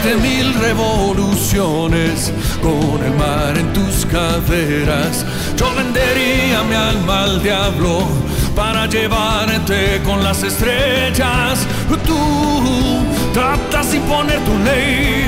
siete 0.03 0.17
mil 0.17 0.53
revoluciones 0.55 2.31
con 2.61 3.03
el 3.05 3.13
mar 3.15 3.57
en 3.57 3.71
tus 3.71 4.05
caderas, 4.05 5.25
yo 5.55 5.73
vendería 5.75 6.61
mi 6.63 6.75
alma 6.75 7.23
al 7.23 7.41
diablo 7.41 7.99
para 8.53 8.85
llevarte 8.88 10.01
con 10.03 10.21
las 10.23 10.43
estrellas. 10.43 11.65
Tú 12.05 13.01
tratas 13.34 13.91
de 13.91 13.97
imponer 13.97 14.39
tu 14.39 14.57
ley. 14.59 15.25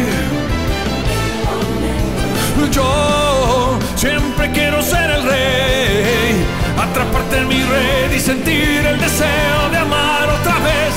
Yo 2.72 3.80
siempre 3.96 4.52
quiero 4.52 4.82
ser 4.82 5.10
el 5.10 5.24
rey, 5.24 6.46
atraparte 6.78 7.42
mi 7.46 7.64
red 7.64 8.12
y 8.14 8.20
sentir 8.20 8.86
el 8.86 9.00
deseo 9.00 9.70
de 9.72 9.78
amar 9.78 10.28
otra 10.42 10.56
vez. 10.60 10.96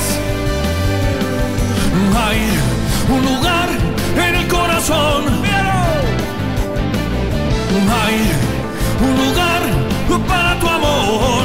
Hay 2.25 2.41
un 3.09 3.25
lugar 3.25 3.58
Hay 7.91 8.17
un 9.01 9.13
lugar 9.25 9.61
para 10.27 10.59
tu 10.59 10.67
amor 10.67 11.43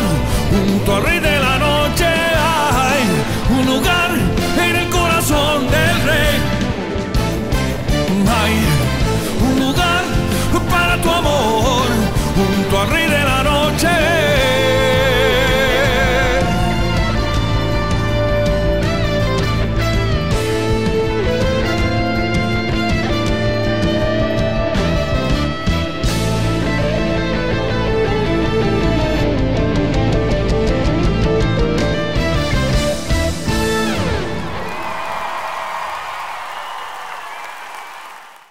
junto 0.50 0.96
al 0.96 1.02
rey 1.02 1.20
de 1.20 1.38
la 1.40 1.58
noche. 1.58 2.06
Hay 2.06 3.04
un 3.58 3.66
lugar 3.66 4.10
en 4.66 4.76
el 4.76 4.88
corazón 4.90 5.62
del 5.74 5.96
rey. 6.10 6.34
Hay 8.40 8.54
un 9.46 9.66
lugar 9.66 10.04
para 10.70 11.00
tu 11.00 11.10
amor 11.10 11.86
junto 12.36 12.80
al 12.80 12.88
rey 12.88 13.08
de 13.08 13.24